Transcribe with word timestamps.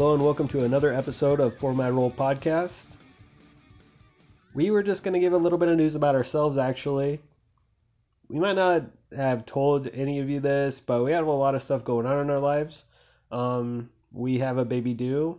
Hello 0.00 0.14
and 0.14 0.24
welcome 0.24 0.48
to 0.48 0.64
another 0.64 0.90
episode 0.94 1.40
of 1.40 1.58
For 1.58 1.74
My 1.74 1.90
Role 1.90 2.10
podcast. 2.10 2.96
We 4.54 4.70
were 4.70 4.82
just 4.82 5.02
going 5.02 5.12
to 5.12 5.20
give 5.20 5.34
a 5.34 5.36
little 5.36 5.58
bit 5.58 5.68
of 5.68 5.76
news 5.76 5.94
about 5.94 6.14
ourselves, 6.14 6.56
actually. 6.56 7.20
We 8.30 8.38
might 8.40 8.54
not 8.56 8.84
have 9.14 9.44
told 9.44 9.88
any 9.88 10.20
of 10.20 10.30
you 10.30 10.40
this, 10.40 10.80
but 10.80 11.04
we 11.04 11.12
have 11.12 11.26
a 11.26 11.30
lot 11.30 11.54
of 11.54 11.62
stuff 11.62 11.84
going 11.84 12.06
on 12.06 12.18
in 12.18 12.30
our 12.30 12.38
lives. 12.38 12.82
Um, 13.30 13.90
we 14.10 14.38
have 14.38 14.56
a 14.56 14.64
baby 14.64 14.94
due 14.94 15.38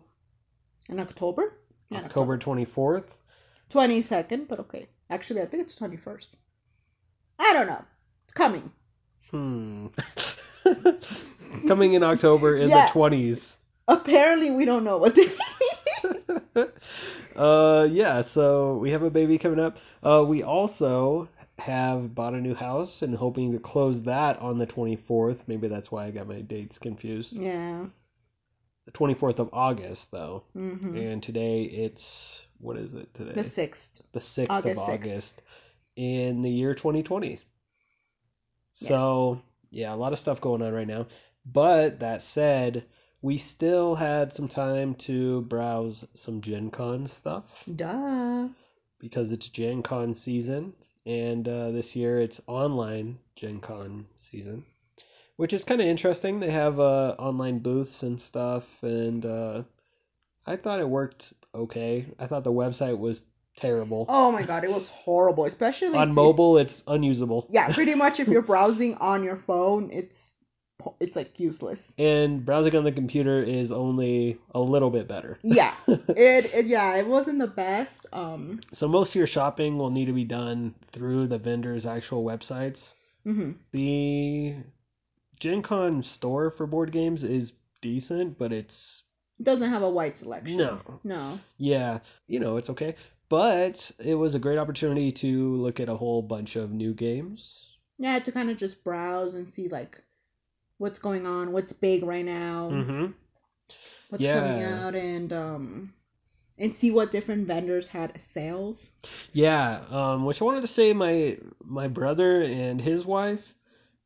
In 0.89 0.99
October? 0.99 1.57
Yeah, 1.89 2.01
October 2.01 2.37
24th. 2.37 3.07
22nd, 3.71 4.47
but 4.47 4.59
okay. 4.59 4.89
Actually, 5.09 5.41
I 5.41 5.47
think 5.47 5.63
it's 5.63 5.75
21st. 5.75 6.27
I 7.39 7.53
don't 7.53 7.65
know. 7.65 7.83
It's 8.25 8.33
coming. 8.33 8.71
Hmm. 9.31 9.87
Coming 11.67 11.93
in 11.93 12.03
October 12.03 12.55
in 12.57 12.69
Yeah. 12.69 12.85
the 12.85 12.91
20s. 12.91 13.57
Apparently, 13.87 14.51
we 14.51 14.65
don't 14.65 14.83
know 14.83 14.97
what 14.97 15.15
day. 15.15 15.29
uh, 17.35 17.87
yeah, 17.89 18.21
so 18.21 18.77
we 18.77 18.91
have 18.91 19.03
a 19.03 19.09
baby 19.09 19.37
coming 19.37 19.59
up. 19.59 19.77
Uh, 20.03 20.23
we 20.27 20.43
also 20.43 21.29
have 21.59 22.13
bought 22.15 22.33
a 22.33 22.41
new 22.41 22.55
house 22.55 23.01
and 23.01 23.15
hoping 23.15 23.51
to 23.51 23.59
close 23.59 24.03
that 24.03 24.39
on 24.39 24.57
the 24.57 24.65
24th. 24.67 25.47
Maybe 25.47 25.67
that's 25.67 25.91
why 25.91 26.05
I 26.05 26.11
got 26.11 26.27
my 26.27 26.41
dates 26.41 26.79
confused. 26.79 27.33
yeah. 27.33 27.85
The 28.85 28.91
24th 28.91 29.39
of 29.39 29.49
August, 29.53 30.11
though. 30.11 30.43
hmm 30.53 30.97
And 30.97 31.21
today 31.21 31.63
it's, 31.63 32.41
what 32.59 32.77
is 32.77 32.93
it 32.95 33.13
today? 33.13 33.33
The 33.33 33.41
6th. 33.41 34.01
the 34.11 34.19
6th 34.19 34.49
August 34.49 34.89
of 34.89 34.93
6th. 34.93 34.93
August 34.93 35.41
in 35.95 36.41
the 36.41 36.49
year 36.49 36.73
2020. 36.73 37.39
So, 38.75 39.39
yeah, 39.69 39.93
a 39.93 39.95
lot 39.95 40.13
of 40.13 40.19
stuff 40.19 40.41
going 40.41 40.63
on 40.63 40.73
right 40.73 40.87
now. 40.87 41.05
But 41.45 41.99
that 41.99 42.23
said, 42.23 42.85
we 43.21 43.37
still 43.37 43.95
had 43.95 44.33
some 44.33 44.47
time 44.47 44.95
to 44.95 45.41
browse 45.41 46.05
some 46.13 46.41
Gen 46.41 46.71
Con 46.71 47.07
stuff 47.07 47.63
Duh. 47.73 48.49
because 48.99 49.31
it's 49.31 49.47
Gen 49.47 49.83
Con 49.83 50.13
season. 50.13 50.73
And 51.05 51.47
uh, 51.47 51.71
this 51.71 51.95
year 51.95 52.19
it's 52.19 52.41
online 52.47 53.19
Gen 53.35 53.59
Con 53.59 54.05
season, 54.19 54.65
which 55.35 55.53
is 55.53 55.63
kind 55.63 55.81
of 55.81 55.87
interesting. 55.87 56.39
They 56.39 56.51
have 56.51 56.79
uh, 56.79 57.15
online 57.17 57.59
booths 57.59 58.03
and 58.03 58.21
stuff. 58.21 58.65
And 58.83 59.25
uh, 59.25 59.63
I 60.45 60.55
thought 60.57 60.79
it 60.79 60.89
worked 60.89 61.33
okay. 61.53 62.05
I 62.19 62.27
thought 62.27 62.43
the 62.43 62.51
website 62.51 62.97
was 62.97 63.23
terrible. 63.55 64.05
Oh 64.09 64.31
my 64.31 64.43
god, 64.43 64.63
it 64.63 64.71
was 64.71 64.89
horrible. 64.89 65.45
Especially 65.45 65.97
On 65.97 66.13
mobile, 66.13 66.57
it's 66.57 66.83
unusable. 66.87 67.47
Yeah, 67.49 67.73
pretty 67.73 67.95
much 68.03 68.19
if 68.19 68.27
you're 68.27 68.41
browsing 68.43 68.95
on 68.95 69.23
your 69.23 69.35
phone, 69.35 69.91
it's 69.91 70.31
it's 70.99 71.15
like 71.15 71.39
useless. 71.39 71.93
And 71.97 72.45
browsing 72.45 72.75
on 72.75 72.83
the 72.83 72.91
computer 72.91 73.41
is 73.43 73.71
only 73.71 74.39
a 74.53 74.59
little 74.59 74.89
bit 74.89 75.07
better. 75.07 75.37
Yeah. 75.43 75.73
It, 75.87 76.53
it 76.53 76.65
yeah, 76.67 76.95
it 76.97 77.07
wasn't 77.07 77.39
the 77.39 77.47
best. 77.47 78.07
Um. 78.13 78.59
So 78.73 78.87
most 78.87 79.09
of 79.09 79.15
your 79.15 79.27
shopping 79.27 79.77
will 79.77 79.89
need 79.91 80.05
to 80.05 80.13
be 80.13 80.25
done 80.25 80.75
through 80.91 81.27
the 81.27 81.37
vendor's 81.37 81.85
actual 81.85 82.23
websites. 82.23 82.93
hmm 83.23 83.51
The 83.71 84.55
Gen 85.39 85.61
Con 85.61 86.03
store 86.03 86.51
for 86.51 86.67
board 86.67 86.91
games 86.91 87.23
is 87.23 87.53
decent, 87.81 88.37
but 88.37 88.51
it's 88.53 89.03
It 89.39 89.43
doesn't 89.45 89.69
have 89.69 89.83
a 89.83 89.89
wide 89.89 90.17
selection. 90.17 90.57
no. 90.57 90.79
No. 91.03 91.39
Yeah, 91.57 91.99
you 92.27 92.39
know, 92.39 92.57
it's 92.57 92.69
okay. 92.69 92.95
But 93.29 93.91
it 94.03 94.15
was 94.15 94.35
a 94.35 94.39
great 94.39 94.57
opportunity 94.59 95.11
to 95.13 95.55
look 95.55 95.79
at 95.79 95.87
a 95.89 95.95
whole 95.95 96.21
bunch 96.21 96.57
of 96.57 96.71
new 96.71 96.93
games. 96.93 97.57
Yeah, 97.97 98.19
to 98.19 98.31
kind 98.31 98.49
of 98.49 98.57
just 98.57 98.83
browse 98.83 99.33
and 99.35 99.47
see 99.49 99.67
like 99.69 100.03
what's 100.81 100.99
going 100.99 101.25
on, 101.27 101.51
what's 101.53 101.73
big 101.73 102.03
right 102.03 102.25
now, 102.25 102.69
Mm-hmm. 102.69 103.05
what's 104.09 104.23
Yeah. 104.23 104.33
coming 104.33 104.61
out, 104.63 104.95
and 104.95 105.31
um, 105.33 105.93
and 106.57 106.75
see 106.75 106.91
what 106.91 107.11
different 107.11 107.47
vendors 107.47 107.87
had 107.87 108.19
sales. 108.19 108.89
Yeah, 109.33 109.83
um, 109.89 110.25
which 110.25 110.41
I 110.41 110.45
wanted 110.45 110.61
to 110.61 110.67
say 110.67 110.93
my 110.93 111.37
my 111.63 111.87
brother 111.87 112.41
and 112.41 112.81
his 112.81 113.05
wife 113.05 113.55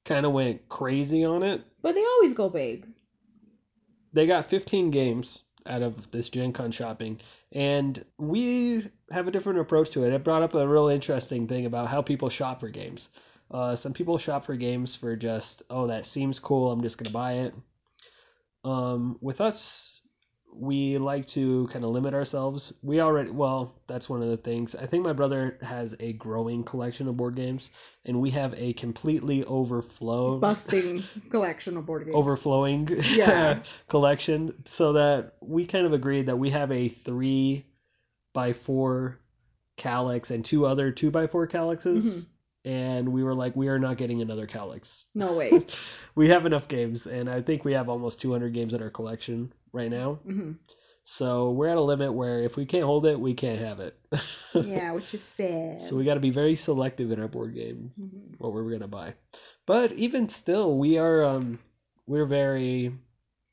kind 0.06 0.26
of 0.26 0.34
went 0.34 0.70
crazy 0.70 1.26
on 1.26 1.44
it. 1.44 1.66
But 1.82 1.96
they 1.96 2.04
always 2.06 2.34
go 2.34 2.50
big. 2.50 2.88
they 4.14 4.28
got 4.28 4.46
15 4.50 4.92
games 4.92 5.44
out 5.66 5.82
of 5.82 6.10
this 6.12 6.30
Gen 6.30 6.54
Con 6.54 6.72
shopping, 6.72 7.20
and 7.52 8.04
we 8.18 8.90
have 9.12 9.28
a 9.28 9.32
different 9.32 9.60
approach 9.60 9.92
to 9.92 10.04
it. 10.06 10.14
It 10.14 10.24
brought 10.24 10.44
up 10.44 10.54
a 10.54 10.68
real 10.68 10.88
interesting 10.88 11.48
thing 11.48 11.66
about 11.66 11.88
how 11.88 12.02
people 12.02 12.30
shop 12.30 12.60
for 12.60 12.70
games. 12.70 13.10
Uh, 13.52 13.76
some 13.76 13.94
people 13.94 14.18
shop 14.18 14.46
for 14.46 14.56
games 14.56 14.96
for 14.96 15.16
just, 15.16 15.64
oh, 15.70 15.88
that 15.88 16.06
seems 16.06 16.40
cool, 16.40 16.72
I'm 16.72 16.82
just 16.82 16.98
going 16.98 17.08
to 17.08 17.14
buy 17.14 17.34
it. 17.34 17.54
Um, 18.64 19.18
with 19.22 19.42
us, 19.42 20.00
we 20.54 20.98
like 20.98 21.28
to 21.28 21.68
kind 21.68 21.84
of 21.86 21.92
limit 21.92 22.14
ourselves. 22.14 22.74
We 22.82 23.02
already, 23.02 23.30
well, 23.32 23.76
that's 23.88 24.10
one 24.10 24.24
of 24.24 24.30
the 24.30 24.38
things. 24.38 24.74
I 24.74 24.86
think 24.88 25.04
my 25.04 25.14
brother 25.14 25.60
has 25.62 25.96
a 26.00 26.14
growing 26.14 26.64
collection 26.64 27.08
of 27.08 27.18
board 27.18 27.36
games, 27.36 27.70
and 28.06 28.20
we 28.22 28.32
have 28.32 28.54
a 28.58 28.74
completely 28.74 29.44
overflowed 29.44 30.42
Busting 30.42 31.04
collection 31.30 31.78
of 31.78 31.86
board 31.86 32.06
games. 32.06 32.16
overflowing 32.16 32.88
Yeah. 33.04 33.60
collection 33.88 34.64
so 34.66 34.94
that 34.94 35.34
we 35.42 35.66
kind 35.66 35.86
of 35.86 35.94
agreed 35.94 36.28
that 36.28 36.38
we 36.40 36.50
have 36.52 36.72
a 36.72 36.88
three 36.90 37.66
by 38.34 38.54
four 38.54 39.20
Kallax 39.78 40.32
and 40.32 40.44
two 40.44 40.66
other 40.66 40.92
two 40.92 41.12
by 41.12 41.28
four 41.28 41.48
Kallaxes 41.48 42.04
Mhm. 42.04 42.26
And 42.66 43.10
we 43.10 43.24
were 43.24 43.36
like 43.36 43.56
we 43.56 43.68
are 43.68 43.80
not 43.80 43.98
getting 43.98 44.22
another 44.22 44.48
Kallax 44.48 45.04
No 45.14 45.34
way. 45.34 45.66
we 46.16 46.30
have 46.30 46.46
enough 46.46 46.68
games 46.68 47.06
and 47.08 47.30
i 47.30 47.42
think 47.42 47.64
we 47.64 47.74
have 47.74 47.90
almost 47.90 48.20
200 48.22 48.54
games 48.54 48.74
in 48.74 48.82
our 48.82 48.90
collection 48.90 49.54
right 49.72 49.92
now 49.92 50.16
hmm 50.16 50.54
so 51.08 51.52
we're 51.52 51.68
at 51.68 51.78
a 51.78 51.82
limit 51.82 52.12
where 52.14 52.42
if 52.42 52.58
we 52.58 52.66
can't 52.66 52.84
hold 52.84 53.06
it 53.06 53.20
we 53.20 53.36
can't 53.36 53.60
have 53.60 53.80
it 53.80 53.96
Yeah, 54.56 54.94
which 54.94 55.14
is 55.14 55.22
sad. 55.22 55.80
so 55.82 55.96
we 55.96 56.04
got 56.06 56.16
to 56.16 56.20
be 56.20 56.32
very 56.32 56.56
selective 56.56 57.12
in 57.12 57.20
our 57.22 57.28
board 57.28 57.54
game 57.54 57.92
Mhm. 58.00 58.40
what 58.40 58.52
we're 58.54 58.72
gonna 58.72 58.88
buy. 58.88 59.14
But 59.68 59.92
even 59.94 60.30
still, 60.30 60.78
we 60.78 60.98
are 60.98 61.24
um 61.24 61.60
we're 62.08 62.26
very 62.26 62.92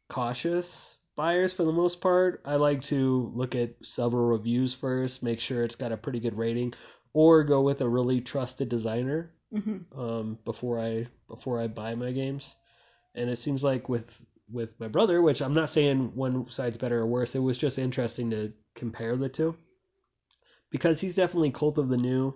cautious 0.08 0.96
buyers 1.16 1.52
for 1.52 1.64
the 1.64 1.72
most 1.72 2.00
part. 2.00 2.40
I 2.44 2.56
like 2.56 2.82
to 2.84 3.32
look 3.34 3.54
at 3.54 3.70
several 3.82 4.26
reviews 4.28 4.74
first, 4.74 5.22
make 5.22 5.40
sure 5.40 5.64
it's 5.64 5.74
got 5.76 5.92
a 5.92 5.96
pretty 5.96 6.20
good 6.20 6.36
rating, 6.36 6.74
or 7.12 7.44
go 7.44 7.60
with 7.62 7.80
a 7.80 7.88
really 7.88 8.20
trusted 8.20 8.68
designer 8.68 9.30
Mhm. 9.52 9.84
um 9.96 10.38
before 10.44 10.80
I 10.80 11.08
before 11.28 11.60
I 11.60 11.66
buy 11.68 11.94
my 11.94 12.12
games. 12.12 12.54
And 13.14 13.28
it 13.28 13.36
seems 13.36 13.62
like 13.62 13.88
with 13.88 14.24
with 14.50 14.78
my 14.80 14.88
brother, 14.88 15.20
which 15.20 15.40
I'm 15.42 15.54
not 15.54 15.70
saying 15.70 16.14
one 16.14 16.50
side's 16.50 16.76
better 16.78 17.00
or 17.00 17.06
worse, 17.06 17.34
it 17.34 17.38
was 17.40 17.58
just 17.58 17.78
interesting 17.78 18.30
to 18.30 18.52
compare 18.74 19.16
the 19.16 19.28
two. 19.28 19.56
Because 20.70 21.00
he's 21.00 21.16
definitely 21.16 21.50
cult 21.50 21.78
of 21.78 21.88
the 21.88 21.96
new. 21.98 22.34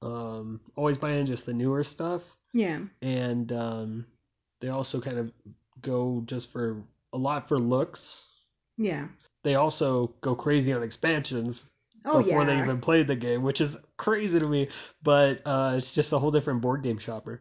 Um, 0.00 0.60
always 0.74 0.98
buying 0.98 1.26
just 1.26 1.46
the 1.46 1.54
newer 1.54 1.84
stuff, 1.84 2.22
Yeah. 2.52 2.80
and 3.00 3.52
um, 3.52 4.06
they 4.60 4.68
also 4.68 5.00
kind 5.00 5.18
of 5.18 5.32
go 5.80 6.22
just 6.26 6.50
for 6.50 6.82
a 7.12 7.18
lot 7.18 7.48
for 7.48 7.58
looks. 7.58 8.26
Yeah. 8.76 9.08
They 9.44 9.54
also 9.54 10.08
go 10.20 10.34
crazy 10.34 10.72
on 10.72 10.82
expansions 10.82 11.70
Oh 12.04 12.18
before 12.18 12.44
yeah. 12.44 12.46
they 12.46 12.58
even 12.58 12.80
played 12.80 13.06
the 13.06 13.16
game, 13.16 13.42
which 13.42 13.60
is 13.60 13.76
crazy 13.96 14.38
to 14.38 14.46
me. 14.46 14.68
But 15.02 15.42
uh, 15.46 15.74
it's 15.78 15.92
just 15.92 16.12
a 16.12 16.18
whole 16.18 16.30
different 16.30 16.60
board 16.60 16.82
game 16.82 16.98
shopper. 16.98 17.40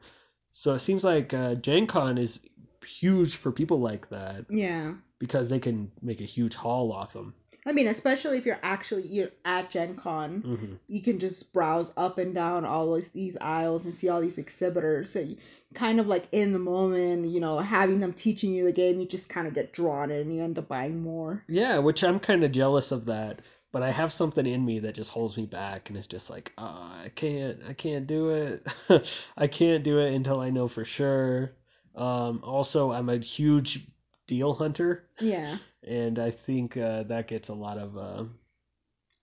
So 0.53 0.73
it 0.73 0.79
seems 0.79 1.03
like 1.03 1.33
uh, 1.33 1.55
Gen 1.55 1.87
Con 1.87 2.17
is 2.17 2.39
huge 2.85 3.35
for 3.35 3.51
people 3.51 3.79
like 3.79 4.09
that 4.09 4.45
Yeah. 4.49 4.93
because 5.19 5.49
they 5.49 5.59
can 5.59 5.91
make 6.01 6.21
a 6.21 6.25
huge 6.25 6.55
haul 6.55 6.91
off 6.91 7.13
them. 7.13 7.33
I 7.65 7.73
mean, 7.73 7.87
especially 7.87 8.37
if 8.37 8.45
you're 8.45 8.59
actually 8.63 9.07
you're 9.07 9.29
at 9.45 9.69
Gen 9.69 9.95
Con, 9.95 10.41
hmm 10.41 10.75
you 10.87 11.01
can 11.01 11.19
just 11.19 11.53
browse 11.53 11.89
up 11.95 12.17
and 12.17 12.35
down 12.35 12.65
all 12.65 12.95
these, 12.95 13.09
these 13.09 13.37
aisles 13.39 13.85
and 13.85 13.95
see 13.95 14.09
all 14.09 14.19
these 14.19 14.37
exhibitors. 14.37 15.09
So 15.09 15.19
you 15.19 15.37
kind 15.73 16.01
of 16.01 16.07
like 16.07 16.27
in 16.33 16.51
the 16.51 16.59
moment, 16.59 17.27
you 17.27 17.39
know, 17.39 17.59
having 17.59 18.01
them 18.01 18.11
teaching 18.11 18.51
you 18.53 18.65
the 18.65 18.73
game, 18.73 18.99
you 18.99 19.05
just 19.05 19.29
kind 19.29 19.47
of 19.47 19.53
get 19.53 19.71
drawn 19.71 20.11
in 20.11 20.21
and 20.21 20.35
you 20.35 20.43
end 20.43 20.57
up 20.59 20.67
buying 20.67 21.01
more. 21.01 21.43
Yeah, 21.47 21.77
which 21.77 22.03
I'm 22.03 22.19
kind 22.19 22.43
of 22.43 22.51
jealous 22.51 22.91
of 22.91 23.05
that. 23.05 23.39
But 23.71 23.83
I 23.83 23.91
have 23.91 24.11
something 24.11 24.45
in 24.45 24.65
me 24.65 24.79
that 24.79 24.95
just 24.95 25.11
holds 25.11 25.37
me 25.37 25.45
back, 25.45 25.89
and 25.89 25.97
it's 25.97 26.07
just 26.07 26.29
like, 26.29 26.51
oh, 26.57 26.91
I 27.05 27.09
can't, 27.15 27.59
I 27.67 27.73
can't 27.73 28.05
do 28.07 28.29
it. 28.29 28.67
I 29.37 29.47
can't 29.47 29.83
do 29.83 29.99
it 29.99 30.13
until 30.13 30.39
I 30.41 30.49
know 30.49 30.67
for 30.67 30.83
sure. 30.85 31.53
Um, 31.95 32.41
also, 32.43 32.91
I'm 32.91 33.09
a 33.09 33.17
huge 33.17 33.87
deal 34.27 34.53
hunter, 34.53 35.07
Yeah. 35.19 35.57
and 35.83 36.19
I 36.19 36.31
think 36.31 36.75
uh, 36.77 37.03
that 37.03 37.27
gets 37.27 37.49
a 37.49 37.53
lot 37.53 37.77
of 37.77 37.97
uh, 37.97 38.25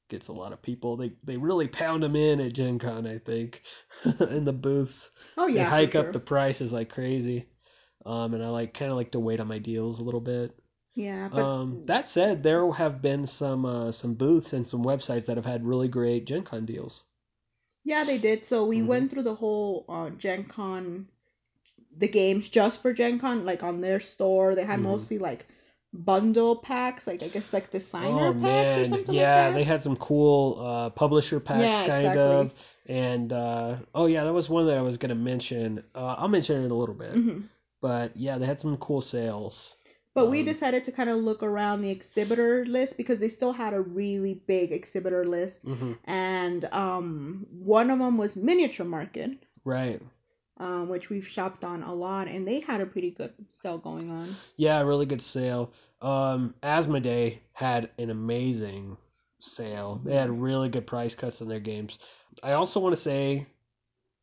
gets 0.08 0.28
a 0.28 0.32
lot 0.32 0.52
of 0.52 0.62
people. 0.62 0.96
They 0.96 1.12
they 1.24 1.36
really 1.36 1.68
pound 1.68 2.02
them 2.02 2.16
in 2.16 2.40
at 2.40 2.52
Gen 2.54 2.78
Con, 2.78 3.06
I 3.06 3.18
think, 3.18 3.62
in 4.20 4.44
the 4.44 4.52
booths. 4.52 5.10
Oh 5.36 5.46
yeah. 5.46 5.64
they 5.64 5.68
hike 5.70 5.90
sure. 5.90 6.02
up 6.02 6.12
the 6.12 6.20
prices 6.20 6.72
like 6.72 6.90
crazy. 6.90 7.46
Um, 8.06 8.34
and 8.34 8.42
I 8.42 8.48
like 8.48 8.74
kind 8.74 8.90
of 8.90 8.96
like 8.96 9.12
to 9.12 9.20
wait 9.20 9.40
on 9.40 9.48
my 9.48 9.58
deals 9.58 9.98
a 9.98 10.04
little 10.04 10.20
bit. 10.20 10.58
Yeah, 10.98 11.30
but 11.34 11.54
Um, 11.54 11.80
that 11.86 12.04
said, 12.04 12.42
there 12.42 12.70
have 12.72 13.00
been 13.00 13.26
some 13.26 13.64
uh, 13.64 13.92
some 13.92 14.12
booths 14.12 14.52
and 14.52 14.68
some 14.68 14.84
websites 14.84 15.24
that 15.26 15.38
have 15.38 15.46
had 15.46 15.64
really 15.64 15.88
great 15.88 16.26
Gen 16.26 16.42
Con 16.44 16.66
deals. 16.66 17.02
yeah, 17.84 18.04
they 18.04 18.18
did. 18.18 18.44
So 18.44 18.64
we 18.66 18.82
Mhm. 18.82 18.82
went 18.82 19.10
through 19.10 19.22
the 19.24 19.34
whole 19.34 19.84
uh, 19.88 20.10
Gen 20.10 20.44
Con, 20.44 21.08
the 21.96 22.08
games 22.08 22.48
just 22.48 22.82
for 22.82 22.92
Gen 22.94 23.18
Con, 23.20 23.44
like 23.46 23.62
on 23.64 23.80
their 23.82 24.00
store. 24.00 24.54
They 24.54 24.64
had 24.64 24.80
Mhm. 24.80 24.82
mostly 24.82 25.18
like 25.18 25.46
bundle 25.92 26.56
packs, 26.56 27.06
like 27.06 27.22
I 27.22 27.28
guess 27.28 27.52
like 27.52 27.70
designer 27.70 28.32
Oh 28.32 28.34
packs 28.34 28.76
or 28.78 28.84
man, 28.84 28.86
something 28.86 29.14
yeah, 29.14 29.50
like 29.50 29.52
they 29.52 29.62
had 29.64 29.82
some 29.82 29.96
cool 29.96 30.58
uh, 30.60 30.90
publisher 30.90 31.38
packs, 31.40 31.78
Yeah, 31.78 31.82
kind 31.82 32.16
exactly. 32.16 32.16
of. 32.16 32.54
And 32.86 33.32
uh, 33.32 33.76
oh 33.94 34.06
yeah, 34.06 34.24
that 34.24 34.32
was 34.32 34.48
one 34.48 34.66
that 34.66 34.78
I 34.78 34.82
was 34.82 34.98
gonna 34.98 35.14
mention. 35.14 35.82
Uh, 35.94 36.14
I'll 36.18 36.28
mention 36.28 36.60
it 36.60 36.64
in 36.64 36.70
a 36.70 36.74
little 36.74 36.94
bit. 36.94 37.20
hmm 37.20 37.50
But 37.82 38.16
yeah, 38.16 38.38
they 38.38 38.46
had 38.46 38.60
some 38.60 38.76
cool 38.78 39.00
sales. 39.02 39.76
But 40.14 40.26
we 40.30 40.40
Um, 40.40 40.46
decided 40.46 40.84
to 40.84 40.92
kind 40.92 41.08
of 41.08 41.18
look 41.18 41.42
around 41.42 41.80
the 41.80 41.90
exhibitor 41.90 42.64
list 42.66 42.96
because 42.96 43.20
they 43.20 43.28
still 43.28 43.52
had 43.52 43.72
a 43.74 43.80
really 43.80 44.34
big 44.34 44.72
exhibitor 44.72 45.24
list, 45.24 45.64
hmm 45.64 45.92
and 46.04 46.64
um, 46.72 47.46
one 47.50 47.90
of 47.90 47.98
them 47.98 48.16
was 48.18 48.34
Miniature 48.36 48.86
Market, 48.86 49.38
Right. 49.64 50.02
um, 50.56 50.88
which 50.88 51.08
we've 51.08 51.26
shopped 51.26 51.64
on 51.64 51.82
a 51.82 51.94
lot, 51.94 52.26
and 52.28 52.46
they 52.48 52.60
had 52.60 52.80
a 52.80 52.86
pretty 52.86 53.10
good 53.12 53.32
sale 53.52 53.78
going 53.78 54.10
on. 54.10 54.36
Yeah, 54.56 54.80
really 54.82 55.06
good 55.06 55.22
sale. 55.22 55.72
Um, 56.00 56.54
Asmodee 56.62 57.38
had 57.52 57.90
an 57.98 58.10
amazing 58.10 58.96
sale. 59.40 60.00
They 60.04 60.16
had 60.16 60.30
really 60.30 60.68
good 60.68 60.86
price 60.86 61.14
cuts 61.14 61.42
on 61.42 61.48
their 61.48 61.60
games. 61.60 61.98
I 62.42 62.52
also 62.52 62.80
want 62.80 62.94
to 62.94 63.00
say, 63.00 63.46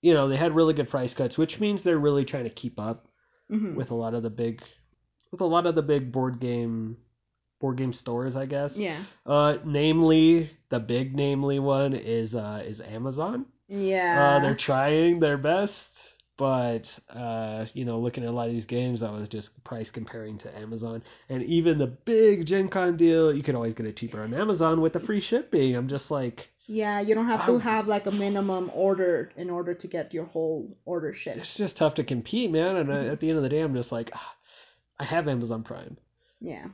you 0.01 0.13
know, 0.13 0.27
they 0.27 0.37
had 0.37 0.55
really 0.55 0.73
good 0.73 0.89
price 0.89 1.13
cuts, 1.13 1.37
which 1.37 1.59
means 1.59 1.83
they're 1.83 1.97
really 1.97 2.25
trying 2.25 2.45
to 2.45 2.49
keep 2.49 2.79
up 2.79 3.07
hmm 3.49 3.75
with 3.75 3.91
a 3.91 3.95
lot 3.95 4.13
of 4.13 4.23
the 4.23 4.29
big, 4.29 4.61
with 5.35 5.41
a 5.41 5.45
lot 5.45 5.67
of 5.67 5.75
the 5.75 5.81
big 5.83 6.11
board 6.11 6.39
game, 6.39 6.97
board 7.59 7.77
game 7.77 7.93
stores, 7.93 8.35
I 8.35 8.45
guess. 8.45 8.77
Yeah, 8.77 8.97
Uh, 9.25 9.57
namely, 9.65 10.49
the 10.69 10.79
big 10.79 11.15
namely 11.15 11.59
one 11.59 11.93
is 11.93 12.35
uh 12.35 12.63
is 12.65 12.81
Amazon. 12.81 13.45
yeah. 13.67 14.13
Uh, 14.19 14.39
they're 14.39 14.55
trying 14.55 15.19
their 15.19 15.37
best, 15.37 16.13
but 16.37 16.97
uh, 17.09 17.65
you 17.73 17.85
know, 17.85 17.99
looking 17.99 18.23
at 18.23 18.29
a 18.29 18.33
lot 18.33 18.47
of 18.47 18.53
these 18.53 18.65
games, 18.65 19.03
I 19.03 19.11
was 19.11 19.29
just 19.29 19.61
price 19.63 19.89
comparing 19.89 20.37
to 20.39 20.57
Amazon, 20.57 21.03
and 21.29 21.43
even 21.43 21.77
the 21.77 21.87
big 21.87 22.45
Gen 22.45 22.69
Con 22.69 22.97
deal, 22.97 23.33
you 23.33 23.43
could 23.43 23.55
always 23.55 23.73
get 23.73 23.85
it 23.87 23.97
cheaper 23.97 24.21
on 24.21 24.33
Amazon 24.33 24.81
with 24.81 24.93
the 24.93 24.99
free 24.99 25.19
shipping. 25.19 25.75
I'm 25.75 25.87
just 25.87 26.11
like, 26.11 26.49
Yeah, 26.67 27.01
you 27.01 27.15
don't 27.15 27.27
have 27.27 27.45
to 27.45 27.53
Wow. 27.53 27.59
have 27.59 27.87
like 27.87 28.07
a 28.07 28.11
minimum 28.11 28.71
order 28.73 29.31
in 29.37 29.49
order 29.49 29.73
to 29.73 29.87
get 29.87 30.13
your 30.13 30.25
whole 30.25 30.77
order 30.85 31.13
shipped. 31.13 31.37
it's 31.37 31.55
just 31.55 31.77
tough 31.77 31.95
to 31.95 32.03
compete, 32.03 32.51
man. 32.51 32.75
And 32.77 32.89
uh, 32.89 33.11
at 33.13 33.19
the 33.19 33.29
end 33.29 33.37
of 33.37 33.43
the 33.43 33.49
day, 33.49 33.61
I'm 33.61 33.73
just 33.75 33.91
like, 33.91 34.11
ah, 34.13 34.34
I 34.99 35.03
have 35.03 35.27
Amazon 35.27 35.63
Prime. 35.63 35.97
Yeah. 36.39 36.65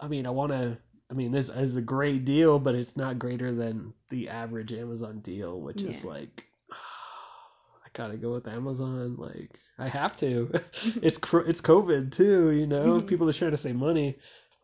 I 0.00 0.08
mean, 0.08 0.26
I 0.26 0.30
want 0.30 0.52
to. 0.52 0.78
I 1.10 1.14
mean, 1.14 1.32
this 1.32 1.48
is 1.48 1.76
a 1.76 1.80
great 1.82 2.24
deal, 2.26 2.58
but 2.58 2.74
it's 2.74 2.96
not 2.96 3.18
greater 3.18 3.54
than 3.54 3.94
the 4.10 4.28
average 4.28 4.72
Amazon 4.74 5.20
deal, 5.20 5.58
which 5.60 5.82
is 5.82 6.04
Yeah. 6.04 6.10
like, 6.10 6.44
I 6.72 7.88
gotta 7.94 8.16
go 8.16 8.32
with 8.34 8.46
Amazon. 8.48 9.16
Like, 9.16 9.58
I 9.78 9.88
have 9.88 10.18
to. 10.18 10.50
it's 11.02 11.18
it's 11.18 11.60
COVID 11.60 12.12
too, 12.12 12.50
you 12.50 12.66
know. 12.66 13.00
Mhm. 13.00 13.06
People 13.06 13.28
are 13.28 13.32
trying 13.32 13.52
to 13.52 13.56
save 13.56 13.76
money. 13.76 14.18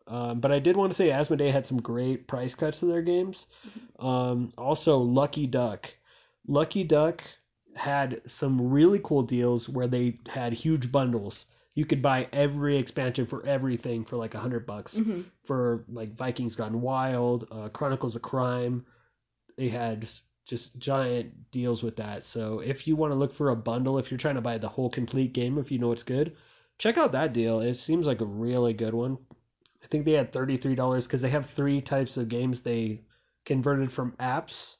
Um, 0.07 0.39
but 0.39 0.51
I 0.51 0.59
did 0.59 0.77
want 0.77 0.91
to 0.91 0.95
say 0.95 1.09
Asmodee 1.09 1.51
had 1.51 1.65
some 1.65 1.81
great 1.81 2.27
price 2.27 2.53
cuts 2.53 2.81
to 2.81 2.85
their 2.85 3.01
games. 3.01 3.47
Um, 3.97 4.53
also, 4.55 4.99
Lucky 4.99 5.47
Duck. 5.47 5.91
Lucky 6.47 6.83
Duck 6.83 7.23
had 7.75 8.21
some 8.27 8.69
really 8.69 8.99
cool 9.03 9.23
deals 9.23 9.67
where 9.67 9.87
they 9.87 10.19
had 10.27 10.53
huge 10.53 10.91
bundles. 10.91 11.47
You 11.75 11.85
could 11.85 12.01
buy 12.01 12.27
every 12.33 12.77
expansion 12.77 13.25
for 13.25 13.45
everything 13.45 14.05
for 14.05 14.17
like 14.17 14.33
a 14.33 14.39
hundred 14.39 14.65
bucks 14.65 14.97
hmm 14.97 15.21
for 15.45 15.85
like 15.89 16.15
Vikings 16.15 16.55
Gone 16.55 16.81
Wild, 16.81 17.47
uh, 17.51 17.69
Chronicles 17.69 18.15
of 18.15 18.23
Crime. 18.23 18.85
They 19.57 19.69
had 19.69 20.07
just 20.45 20.77
giant 20.79 21.51
deals 21.51 21.83
with 21.83 21.97
that. 21.97 22.23
So 22.23 22.59
if 22.61 22.87
you 22.87 22.95
want 22.95 23.11
to 23.11 23.15
look 23.15 23.33
for 23.33 23.49
a 23.49 23.55
bundle, 23.55 23.99
if 23.99 24.09
you're 24.11 24.17
trying 24.17 24.35
to 24.35 24.41
buy 24.41 24.57
the 24.57 24.69
whole 24.69 24.89
complete 24.89 25.33
game, 25.33 25.57
if 25.59 25.71
you 25.71 25.77
know 25.79 25.91
it's 25.91 26.03
good, 26.03 26.35
check 26.79 26.97
out 26.97 27.11
that 27.13 27.33
deal. 27.33 27.59
It 27.59 27.75
seems 27.75 28.07
like 28.07 28.21
a 28.21 28.25
really 28.25 28.73
good 28.73 28.93
one. 28.93 29.17
I 29.83 29.87
think 29.87 30.05
they 30.05 30.13
had 30.13 30.31
$33 30.33 31.05
because 31.05 31.21
they 31.21 31.29
have 31.29 31.45
three 31.45 31.81
types 31.81 32.17
of 32.17 32.29
games 32.29 32.61
they 32.61 33.01
converted 33.45 33.91
from 33.91 34.13
apps 34.13 34.77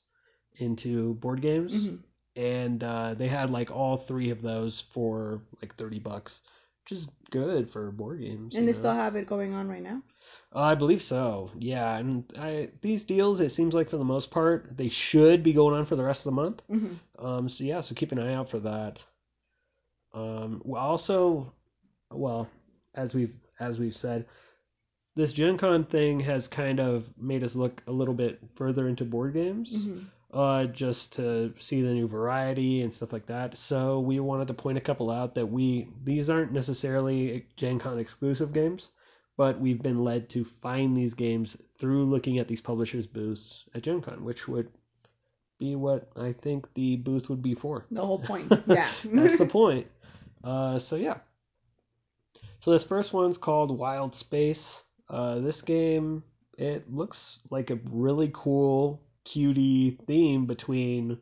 into 0.58 1.14
board 1.16 1.42
games. 1.42 1.86
hmm 1.86 1.96
And 2.36 2.84
uh, 2.84 3.14
they 3.14 3.28
had 3.28 3.52
like 3.52 3.72
all 3.72 3.98
three 3.98 4.32
of 4.32 4.42
those 4.42 4.82
for 4.82 5.42
like 5.62 5.76
30 5.76 6.00
bucks, 6.00 6.42
which 6.86 7.00
is 7.00 7.10
good 7.32 7.72
for 7.72 7.90
board 7.92 8.20
games. 8.20 8.54
And 8.54 8.68
they 8.68 8.72
know? 8.72 8.78
still 8.78 8.94
have 8.94 9.16
it 9.16 9.26
going 9.26 9.54
on 9.54 9.68
right 9.68 9.82
now. 9.82 10.04
Uh, 10.54 10.62
I 10.62 10.76
believe 10.76 11.02
so. 11.02 11.52
Yeah, 11.58 11.98
and 11.98 12.32
I, 12.38 12.70
these 12.82 13.06
deals, 13.06 13.42
it 13.42 13.50
seems 13.50 13.74
like 13.74 13.90
for 13.90 13.98
the 13.98 14.06
most 14.06 14.30
part, 14.30 14.78
they 14.78 14.90
should 14.90 15.42
be 15.42 15.54
going 15.54 15.74
on 15.76 15.86
for 15.86 15.96
the 15.96 16.04
rest 16.04 16.26
of 16.26 16.32
the 16.32 16.42
month. 16.42 16.62
hmm 16.70 16.94
Um, 17.18 17.50
so 17.50 17.64
yeah, 17.64 17.82
so 17.82 17.96
keep 17.96 18.12
an 18.12 18.20
eye 18.20 18.36
out 18.36 18.50
for 18.50 18.60
that. 18.60 19.04
Um, 20.14 20.62
also, 20.74 21.54
well, 22.12 22.48
as 22.94 23.16
we've 23.16 23.34
as 23.60 23.80
we've 23.80 23.96
said, 23.96 24.28
this 25.16 25.34
Gen 25.34 25.58
Con 25.58 25.86
thing 25.86 26.20
has 26.20 26.48
kind 26.48 26.80
of 26.80 27.10
made 27.18 27.44
us 27.44 27.56
look 27.56 27.82
a 27.88 27.92
little 27.92 28.14
bit 28.14 28.40
further 28.56 28.88
into 28.88 29.06
board 29.06 29.34
games, 29.34 29.74
hmm 29.74 30.02
uh, 30.36 30.66
just 30.66 31.14
to 31.14 31.54
see 31.60 31.82
the 31.82 31.94
new 31.94 32.08
variety 32.10 32.82
and 32.82 32.94
stuff 32.94 33.14
like 33.14 33.28
that. 33.28 33.58
So 33.58 34.02
we 34.02 34.20
wanted 34.20 34.50
to 34.50 34.54
point 34.54 34.78
a 34.78 34.82
couple 34.82 35.10
out 35.10 35.36
that 35.36 35.46
we 35.46 35.88
these 36.04 36.30
aren't 36.30 36.52
necessarily 36.52 37.48
Gen 37.56 37.80
Con 37.80 37.98
exclusive 37.98 38.52
games, 38.52 38.92
but 39.38 39.62
we've 39.62 39.82
been 39.82 40.04
led 40.04 40.30
to 40.32 40.44
find 40.44 40.96
these 40.96 41.14
games 41.14 41.56
through 41.78 42.06
looking 42.06 42.38
at 42.38 42.50
these 42.50 42.60
publishers' 42.60 43.08
booths 43.08 43.64
at 43.74 43.84
Gen 43.84 44.02
Con, 44.02 44.26
which 44.26 44.46
would 44.46 44.70
be 45.58 45.78
what 45.78 46.12
I 46.18 46.34
think 46.34 46.74
the 46.74 46.98
booth 46.98 47.30
would 47.30 47.42
be 47.42 47.56
for. 47.56 47.86
The 47.90 48.06
whole 48.06 48.20
point. 48.32 48.52
Yeah. 48.68 48.90
That's 49.06 49.38
the 49.38 49.46
point. 49.50 49.88
Uh, 50.44 50.80
so 50.80 50.98
yeah. 50.98 51.20
So 52.60 52.72
this 52.72 52.84
first 52.84 53.14
one's 53.14 53.38
called 53.38 53.72
Wild 53.72 54.16
Space. 54.16 54.84
Uh, 55.10 55.40
this 55.40 55.62
game 55.62 56.24
it 56.58 56.92
looks 56.94 57.40
like 57.50 57.70
a 57.70 57.80
really 57.90 58.32
cool, 58.34 59.02
cutie 59.26 59.98
theme 60.08 60.46
between 60.46 61.20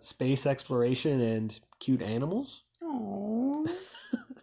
space 0.00 0.46
exploration 0.46 1.20
and 1.20 1.58
cute 1.80 2.02
animals. 2.02 2.62
Aww. 2.82 3.68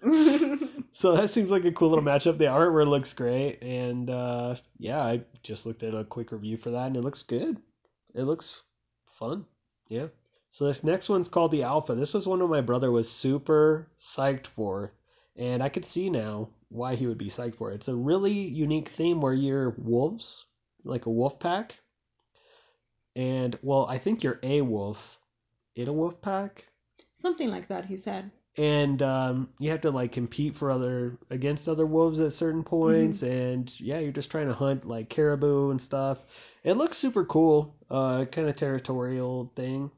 So 0.95 1.17
that 1.17 1.29
seems 1.29 1.51
like 1.51 1.65
a 1.65 1.73
cool 1.73 1.89
little 1.89 2.05
matchup. 2.05 2.37
The 2.37 2.45
artwork 2.45 2.87
looks 2.87 3.11
great, 3.11 3.61
and 3.61 4.09
uh, 4.09 4.55
yeah, 4.77 5.03
I 5.03 5.23
just 5.43 5.65
looked 5.65 5.83
at 5.83 5.93
a 5.93 6.05
quick 6.05 6.31
review 6.31 6.55
for 6.55 6.69
that, 6.69 6.87
and 6.87 6.95
it 6.95 7.01
looks 7.01 7.23
good. 7.23 7.57
It 8.13 8.23
looks 8.23 8.61
fun. 9.05 9.45
Yeah. 9.89 10.07
So 10.51 10.67
this 10.67 10.85
next 10.85 11.09
one's 11.09 11.27
called 11.27 11.51
the 11.51 11.63
Alpha. 11.63 11.95
This 11.95 12.13
was 12.13 12.25
one 12.25 12.41
of 12.41 12.49
my 12.49 12.61
brother 12.61 12.89
was 12.89 13.11
super 13.11 13.91
psyched 13.99 14.47
for, 14.47 14.93
and 15.35 15.61
I 15.61 15.67
could 15.67 15.83
see 15.83 16.09
now 16.09 16.51
why 16.69 16.95
he 16.95 17.07
would 17.07 17.17
be 17.17 17.29
psyched 17.29 17.55
for 17.55 17.71
it. 17.71 17.75
It's 17.75 17.89
a 17.89 17.95
really 17.95 18.31
unique 18.31 18.87
theme 18.87 19.19
where 19.19 19.33
you're 19.33 19.75
wolves, 19.77 20.45
like 20.85 21.07
a 21.07 21.11
wolf 21.11 21.41
pack, 21.41 21.75
and 23.15 23.57
well, 23.61 23.85
I 23.89 23.97
think 23.97 24.23
you're 24.23 24.39
a 24.43 24.61
wolf 24.61 25.17
in 25.75 25.87
a 25.87 25.93
wolf 25.93 26.21
pack, 26.21 26.65
Something 27.17 27.49
like 27.49 27.67
that, 27.67 27.85
he 27.85 27.97
said. 27.97 28.31
and 28.57 29.01
um, 29.01 29.49
you 29.59 29.71
have 29.71 29.81
to 29.81 29.91
like 29.91 30.11
compete 30.13 30.55
for 30.55 30.71
other 30.71 31.17
against 31.29 31.67
other 31.67 31.85
wolves 31.85 32.19
at 32.19 32.31
certain 32.33 32.63
points 32.63 33.21
and 33.23 33.71
yeah 33.81 33.99
you're 33.99 34.11
just 34.13 34.31
trying 34.31 34.47
to 34.47 34.53
hunt 34.53 34.85
like 34.85 35.09
caribou 35.09 35.71
and 35.71 35.81
stuff. 35.81 36.23
It 36.63 36.73
looks 36.77 36.97
super 36.97 37.25
cool 37.25 37.75
uh 37.89 38.25
kind 38.31 38.47
of 38.47 38.55
territorial 38.55 39.51
thing. 39.55 39.91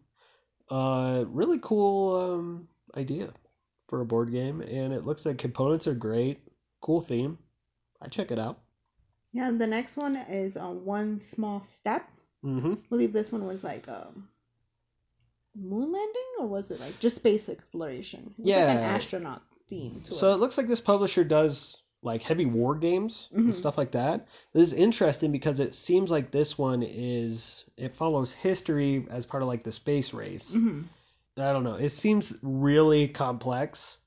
Uh 0.70 1.26
really 1.28 1.60
cool 1.62 2.16
um 2.34 2.68
idea 2.96 3.30
for 3.88 4.02
a 4.02 4.06
board 4.06 4.32
game 4.32 4.62
and 4.62 4.92
it 4.94 5.06
looks 5.06 5.26
like 5.26 5.38
components 5.38 5.88
are 5.88 5.94
great. 5.96 6.40
Cool 6.82 7.02
theme. 7.02 7.38
I 8.02 8.08
check 8.08 8.32
it 8.32 8.40
out. 8.40 8.60
Yeah, 9.34 9.52
the 9.52 9.68
next 9.68 9.98
one 9.98 10.16
is 10.16 10.58
uh, 10.58 10.70
One 10.70 11.20
Small 11.20 11.62
Step. 11.62 12.10
Mm-hmm 12.48 12.74
I 12.74 12.90
believe 12.90 13.14
this 13.14 13.32
one 13.32 13.46
was 13.46 13.64
like 13.64 13.88
um, 13.90 14.28
moon 15.56 15.92
landing, 15.92 16.24
or 16.40 16.48
was 16.48 16.72
it 16.72 16.80
like 16.80 17.00
just 17.00 17.16
space 17.18 17.50
exploration? 17.50 18.34
It 18.38 18.46
was 18.46 18.56
like 18.56 18.64
an 18.70 18.78
astronaut 18.78 19.42
theme 19.68 20.02
to 20.06 20.14
So 20.16 20.32
it. 20.32 20.36
it 20.36 20.38
looks 20.40 20.58
like 20.58 20.68
this 20.68 20.82
publisher 20.82 21.24
does 21.24 21.76
like 22.04 22.22
heavy 22.22 22.46
war 22.46 22.76
games 22.76 23.28
Mhm. 23.34 23.40
and 23.40 23.56
stuff 23.56 23.78
like 23.78 23.92
that. 23.92 24.28
This 24.54 24.72
is 24.72 24.74
interesting 24.74 25.32
because 25.32 25.60
it 25.60 25.74
seems 25.74 26.12
like 26.12 26.32
this 26.32 26.58
one 26.58 26.84
is 26.84 27.66
it 27.76 27.96
follows 27.96 28.32
history 28.32 29.06
as 29.10 29.26
part 29.26 29.44
of 29.44 29.50
like 29.50 29.64
the 29.64 29.72
space 29.72 30.14
race. 30.14 30.54
hmm 30.54 30.84
I 31.40 31.54
don't 31.54 31.64
know. 31.64 31.76
It 31.76 31.90
seems 31.90 32.36
really 32.42 33.08
complex 33.10 33.98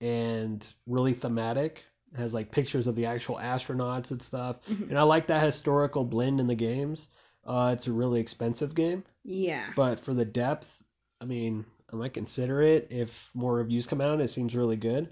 and 0.00 0.66
really 0.86 1.12
thematic. 1.14 1.84
It 2.12 2.18
has 2.18 2.34
like 2.34 2.50
pictures 2.50 2.86
of 2.86 2.96
the 2.96 3.06
actual 3.06 3.36
astronauts 3.36 4.10
and 4.10 4.22
stuff. 4.22 4.56
Mhm. 4.68 4.88
And 4.90 4.98
I 4.98 5.02
like 5.02 5.28
that 5.28 5.44
historical 5.44 6.04
blend 6.04 6.40
in 6.40 6.46
the 6.46 6.54
games. 6.54 7.08
Uh, 7.46 7.70
it's 7.76 7.86
a 7.86 7.92
really 7.92 8.20
expensive 8.20 8.74
game, 8.74 9.04
Yeah. 9.24 9.66
but 9.76 10.00
for 10.00 10.12
the 10.14 10.24
depth, 10.24 10.82
I 11.20 11.24
mean, 11.24 11.64
I 11.92 11.96
might 11.96 12.12
consider 12.14 12.60
it 12.62 12.88
if 12.90 13.30
more 13.34 13.54
reviews 13.54 13.86
come 13.86 14.00
out. 14.00 14.20
It 14.20 14.28
seems 14.28 14.56
really 14.56 14.76
good. 14.76 15.10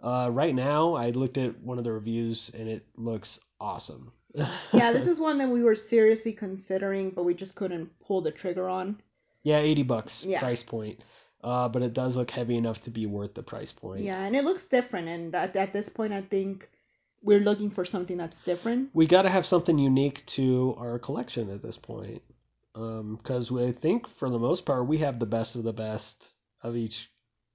Uh, 0.00 0.28
right 0.32 0.54
now, 0.54 0.94
I 0.94 1.10
looked 1.10 1.38
at 1.38 1.60
one 1.60 1.78
of 1.78 1.84
the 1.84 1.92
reviews 1.92 2.50
and 2.54 2.68
it 2.68 2.84
looks 2.96 3.40
awesome. 3.60 4.12
yeah, 4.34 4.92
this 4.92 5.06
is 5.12 5.20
one 5.20 5.38
that 5.38 5.48
we 5.48 5.62
were 5.62 5.74
seriously 5.74 6.32
considering, 6.32 7.10
but 7.10 7.24
we 7.24 7.34
just 7.34 7.54
couldn't 7.54 7.90
pull 8.00 8.20
the 8.20 8.30
trigger 8.32 8.68
on. 8.68 9.00
yeah, 9.44 9.58
eighty 9.58 9.82
bucks 9.84 10.24
Yeah. 10.24 10.40
price 10.40 10.62
point. 10.62 11.00
Uh, 11.42 11.68
but 11.68 11.82
it 11.82 11.92
does 11.94 12.16
look 12.16 12.32
heavy 12.32 12.56
enough 12.56 12.80
to 12.82 12.90
be 12.90 13.06
worth 13.06 13.34
the 13.34 13.42
price 13.44 13.70
point. 13.70 14.00
Yeah, 14.00 14.20
and 14.24 14.34
it 14.34 14.44
looks 14.44 14.64
different. 14.64 15.06
And 15.08 15.32
at, 15.36 15.54
at 15.54 15.72
this 15.72 15.88
point, 15.88 16.12
I 16.12 16.20
think 16.20 16.68
we're 17.22 17.40
looking 17.40 17.70
for 17.70 17.84
something 17.84 18.16
that's 18.16 18.40
different. 18.40 18.90
We 18.94 19.06
got 19.06 19.22
to 19.22 19.28
have 19.30 19.46
something 19.46 19.78
unique 19.78 20.24
to 20.26 20.74
our 20.78 20.98
collection 20.98 21.50
at 21.50 21.62
this 21.62 21.76
point, 21.78 22.22
because 22.74 23.50
I 23.52 23.72
think 23.72 24.08
for 24.08 24.30
the 24.30 24.38
most 24.38 24.64
part 24.66 24.86
we 24.86 24.98
have 24.98 25.18
the 25.18 25.26
best 25.26 25.56
of 25.56 25.64
the 25.64 25.72
best 25.72 26.30
of 26.62 26.76
each 26.76 27.10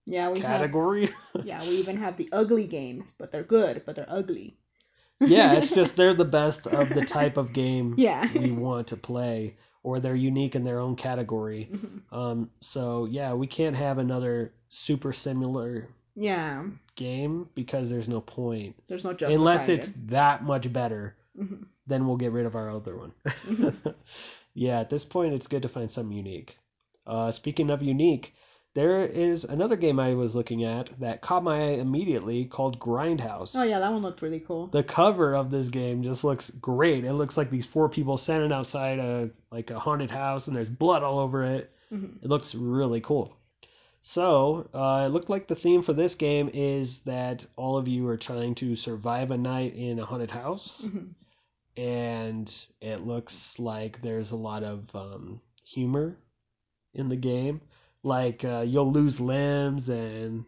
Yeah, 0.05 0.29
we 0.31 0.39
category. 0.39 1.07
have. 1.07 1.15
Yeah, 1.45 1.61
we 1.61 1.75
even 1.77 1.97
have 1.97 2.15
the 2.15 2.29
ugly 2.31 2.67
games, 2.67 3.11
but 3.17 3.31
they're 3.31 3.43
good, 3.43 3.83
but 3.85 3.95
they're 3.95 4.05
ugly. 4.09 4.55
yeah, 5.19 5.53
it's 5.53 5.71
just 5.75 5.95
they're 5.97 6.13
the 6.13 6.25
best 6.25 6.67
of 6.67 6.93
the 6.93 7.03
type 7.03 7.37
of 7.37 7.53
game 7.53 7.95
Yeah. 7.97 8.27
we 8.35 8.51
want 8.51 8.87
to 8.87 8.97
play, 8.97 9.55
or 9.83 9.99
they're 9.99 10.15
unique 10.15 10.55
in 10.55 10.63
their 10.63 10.79
own 10.79 10.95
category. 10.95 11.69
Mhm. 11.71 12.01
Um, 12.17 12.49
so 12.61 13.05
yeah, 13.05 13.33
we 13.33 13.47
can't 13.47 13.75
have 13.75 13.97
another 13.97 14.53
super 14.69 15.11
similar 15.13 15.89
Yeah, 16.15 16.65
game 16.95 17.49
because 17.55 17.89
there's 17.89 18.07
no 18.09 18.21
point. 18.21 18.75
there's 18.87 19.03
no 19.03 19.11
justifying 19.13 19.35
Unless 19.39 19.69
it's 19.69 19.91
it. 19.91 20.07
that 20.09 20.43
much 20.43 20.71
better, 20.71 21.15
Mhm. 21.37 21.65
then 21.87 22.05
we'll 22.07 22.17
get 22.17 22.31
rid 22.31 22.45
of 22.45 22.55
our 22.55 22.69
other 22.69 22.95
one. 22.95 23.13
Mhm. 23.25 23.95
yeah, 24.53 24.79
at 24.79 24.89
this 24.89 25.05
point, 25.05 25.33
it's 25.33 25.47
good 25.47 25.63
to 25.63 25.69
find 25.69 25.89
something 25.89 26.15
unique. 26.15 26.57
Uh, 27.07 27.31
speaking 27.31 27.69
of 27.71 27.81
unique, 27.81 28.33
there 28.75 29.03
is 29.05 29.43
another 29.43 29.75
game 29.75 29.99
I 29.99 30.13
was 30.13 30.35
looking 30.35 30.63
at 30.63 30.99
that 30.99 31.21
caught 31.21 31.43
my 31.43 31.57
eye 31.59 31.73
immediately 31.73 32.45
called 32.45 32.79
Grindhouse. 32.79 33.55
Oh 33.55 33.63
yeah, 33.63 33.79
that 33.79 33.91
one 33.91 34.01
looked 34.03 34.21
really 34.21 34.39
cool. 34.39 34.67
The 34.67 34.83
cover 34.83 35.35
of 35.35 35.49
this 35.51 35.69
game 35.69 36.03
just 36.03 36.23
looks 36.23 36.49
great. 36.49 37.05
It 37.05 37.13
looks 37.13 37.37
like 37.37 37.49
these 37.49 37.65
four 37.65 37.89
people 37.89 38.17
standing 38.17 38.51
outside 38.51 38.99
a 38.99 39.31
like 39.51 39.71
a 39.71 39.79
haunted 39.79 40.11
house, 40.11 40.47
and 40.47 40.55
there's 40.55 40.69
blood 40.69 41.01
all 41.03 41.19
over 41.19 41.43
it. 41.43 41.71
Mhm. 41.91 42.23
It 42.23 42.29
looks 42.29 42.55
really 42.55 43.01
cool. 43.01 43.35
So, 44.03 44.69
uh, 44.73 45.05
it 45.07 45.13
looked 45.13 45.29
like 45.29 45.47
the 45.47 45.55
theme 45.55 45.81
for 45.81 45.93
this 45.93 46.15
game 46.15 46.49
is 46.53 47.01
that 47.03 47.45
all 47.55 47.77
of 47.77 47.87
you 47.87 48.07
are 48.09 48.17
trying 48.17 48.55
to 48.55 48.75
survive 48.75 49.31
a 49.31 49.37
night 49.37 49.75
in 49.75 49.97
a 49.97 50.05
haunted 50.05 50.29
house, 50.29 50.81
Mhm. 50.81 51.13
and 51.77 52.65
it 52.81 53.01
looks 53.05 53.59
like 53.59 53.99
there's 54.01 54.31
a 54.31 54.35
lot 54.37 54.63
of 54.63 54.93
um, 54.95 55.41
humor 55.65 56.17
in 56.93 57.09
the 57.09 57.15
game. 57.15 57.61
Like 58.03 58.43
uh, 58.43 58.65
you'll 58.67 58.91
lose 58.91 59.21
limbs, 59.21 59.89
and 59.89 60.45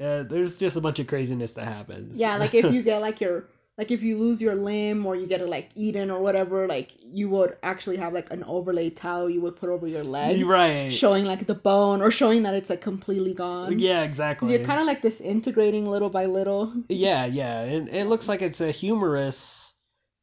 uh, 0.00 0.24
there's 0.24 0.58
just 0.58 0.76
a 0.76 0.80
bunch 0.80 0.98
of 0.98 1.06
craziness 1.06 1.52
that 1.54 1.66
happens. 1.66 2.18
Yeah, 2.18 2.36
like 2.36 2.54
if 2.54 2.72
you 2.72 2.82
get 2.82 3.00
like 3.00 3.20
your 3.20 3.48
like 3.78 3.90
if 3.90 4.02
you 4.02 4.18
lose 4.18 4.42
your 4.42 4.54
limb 4.54 5.06
or 5.06 5.16
you 5.16 5.26
get 5.26 5.40
it 5.40 5.48
like 5.48 5.70
eaten 5.74 6.10
or 6.10 6.20
whatever, 6.20 6.68
like 6.68 6.90
you 7.02 7.28
would 7.30 7.56
actually 7.62 7.96
have 7.96 8.12
like 8.12 8.30
an 8.30 8.44
overlay 8.44 8.90
towel 8.90 9.30
you 9.30 9.40
would 9.40 9.56
put 9.56 9.70
over 9.70 9.86
your 9.86 10.04
leg, 10.04 10.44
right. 10.44 10.92
showing 10.92 11.24
like 11.24 11.46
the 11.46 11.54
bone 11.54 12.02
or 12.02 12.10
showing 12.10 12.42
that 12.42 12.54
it's 12.54 12.68
like 12.68 12.82
completely 12.82 13.32
gone. 13.34 13.78
Yeah, 13.78 14.02
exactly. 14.02 14.50
You're 14.52 14.66
kind 14.66 14.80
of 14.80 14.86
like 14.86 15.00
disintegrating 15.00 15.86
little 15.86 16.10
by 16.10 16.26
little. 16.26 16.72
Yeah, 16.88 17.24
yeah, 17.24 17.62
and 17.62 17.88
it 17.88 18.06
looks 18.06 18.28
like 18.28 18.42
it's 18.42 18.60
a 18.60 18.70
humorous, 18.70 19.72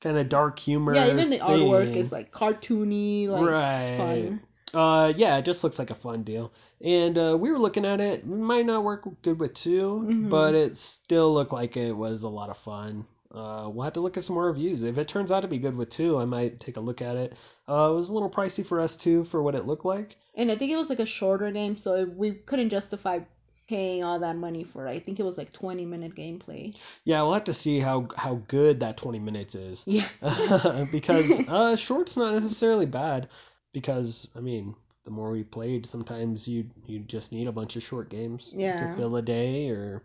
kind 0.02 0.18
of 0.18 0.30
dark 0.30 0.60
humor. 0.60 0.94
Yeah, 0.94 1.12
even 1.12 1.32
the 1.32 1.40
artwork 1.40 1.96
is 1.96 2.12
like 2.12 2.32
cartoony, 2.32 3.28
like 3.28 3.44
Right. 3.44 3.96
fun. 3.98 4.42
Uh, 4.72 5.12
yeah, 5.16 5.38
it 5.38 5.46
just 5.46 5.64
looks 5.64 5.80
like 5.80 5.90
a 5.90 5.96
fun 5.96 6.22
deal. 6.22 6.52
And 6.82 7.18
uh, 7.18 7.36
we 7.40 7.52
were 7.52 7.58
looking 7.58 7.86
at 7.86 8.00
it. 8.00 8.20
It 8.20 8.28
might 8.28 8.68
not 8.68 8.84
work 8.84 9.08
good 9.24 9.40
with 9.40 9.56
2 9.56 10.06
Mhm. 10.08 10.30
but 10.30 10.54
it 10.54 10.78
still 10.78 11.34
looked 11.34 11.52
like 11.52 11.76
it 11.76 11.94
was 11.94 12.22
a 12.22 12.30
lot 12.30 12.52
of 12.52 12.58
fun. 12.58 13.06
Uh, 13.34 13.70
we'll 13.72 13.84
have 13.84 13.94
to 13.94 14.00
look 14.00 14.18
at 14.18 14.24
some 14.24 14.34
more 14.36 14.48
reviews. 14.48 14.82
If 14.84 14.98
it 14.98 15.08
turns 15.08 15.32
out 15.32 15.42
to 15.42 15.48
be 15.48 15.60
good 15.60 15.76
with 15.78 15.90
two, 15.92 16.18
I 16.18 16.26
might 16.26 16.60
take 16.60 16.78
a 16.78 16.82
look 16.82 17.02
at 17.02 17.16
it. 17.16 17.34
Uh, 17.68 17.90
it 17.92 17.96
was 17.96 18.10
a 18.10 18.14
little 18.14 18.30
pricey 18.30 18.66
for 18.66 18.80
us 18.80 18.96
too 18.98 19.24
for 19.24 19.44
what 19.44 19.54
it 19.56 19.68
looked 19.68 19.86
like. 19.86 20.16
And 20.36 20.52
I 20.52 20.56
think 20.56 20.72
it 20.72 20.78
was 20.78 20.90
like 20.90 21.00
a 21.00 21.06
shorter 21.06 21.52
game, 21.52 21.78
so 21.78 22.06
we 22.06 22.32
couldn't 22.32 22.70
justify 22.70 23.20
paying 23.68 24.04
all 24.04 24.18
that 24.20 24.36
money 24.36 24.64
for 24.64 24.88
it. 24.88 24.92
I 24.92 24.98
think 24.98 25.20
it 25.20 25.24
was 25.24 25.38
like 25.38 25.54
20 25.54 25.86
minute 25.86 26.16
gameplay. 26.16 26.76
Yeah, 27.04 27.22
we'll 27.22 27.34
have 27.34 27.44
to 27.44 27.54
see 27.54 27.80
how 27.80 28.08
how 28.18 28.42
good 28.48 28.80
that 28.80 28.98
20 28.98 29.20
minutes 29.20 29.54
is. 29.54 29.84
Yeah. 29.86 30.08
because 30.92 31.48
uh, 31.48 31.76
short's 31.76 32.18
not 32.18 32.34
necessarily 32.34 32.88
bad. 32.88 33.30
Because 33.72 34.28
I 34.36 34.40
mean, 34.40 34.74
the 35.06 35.12
more 35.12 35.30
we 35.30 35.44
played, 35.44 35.86
sometimes 35.86 36.48
you 36.48 36.72
you 36.88 37.00
just 37.02 37.32
need 37.32 37.48
a 37.48 37.52
bunch 37.52 37.76
of 37.76 37.84
short 37.84 38.10
games 38.10 38.52
Yeah. 38.56 38.76
to 38.78 38.96
fill 38.96 39.16
a 39.18 39.22
day, 39.22 39.70
or 39.70 40.02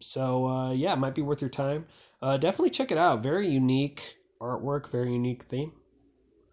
so. 0.00 0.46
Uh, 0.46 0.72
yeah, 0.72 0.92
it 0.92 0.98
might 0.98 1.14
be 1.14 1.22
worth 1.22 1.40
your 1.40 1.50
time. 1.50 1.86
Uh, 2.20 2.36
definitely 2.36 2.70
check 2.70 2.90
it 2.90 2.98
out. 2.98 3.22
Very 3.22 3.48
unique 3.48 4.16
artwork, 4.40 4.90
very 4.90 5.12
unique 5.12 5.44
theme. 5.44 5.72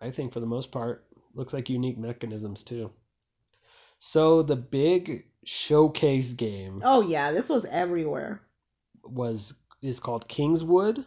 I 0.01 0.11
think 0.11 0.33
for 0.33 0.39
the 0.39 0.45
most 0.45 0.71
part, 0.71 1.05
looks 1.33 1.53
like 1.53 1.69
unique 1.69 1.97
mechanisms 1.97 2.63
too. 2.63 2.91
So 3.99 4.41
the 4.43 4.55
big 4.55 5.25
showcase 5.43 6.33
game 6.33 6.79
Oh 6.83 7.01
yeah, 7.01 7.31
this 7.31 7.49
was 7.49 7.65
everywhere. 7.65 8.41
was 9.03 9.53
is 9.81 9.99
called 9.99 10.27
Kingswood, 10.27 11.05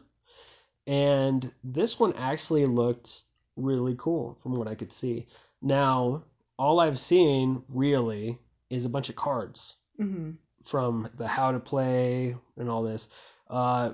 and 0.87 1.53
this 1.65 1.99
one 1.99 2.13
actually 2.15 2.67
looked 2.67 3.23
really 3.57 3.97
cool 3.99 4.39
from 4.43 4.57
what 4.57 4.69
I 4.69 4.75
could 4.75 4.93
see. 4.93 5.27
Now, 5.61 6.25
all 6.59 6.81
I've 6.81 6.99
seen 6.99 7.63
really 7.69 8.39
is 8.71 8.85
a 8.85 8.89
bunch 8.91 9.09
of 9.09 9.17
cards 9.17 9.77
hmm 9.97 10.33
from 10.69 11.09
the 11.17 11.27
how 11.27 11.53
to 11.53 11.61
play 11.61 12.37
and 12.57 12.69
all 12.71 12.83
this. 12.83 13.09
Uh, 13.49 13.93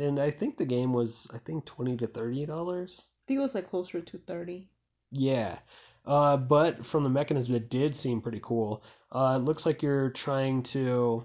and 0.00 0.18
I 0.18 0.30
think 0.30 0.56
the 0.56 0.64
game 0.64 0.92
was 0.92 1.26
I 1.32 1.38
think 1.38 1.64
twenty 1.64 1.96
to 1.98 2.06
thirty 2.06 2.46
dollars. 2.46 3.00
I 3.00 3.22
think 3.28 3.38
it 3.38 3.42
was 3.42 3.54
like 3.54 3.66
closer 3.68 4.00
to 4.00 4.18
30. 4.18 4.68
Yeah. 5.10 5.58
Uh, 6.04 6.36
but 6.36 6.86
from 6.86 7.02
the 7.02 7.10
mechanism, 7.10 7.56
it 7.56 7.68
did 7.68 7.94
seem 7.94 8.20
pretty 8.20 8.40
cool. 8.40 8.84
Uh, 9.10 9.38
it 9.40 9.44
looks 9.44 9.66
like 9.66 9.82
you're 9.82 10.10
trying 10.10 10.62
to 10.62 11.24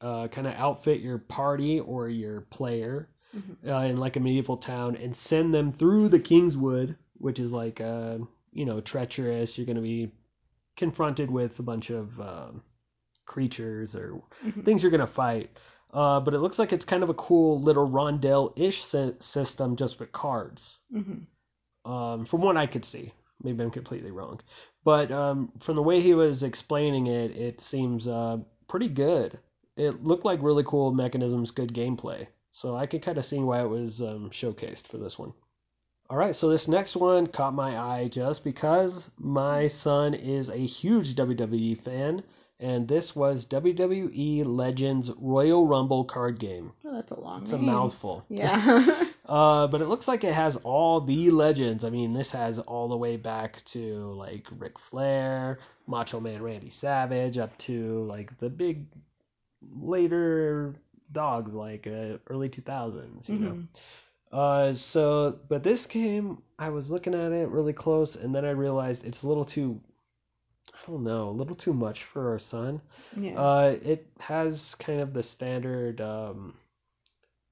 uh, 0.00 0.28
kind 0.28 0.46
of 0.46 0.54
outfit 0.54 1.00
your 1.00 1.18
party 1.18 1.80
or 1.80 2.08
your 2.08 2.40
player 2.42 3.10
Mhm. 3.36 3.68
uh, 3.68 3.86
in 3.86 3.96
like 3.98 4.16
a 4.16 4.20
medieval 4.20 4.56
town 4.56 4.96
and 4.96 5.14
send 5.14 5.52
them 5.52 5.72
through 5.72 6.08
the 6.08 6.20
Kingswood, 6.20 6.96
which 7.18 7.38
is 7.38 7.52
like 7.52 7.80
uh, 7.80 8.18
you 8.52 8.64
know 8.64 8.80
treacherous. 8.80 9.58
You're 9.58 9.66
going 9.66 9.76
to 9.76 9.82
be 9.82 10.12
confronted 10.76 11.30
with 11.30 11.58
a 11.58 11.62
bunch 11.62 11.90
of 11.90 12.18
um, 12.20 12.62
creatures 13.26 13.94
or 13.94 14.22
Mhm. 14.44 14.64
things 14.64 14.82
you're 14.82 14.90
going 14.90 15.00
to 15.00 15.06
fight. 15.06 15.50
Uh, 15.92 16.20
but 16.20 16.34
it 16.34 16.40
looks 16.40 16.58
like 16.58 16.72
it's 16.72 16.84
kind 16.84 17.02
of 17.02 17.08
a 17.10 17.14
cool 17.14 17.60
little 17.60 17.88
rondelle-ish 17.88 18.82
sy- 18.82 19.12
system 19.20 19.76
just 19.76 20.00
with 20.00 20.10
cards 20.12 20.78
Mhm. 20.92 21.26
um, 21.84 22.24
from 22.24 22.40
what 22.42 22.56
I 22.56 22.66
could 22.66 22.84
see. 22.84 23.12
Maybe 23.42 23.62
I'm 23.62 23.70
completely 23.70 24.10
wrong, 24.10 24.40
but 24.84 25.12
um, 25.12 25.52
from 25.58 25.76
the 25.76 25.82
way 25.82 26.00
he 26.00 26.14
was 26.14 26.42
explaining 26.42 27.08
it, 27.08 27.36
it 27.36 27.60
seems 27.60 28.08
uh, 28.08 28.38
pretty 28.68 28.88
good. 28.88 29.38
It 29.76 30.02
looked 30.04 30.24
like 30.24 30.42
really 30.42 30.64
cool 30.64 30.92
mechanisms, 30.92 31.50
good 31.50 31.74
gameplay. 31.74 32.26
So 32.52 32.76
I 32.76 32.86
could 32.86 33.02
kind 33.02 33.18
of 33.18 33.24
see 33.26 33.40
why 33.40 33.60
it 33.60 33.68
was 33.68 34.00
um, 34.00 34.30
showcased 34.30 34.86
for 34.86 34.98
this 34.98 35.18
one. 35.18 35.32
All 36.08 36.16
right, 36.16 36.34
so 36.36 36.48
this 36.48 36.68
next 36.68 36.96
one 36.96 37.26
caught 37.26 37.54
my 37.54 37.78
eye 37.78 38.08
just 38.08 38.44
because 38.44 39.10
my 39.18 39.66
son 39.68 40.14
is 40.14 40.48
a 40.50 40.56
huge 40.56 41.16
WWE 41.16 41.74
fan, 41.74 42.22
and 42.60 42.86
this 42.86 43.14
was 43.14 43.46
WWE 43.46 44.44
Legends 44.44 45.10
Royal 45.16 45.66
Rumble 45.66 46.04
card 46.04 46.38
game. 46.38 46.72
Oh, 46.84 46.94
that's 46.94 47.12
a 47.12 47.20
long 47.20 47.42
It's 47.42 47.52
a 47.52 47.58
mouthful. 47.58 48.24
Yeah. 48.28 49.04
Uh, 49.26 49.66
but 49.68 49.80
it 49.80 49.88
looks 49.88 50.06
like 50.06 50.22
it 50.22 50.34
has 50.34 50.56
all 50.56 51.00
the 51.00 51.30
legends. 51.30 51.82
I 51.86 51.88
mean, 51.88 52.12
this 52.12 52.32
has 52.32 52.58
all 52.58 52.88
the 52.88 52.96
way 52.98 53.16
back 53.16 53.64
to 53.68 54.12
like 54.12 54.46
Ric 54.58 54.78
Flair, 54.78 55.60
Macho 55.86 56.20
Man 56.20 56.42
Randy 56.42 56.68
Savage, 56.68 57.38
up 57.38 57.56
to 57.60 58.04
like 58.04 58.38
the 58.38 58.50
big 58.50 58.84
later 59.74 60.74
dogs 61.10 61.54
like 61.54 61.86
uh, 61.86 62.18
early 62.28 62.50
2000s, 62.50 63.28
you 63.30 63.38
know. 63.38 63.50
Mhm. 63.52 63.66
Uh, 64.30 64.74
so, 64.74 65.38
but 65.48 65.62
this 65.62 65.86
game, 65.86 66.42
I 66.58 66.70
was 66.70 66.90
looking 66.90 67.14
at 67.14 67.32
it 67.32 67.48
really 67.48 67.72
close, 67.72 68.16
and 68.16 68.34
then 68.34 68.44
I 68.44 68.50
realized 68.50 69.06
it's 69.06 69.22
a 69.22 69.28
little 69.28 69.44
too, 69.44 69.80
I 70.86 70.90
don't 70.90 71.04
know, 71.04 71.30
a 71.30 71.30
little 71.30 71.56
too 71.56 71.72
much 71.72 72.04
for 72.04 72.32
our 72.32 72.38
son. 72.38 72.80
yeah. 73.16 73.40
Uh, 73.40 73.76
it 73.82 74.06
has 74.20 74.74
kind 74.76 75.00
of 75.00 75.14
the 75.14 75.22
standard, 75.22 76.00
um, 76.00 76.54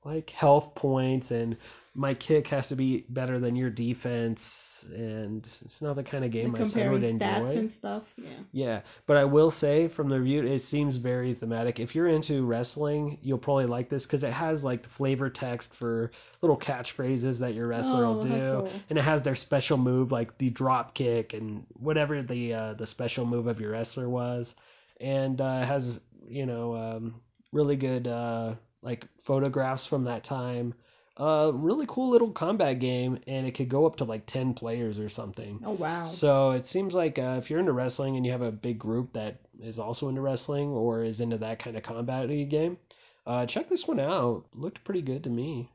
like 0.05 0.31
health 0.31 0.75
points, 0.75 1.31
and 1.31 1.57
my 1.95 2.15
kick 2.15 2.49
has 2.49 2.69
to 2.69 2.77
be 2.77 3.05
better 3.09 3.39
than 3.39 3.57
your 3.57 3.71
defense, 3.71 4.45
and 4.85 5.47
it's 5.65 5.81
not 5.83 5.97
the 5.97 6.03
kind 6.03 6.25
of 6.25 6.31
game 6.31 6.53
Like 6.53 6.61
my 6.61 6.67
son 6.67 6.91
would 6.93 7.03
comparing 7.03 7.19
stats 7.19 7.39
enjoy. 7.51 7.59
and 7.61 7.71
stuff. 7.71 8.15
Yeah. 8.17 8.29
Yeah, 8.53 8.81
but 9.07 9.17
I 9.17 9.25
will 9.25 9.51
say 9.51 9.89
from 9.89 10.09
the 10.09 10.19
review, 10.19 10.45
it 10.47 10.61
seems 10.61 10.97
very 10.97 11.35
thematic. 11.35 11.81
If 11.81 11.95
you're 11.95 12.09
into 12.09 12.45
wrestling, 12.45 13.19
you'll 13.23 13.39
probably 13.39 13.67
like 13.67 13.89
this 13.89 14.05
because 14.07 14.25
it 14.25 14.33
has 14.33 14.65
like 14.65 14.83
the 14.83 14.89
flavor 14.89 15.31
text 15.31 15.75
for 15.75 16.11
little 16.41 16.59
catchphrases 16.59 17.41
that 17.41 17.55
your 17.55 17.67
wrestler 17.69 18.05
Oh, 18.05 18.15
will 18.15 18.23
do, 18.23 18.29
cool. 18.69 18.71
and 18.91 18.99
it 18.99 19.03
has 19.03 19.23
their 19.23 19.35
special 19.35 19.79
move 19.79 20.13
like 20.13 20.39
the 20.39 20.51
drop 20.51 20.95
kick 20.95 21.33
and 21.35 21.67
whatever 21.75 22.23
the 22.23 22.55
uh, 22.55 22.75
the 22.75 22.87
special 22.87 23.25
move 23.27 23.47
of 23.47 23.61
your 23.61 23.71
wrestler 23.73 24.09
was, 24.09 24.55
and 25.01 25.41
uh, 25.41 25.65
has 25.65 26.01
you 26.29 26.47
know 26.47 26.75
um, 26.75 27.15
really 27.53 27.77
good 27.77 28.07
uh, 28.07 28.55
like 28.83 29.07
photographs 29.23 29.87
from 29.87 30.05
that 30.05 30.25
time. 30.25 30.75
Uh, 31.17 31.51
really 31.55 31.85
cool 31.87 32.09
little 32.11 32.31
combat 32.33 32.79
game, 32.79 33.19
and 33.27 33.47
it 33.47 33.53
could 33.53 33.69
go 33.69 33.85
up 33.87 33.97
to 33.97 34.05
like 34.05 34.25
ten 34.27 34.55
players 34.55 34.99
or 34.99 35.09
something. 35.11 35.61
Oh 35.65 35.73
wow. 35.73 36.07
So 36.07 36.53
it 36.53 36.65
seems 36.67 36.95
like 36.95 37.19
uh, 37.19 37.37
if 37.39 37.51
you're 37.51 37.61
into 37.61 37.73
wrestling 37.73 38.17
and 38.17 38.25
you 38.25 38.33
have 38.33 38.41
a 38.43 38.51
big 38.51 38.79
group 38.79 39.13
that 39.13 39.41
is 39.61 39.79
also 39.79 40.09
into 40.09 40.23
wrestling 40.23 40.71
or 40.71 41.05
is 41.05 41.21
into 41.21 41.39
that 41.39 41.59
kind 41.59 41.77
of 41.77 41.83
combat 41.83 42.29
game, 42.49 42.79
Uh, 43.27 43.45
check 43.47 43.69
this 43.69 43.87
one 43.87 44.01
out. 44.01 44.47
Looked 44.55 44.85
pretty 44.85 45.03
good 45.03 45.25
to 45.25 45.31
me. 45.31 45.71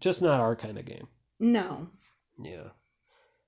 Just 0.00 0.20
not 0.20 0.40
our 0.40 0.54
kind 0.54 0.78
of 0.78 0.84
game. 0.84 1.08
No. 1.40 1.88
Yeah. 2.38 2.68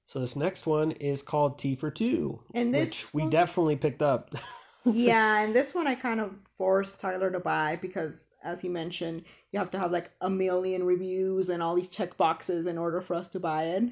So 0.07 0.21
this 0.21 0.37
next 0.37 0.67
one 0.67 0.93
is 0.93 1.23
called 1.23 1.59
Tea 1.59 1.77
for 1.77 1.91
Two, 1.91 2.39
And 2.55 2.73
this 2.75 2.91
which 2.91 3.15
we 3.15 3.23
one- 3.23 3.31
definitely 3.31 3.77
picked 3.77 4.03
up. 4.03 4.35
yeah, 4.93 5.41
and 5.41 5.55
this 5.55 5.75
one 5.75 5.87
I 5.87 5.95
kind 5.95 6.21
of 6.21 6.35
forced 6.55 7.01
Tyler 7.01 7.31
to 7.31 7.41
buy 7.41 7.77
because, 7.77 8.27
as 8.43 8.61
he 8.61 8.69
mentioned, 8.69 9.25
you 9.53 9.59
have 9.59 9.71
to 9.71 9.79
have 9.79 9.93
like 9.93 10.11
a 10.21 10.31
million 10.31 10.85
reviews 10.85 11.49
and 11.49 11.63
all 11.63 11.75
these 11.75 11.89
check 11.89 12.17
boxes 12.17 12.67
in 12.67 12.79
order 12.79 13.01
for 13.01 13.15
us 13.15 13.29
to 13.29 13.41
buy 13.41 13.65
it. 13.65 13.85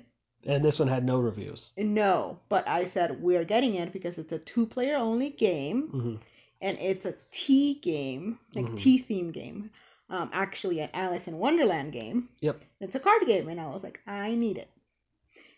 and 0.44 0.64
this 0.64 0.78
one 0.80 0.88
had 0.88 1.04
no 1.04 1.18
reviews. 1.20 1.70
No, 1.76 2.40
but 2.48 2.68
I 2.68 2.86
said 2.86 3.22
we're 3.22 3.44
getting 3.44 3.76
it 3.76 3.92
because 3.92 4.18
it's 4.18 4.32
a 4.32 4.38
two-player 4.38 4.96
only 4.96 5.30
game, 5.30 5.88
hmm 5.88 6.14
and 6.60 6.78
it's 6.80 7.06
a 7.06 7.14
tea 7.30 7.74
game, 7.74 8.38
like 8.54 8.66
Mhm. 8.66 8.76
tea 8.76 8.98
theme 8.98 9.30
game. 9.32 9.70
Um, 10.08 10.30
actually, 10.32 10.80
an 10.80 10.90
Alice 10.94 11.26
in 11.28 11.38
Wonderland 11.38 11.92
game. 11.92 12.28
Yep. 12.40 12.62
It's 12.80 12.94
a 12.94 13.00
card 13.00 13.22
game, 13.26 13.48
and 13.48 13.60
I 13.60 13.68
was 13.68 13.82
like, 13.82 14.00
I 14.06 14.34
need 14.34 14.58
it. 14.58 14.68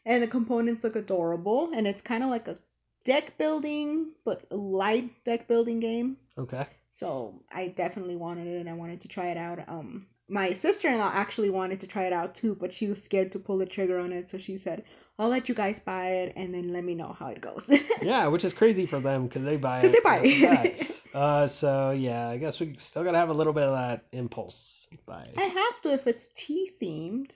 And 0.06 0.22
the 0.22 0.28
components 0.28 0.84
look 0.84 0.96
adorable, 0.96 1.70
and 1.74 1.86
it's 1.86 2.00
kind 2.02 2.22
of 2.24 2.30
like 2.30 2.48
a 2.48 2.56
deck 3.04 3.38
building, 3.38 4.12
but 4.24 4.50
light 4.50 5.24
deck 5.24 5.46
building 5.48 5.80
game. 5.80 6.16
Okay. 6.36 6.66
So 6.90 7.42
I 7.52 7.68
definitely 7.68 8.16
wanted 8.16 8.46
it 8.46 8.60
and 8.60 8.68
I 8.68 8.74
wanted 8.74 9.00
to 9.02 9.08
try 9.08 9.26
it 9.28 9.36
out. 9.36 9.68
Um, 9.68 10.06
my 10.28 10.50
sister-in-law 10.50 11.10
actually 11.12 11.50
wanted 11.50 11.80
to 11.80 11.86
try 11.86 12.04
it 12.04 12.12
out 12.12 12.34
too, 12.34 12.54
but 12.54 12.72
she 12.72 12.86
was 12.86 13.02
scared 13.02 13.32
to 13.32 13.38
pull 13.38 13.58
the 13.58 13.66
trigger 13.66 13.98
on 13.98 14.12
it, 14.12 14.30
so 14.30 14.38
she 14.38 14.56
said, 14.56 14.84
"I'll 15.18 15.28
let 15.28 15.48
you 15.48 15.54
guys 15.54 15.80
buy 15.80 16.06
it 16.22 16.32
and 16.36 16.54
then 16.54 16.72
let 16.72 16.84
me 16.84 16.94
know 16.94 17.12
how 17.12 17.26
it 17.28 17.40
goes." 17.40 17.68
Yeah, 18.02 18.28
which 18.28 18.44
is 18.44 18.52
crazy 18.54 18.86
for 18.86 19.00
them 19.00 19.26
because 19.26 19.44
they 19.44 19.56
buy 19.56 19.80
it. 19.80 19.82
Because 19.82 19.94
they 19.96 20.00
buy 20.00 20.18
off 20.18 20.22
the 20.22 20.46
bat. 20.46 20.66
it. 20.66 20.90
Uh, 21.14 21.46
so 21.46 21.92
yeah, 21.92 22.28
I 22.28 22.38
guess 22.38 22.58
we 22.58 22.74
still 22.78 23.04
gotta 23.04 23.18
have 23.18 23.28
a 23.28 23.34
little 23.34 23.52
bit 23.52 23.62
of 23.62 23.74
that 23.74 24.04
impulse 24.10 24.84
buy. 25.06 25.24
I 25.36 25.42
have 25.42 25.80
to 25.82 25.92
if 25.92 26.08
it's 26.08 26.28
tea 26.34 26.70
themed. 26.82 27.30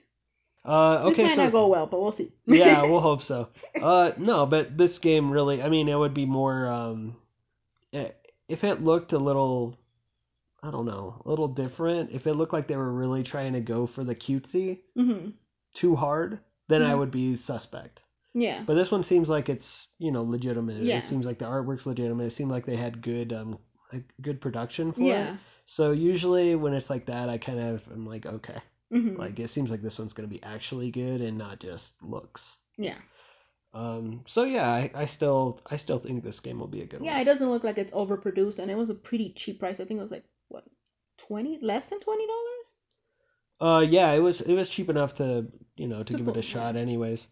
Uh, 0.65 1.03
this 1.05 1.07
okay, 1.09 1.23
might 1.23 1.35
so 1.35 1.43
not 1.43 1.51
go 1.51 1.67
well, 1.67 1.87
but 1.87 2.01
we'll 2.01 2.11
see. 2.11 2.31
yeah, 2.47 2.83
we'll 2.83 2.99
hope 2.99 3.21
so. 3.21 3.49
Uh, 3.79 4.11
no, 4.17 4.45
but 4.45 4.77
this 4.77 4.99
game 4.99 5.31
really, 5.31 5.61
I 5.63 5.69
mean, 5.69 5.87
it 5.87 5.97
would 5.97 6.13
be 6.13 6.25
more 6.25 6.67
um, 6.67 7.15
eh, 7.93 8.11
if 8.47 8.63
it 8.63 8.83
looked 8.83 9.13
a 9.13 9.19
little, 9.19 9.77
I 10.63 10.71
don't 10.71 10.85
know, 10.85 11.21
a 11.25 11.29
little 11.29 11.47
different. 11.49 12.11
If 12.11 12.27
it 12.27 12.35
looked 12.35 12.53
like 12.53 12.67
they 12.67 12.77
were 12.77 12.91
really 12.91 13.23
trying 13.23 13.53
to 13.53 13.61
go 13.61 13.85
for 13.87 14.03
the 14.03 14.15
cutesy 14.15 14.81
hmm 14.95 15.29
too 15.73 15.95
hard, 15.95 16.39
then 16.67 16.81
I 16.83 16.93
Mhm. 16.93 16.99
would 16.99 17.11
be 17.11 17.35
suspect. 17.35 18.03
Yeah. 18.33 18.63
But 18.65 18.75
this 18.75 18.91
one 18.91 19.03
seems 19.03 19.29
like 19.29 19.49
it's 19.49 19.87
you 19.99 20.11
know 20.11 20.23
legitimate. 20.23 20.83
Yeah. 20.83 20.97
It 20.97 21.03
seems 21.03 21.25
like 21.25 21.39
the 21.39 21.45
artwork's 21.45 21.87
legitimate. 21.87 22.25
It 22.27 22.31
seemed 22.31 22.51
like 22.51 22.65
they 22.65 22.75
had 22.77 23.01
good 23.01 23.33
um 23.33 23.59
like 23.93 24.05
good 24.21 24.41
production 24.41 24.91
for 24.91 25.03
Yeah. 25.03 25.29
it. 25.29 25.35
So 25.65 25.91
usually 25.91 26.55
when 26.55 26.73
it's 26.73 26.89
like 26.89 27.07
that, 27.07 27.29
I 27.29 27.37
kind 27.37 27.59
of 27.59 27.87
am 27.91 28.05
like 28.05 28.25
okay, 28.25 28.57
hmm 28.91 29.17
like 29.17 29.39
it 29.39 29.49
seems 29.49 29.71
like 29.71 29.81
this 29.81 29.99
one's 29.99 30.13
gonna 30.13 30.27
be 30.27 30.43
actually 30.43 30.91
good 30.91 31.21
and 31.21 31.37
not 31.37 31.59
just 31.59 31.93
looks. 32.03 32.57
yeah. 32.77 32.97
Um, 33.73 34.23
so 34.27 34.43
yeah, 34.43 34.69
I, 34.69 34.91
I 34.93 35.05
still 35.05 35.59
I 35.69 35.77
still 35.77 35.97
think 35.97 36.23
this 36.23 36.39
game 36.39 36.59
will 36.59 36.67
be 36.67 36.81
a 36.81 36.85
good 36.87 37.01
Yeah, 37.01 37.13
one. 37.13 37.17
Yeah, 37.17 37.21
it 37.21 37.25
doesn't 37.25 37.49
look 37.49 37.63
like 37.63 37.79
it's 37.79 37.91
overproduced, 37.93 38.59
and 38.59 38.69
it 38.69 38.75
was 38.77 38.91
a 38.91 38.93
pretty 38.95 39.33
cheap 39.33 39.59
price. 39.59 39.79
I 39.79 39.85
think 39.85 39.97
it 39.97 40.03
was 40.03 40.11
like 40.11 40.25
what, 40.49 40.65
twenty, 41.17 41.57
less 41.59 41.87
than 41.89 41.99
twenty 41.99 42.27
dollars. 42.27 42.75
Uh, 43.61 43.85
yeah, 43.87 44.11
it 44.11 44.19
was 44.19 44.41
it 44.41 44.53
was 44.53 44.69
cheap 44.69 44.89
enough 44.89 45.15
to 45.15 45.49
you 45.77 45.87
know 45.87 46.03
to 46.03 46.13
To 46.13 46.17
give 46.17 46.27
it 46.27 46.35
a 46.35 46.41
shot 46.41 46.75
yeah. 46.75 46.75
anyways. 46.75 47.27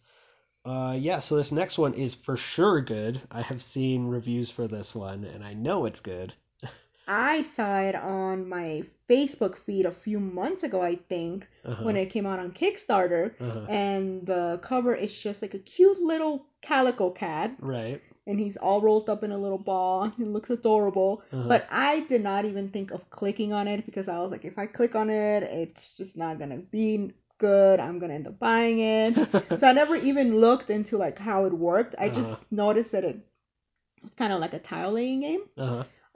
Uh, 0.66 0.98
yeah, 1.00 1.20
so 1.22 1.36
this 1.38 1.52
next 1.52 1.78
one 1.78 1.94
is 1.96 2.16
for 2.16 2.38
sure 2.38 2.82
good. 2.82 3.22
I 3.32 3.42
have 3.44 3.64
seen 3.64 4.08
reviews 4.08 4.52
for 4.52 4.68
this 4.68 4.96
one 4.96 5.26
and 5.26 5.44
I 5.44 5.54
know 5.56 5.86
it's 5.86 6.02
good. 6.02 6.34
I 7.08 7.42
saw 7.44 7.80
it 7.80 7.96
on 7.96 8.48
my 8.50 8.84
Facebook 9.10 9.58
feed 9.58 9.86
a 9.86 9.92
few 9.92 10.20
months 10.20 10.64
ago, 10.64 10.82
I 10.82 10.96
think, 10.96 11.48
Uh-huh. 11.66 11.84
when 11.84 11.96
it 11.98 12.10
came 12.10 12.26
out 12.26 12.40
on 12.40 12.52
Kickstarter. 12.52 13.34
uh-huh. 13.40 13.66
And 13.70 14.26
the 14.26 14.60
cover 14.62 14.94
is 14.96 15.18
just 15.24 15.42
like 15.42 15.54
a 15.54 15.60
cute 15.60 16.00
little 16.02 16.46
calico 16.62 17.10
cat, 17.12 17.56
Right. 17.60 18.02
and 18.26 18.40
he's 18.40 18.58
all 18.58 18.82
rolled 18.82 19.10
up 19.10 19.24
in 19.24 19.32
a 19.32 19.38
little 19.38 19.58
ball. 19.58 20.10
He 20.18 20.26
looks 20.26 20.50
adorable. 20.50 21.24
Uh-huh. 21.32 21.48
But 21.48 21.68
I 21.72 22.02
did 22.02 22.22
not 22.24 22.46
even 22.46 22.70
think 22.70 22.92
of 22.92 23.10
clicking 23.10 23.54
on 23.54 23.68
it 23.68 23.86
because 23.86 24.08
I 24.10 24.20
was 24.20 24.32
like, 24.32 24.44
if 24.46 24.58
I 24.58 24.66
click 24.68 24.96
on 24.96 25.10
it, 25.10 25.44
it's 25.44 25.96
just 25.98 26.18
not 26.18 26.40
gonna 26.40 26.58
be 26.58 27.14
good. 27.38 27.80
I'm 27.80 28.00
gonna 28.00 28.16
end 28.16 28.28
up 28.28 28.40
buying 28.40 28.80
it. 28.80 29.16
so 29.60 29.68
I 29.68 29.74
never 29.74 29.96
even 29.96 30.40
looked 30.42 30.70
into 30.70 30.98
like 30.98 31.20
how 31.20 31.46
it 31.46 31.54
worked. 31.54 31.96
I 32.00 32.10
just 32.10 32.42
Uh-huh. 32.44 32.46
noticed 32.52 32.92
that 32.94 33.06
it 33.06 33.18
was 34.02 34.14
kind 34.14 34.34
of 34.34 34.40
like 34.40 34.54
a 34.54 34.60
tile 34.60 34.92
laying 34.92 35.22
game. 35.22 35.42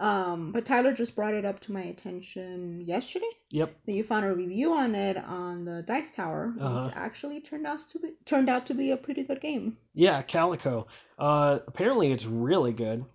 Um, 0.01 0.51
but 0.51 0.65
Tyler 0.65 0.93
just 0.93 1.15
brought 1.15 1.35
it 1.35 1.45
up 1.45 1.59
to 1.61 1.71
my 1.71 1.81
attention 1.81 2.81
yesterday. 2.87 3.29
Yep. 3.51 3.75
That 3.85 3.93
you 3.93 4.03
found 4.03 4.25
a 4.25 4.35
review 4.35 4.73
on 4.73 4.95
it 4.95 5.15
on 5.15 5.63
the 5.63 5.83
Dice 5.83 6.09
Tower, 6.09 6.53
Uh-huh. 6.59 6.85
which 6.87 6.93
actually 6.95 7.39
turned 7.39 7.67
out 7.67 7.79
to 7.89 7.99
be 7.99 8.13
turned 8.25 8.49
out 8.49 8.65
to 8.65 8.73
be 8.73 8.89
a 8.91 8.97
pretty 8.97 9.23
good 9.23 9.39
game. 9.41 9.77
Yeah, 9.93 10.23
Calico. 10.23 10.87
Uh, 11.19 11.59
apparently 11.67 12.11
it's 12.11 12.25
really 12.25 12.73
good, 12.73 13.05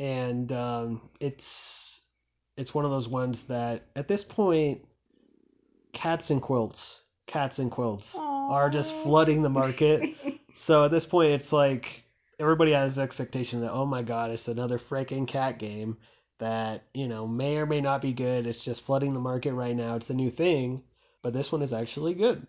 and 0.00 0.50
um, 0.50 1.00
it's 1.20 2.02
it's 2.56 2.74
one 2.74 2.84
of 2.84 2.90
those 2.90 3.08
ones 3.08 3.44
that 3.44 3.84
at 3.94 4.08
this 4.08 4.24
point, 4.24 4.84
cats 5.92 6.30
and 6.30 6.42
quilts, 6.42 7.00
cats 7.28 7.60
and 7.60 7.70
quilts 7.70 8.16
are 8.18 8.68
just 8.68 8.92
flooding 8.92 9.42
the 9.42 9.50
market. 9.50 10.10
so 10.54 10.86
at 10.86 10.90
this 10.90 11.06
point, 11.06 11.32
it's 11.32 11.52
like 11.52 12.02
everybody 12.40 12.72
has 12.72 12.96
the 12.96 13.02
expectation 13.02 13.60
that 13.60 13.70
oh 13.70 13.86
my 13.86 14.02
god, 14.02 14.32
it's 14.32 14.48
another 14.48 14.78
freaking 14.78 15.28
cat 15.28 15.60
game 15.60 15.98
that 16.42 16.82
you 16.92 17.06
know 17.08 17.26
may 17.26 17.56
or 17.56 17.66
may 17.66 17.80
not 17.80 18.02
be 18.02 18.12
good. 18.12 18.46
It's 18.46 18.64
just 18.64 18.82
flooding 18.82 19.12
the 19.12 19.20
market 19.20 19.54
right 19.54 19.74
now. 19.76 19.94
It's 19.96 20.10
a 20.10 20.14
new 20.14 20.28
thing, 20.30 20.82
but 21.22 21.32
this 21.32 21.52
one 21.52 21.62
is 21.62 21.72
actually 21.72 22.14
good. 22.14 22.44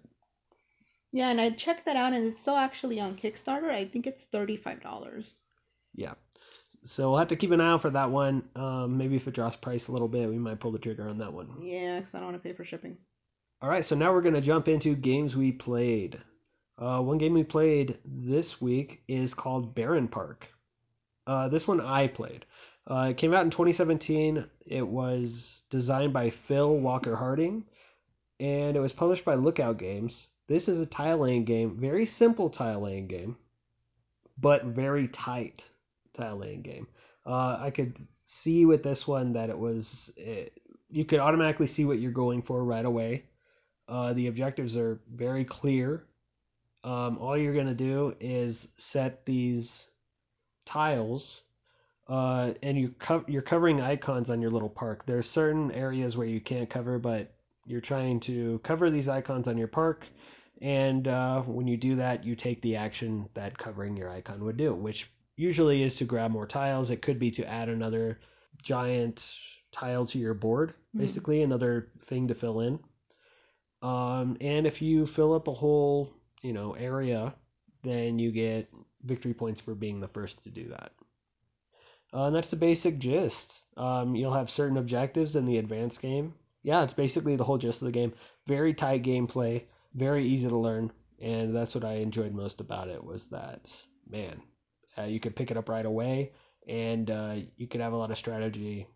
yeah, 1.12 1.29
and 1.29 1.39
I 1.39 1.51
checked 1.51 1.86
that 1.86 1.95
out, 1.95 2.13
and 2.13 2.25
it's 2.25 2.39
still 2.41 2.56
actually 2.56 2.99
on 2.99 3.15
Kickstarter. 3.15 3.69
I 3.69 3.86
think 3.86 4.08
it's 4.08 4.25
thirty 4.25 4.58
five 4.58 4.82
dollars. 4.82 5.32
Yeah. 5.95 6.13
So 6.86 7.10
we'll 7.10 7.19
have 7.19 7.29
to 7.29 7.36
keep 7.38 7.51
an 7.51 7.62
eye 7.62 7.69
out 7.69 7.82
for 7.84 7.91
that 7.91 8.10
one. 8.12 8.43
Um, 8.56 8.97
maybe 8.97 9.15
if 9.15 9.27
it 9.27 9.36
drops 9.36 9.56
price 9.56 9.88
a 9.88 9.93
little 9.93 10.10
bit, 10.10 10.27
we 10.27 10.38
might 10.38 10.60
pull 10.60 10.71
the 10.71 10.79
trigger 10.79 11.08
on 11.08 11.19
that 11.19 11.32
one. 11.32 11.47
Yeah, 11.62 11.97
because 11.99 12.13
I 12.15 12.17
don't 12.19 12.32
want 12.32 12.43
to 12.43 12.49
pay 12.49 12.53
for 12.56 12.65
shipping. 12.65 12.97
All 13.62 13.69
right, 13.69 13.86
so 13.86 13.95
now 13.95 14.12
we're 14.12 14.21
going 14.21 14.34
to 14.34 14.41
jump 14.41 14.67
into 14.67 14.93
games 14.95 15.34
we 15.36 15.53
played. 15.53 16.19
Uh, 16.77 16.99
one 17.01 17.19
game 17.19 17.34
we 17.34 17.43
played 17.43 17.95
this 18.03 18.60
week 18.60 19.03
is 19.08 19.34
called 19.34 19.73
Bärenpark. 19.75 20.39
Uh, 21.25 21.47
this 21.47 21.65
one 21.65 21.79
I 21.79 22.08
played. 22.08 22.45
Uh, 22.86 23.08
it 23.12 23.17
came 23.17 23.34
out 23.34 23.46
in 23.46 23.50
2017. 23.52 24.46
It 24.65 24.88
was 24.88 25.62
designed 25.69 26.13
by 26.13 26.32
Phil 26.32 26.76
Walker 26.76 27.15
Harding, 27.15 27.65
and 28.39 28.76
it 28.76 28.80
was 28.80 28.93
published 28.93 29.26
by 29.26 29.36
Lookout 29.36 29.78
Games. 29.78 30.28
This 30.48 30.67
is 30.67 30.80
a 30.80 30.86
tile 30.86 31.19
laying 31.19 31.46
game, 31.46 31.78
very 31.80 32.06
simple 32.06 32.50
tile 32.50 32.82
laying 32.82 33.08
game, 33.08 33.38
but 34.38 34.65
very 34.65 35.08
tight 35.08 35.69
tile 36.13 36.38
laying 36.38 36.62
game. 36.62 36.88
Uh, 37.26 37.58
I 37.62 37.72
could 37.72 37.98
see 38.26 38.65
with 38.65 38.84
this 38.84 39.08
one 39.08 39.34
that 39.34 39.50
it 39.50 39.58
was 39.58 40.12
it, 40.17 40.60
you 40.89 41.06
could 41.06 41.19
automatically 41.19 41.67
see 41.67 41.86
what 41.86 42.00
you're 42.00 42.12
going 42.12 42.41
for 42.41 42.63
right 42.63 42.86
away. 42.86 43.24
Uh, 43.88 44.13
the 44.13 44.28
objectives 44.28 44.78
are 44.78 45.00
very 45.12 45.46
clear. 45.46 46.04
Um, 46.84 47.17
all 47.17 47.38
you're 47.38 47.56
gonna 47.56 47.74
do 47.74 48.15
is 48.19 48.74
set 48.78 49.26
these 49.26 49.88
tiles, 50.65 51.41
uh, 52.08 52.54
and 52.62 52.78
you 52.78 52.89
co- 53.00 53.26
you're 53.28 53.42
covering 53.42 53.82
icons 53.82 54.30
on 54.30 54.42
your 54.42 54.52
little 54.52 54.70
park. 54.70 55.06
There's 55.06 55.30
certain 55.30 55.72
areas 55.72 56.18
where 56.18 56.28
you 56.28 56.42
can't 56.42 56.70
cover, 56.70 57.00
but 57.00 57.34
you're 57.66 57.82
trying 57.82 58.20
to 58.22 58.60
cover 58.60 58.89
these 58.89 59.08
icons 59.08 59.48
on 59.48 59.58
your 59.58 59.68
park. 59.68 60.06
And 60.62 61.08
uh, 61.08 61.42
when 61.42 61.68
you 61.68 61.78
do 61.78 61.96
that, 61.96 62.24
you 62.26 62.36
take 62.36 62.62
the 62.62 62.78
action 62.78 63.30
that 63.34 63.58
covering 63.58 63.98
your 63.98 64.10
icon 64.10 64.44
would 64.46 64.58
do, 64.58 64.74
which 64.74 65.10
usually 65.36 65.82
is 65.84 65.96
to 65.98 66.06
grab 66.06 66.32
more 66.32 66.48
tiles. 66.48 66.89
It 66.89 67.02
could 67.02 67.20
be 67.20 67.32
to 67.32 67.48
add 67.48 67.70
another 67.70 68.20
giant 68.62 69.38
tile 69.72 70.06
to 70.08 70.20
your 70.20 70.34
board, 70.34 70.74
Mhm. 70.96 71.00
basically 71.00 71.42
another 71.42 71.92
thing 72.06 72.28
to 72.28 72.36
fill 72.36 72.60
in. 72.62 72.80
Um, 73.82 74.38
and 74.39 74.66
if 74.66 74.82
you 74.82 75.06
fill 75.06 75.34
up 75.34 75.48
a 75.48 75.54
whole, 75.54 76.13
you 76.42 76.54
know, 76.54 76.74
area, 76.74 77.36
then 77.82 78.20
you 78.20 78.32
get 78.32 78.70
victory 79.04 79.34
points 79.34 79.60
for 79.60 79.76
being 79.76 80.00
the 80.00 80.08
first 80.08 80.44
to 80.46 80.52
do 80.52 80.70
that. 80.70 80.94
Uh, 82.13 82.28
and 82.28 82.36
that's 82.36 82.49
the 82.49 82.56
basic 82.56 82.99
gist. 82.99 83.62
Um, 83.76 84.15
you'll 84.15 84.34
have 84.34 84.49
certain 84.49 84.78
objectives 84.78 85.36
in 85.36 85.45
the 85.45 85.58
advanced 85.58 86.02
game. 86.02 86.36
Yeah, 86.62 86.84
it's 86.84 86.93
basically 86.93 87.36
the 87.36 87.43
whole 87.43 87.58
gist 87.58 87.82
of 87.82 87.88
the 87.88 87.91
game. 87.91 88.13
Very 88.47 88.73
tight 88.73 89.04
gameplay, 89.04 89.63
very 89.93 90.26
easy 90.26 90.47
to 90.47 90.58
learn, 90.58 90.91
and 91.19 91.56
that's 91.56 91.76
what 91.76 91.84
I 91.84 91.95
enjoyed 91.95 92.34
most 92.34 92.62
about 92.62 92.89
it 92.89 93.04
was 93.04 93.28
that 93.30 93.76
man, 94.08 94.41
uh, 94.97 95.04
you 95.04 95.19
could 95.19 95.36
pick 95.36 95.49
it 95.49 95.58
up 95.58 95.69
right 95.69 95.86
away, 95.86 96.32
and 96.67 97.10
uh, 97.10 97.36
you 97.58 97.67
could 97.67 97.82
have 97.82 97.93
a 97.93 97.97
lot 97.97 98.12
of 98.12 98.17
strategy 98.17 98.88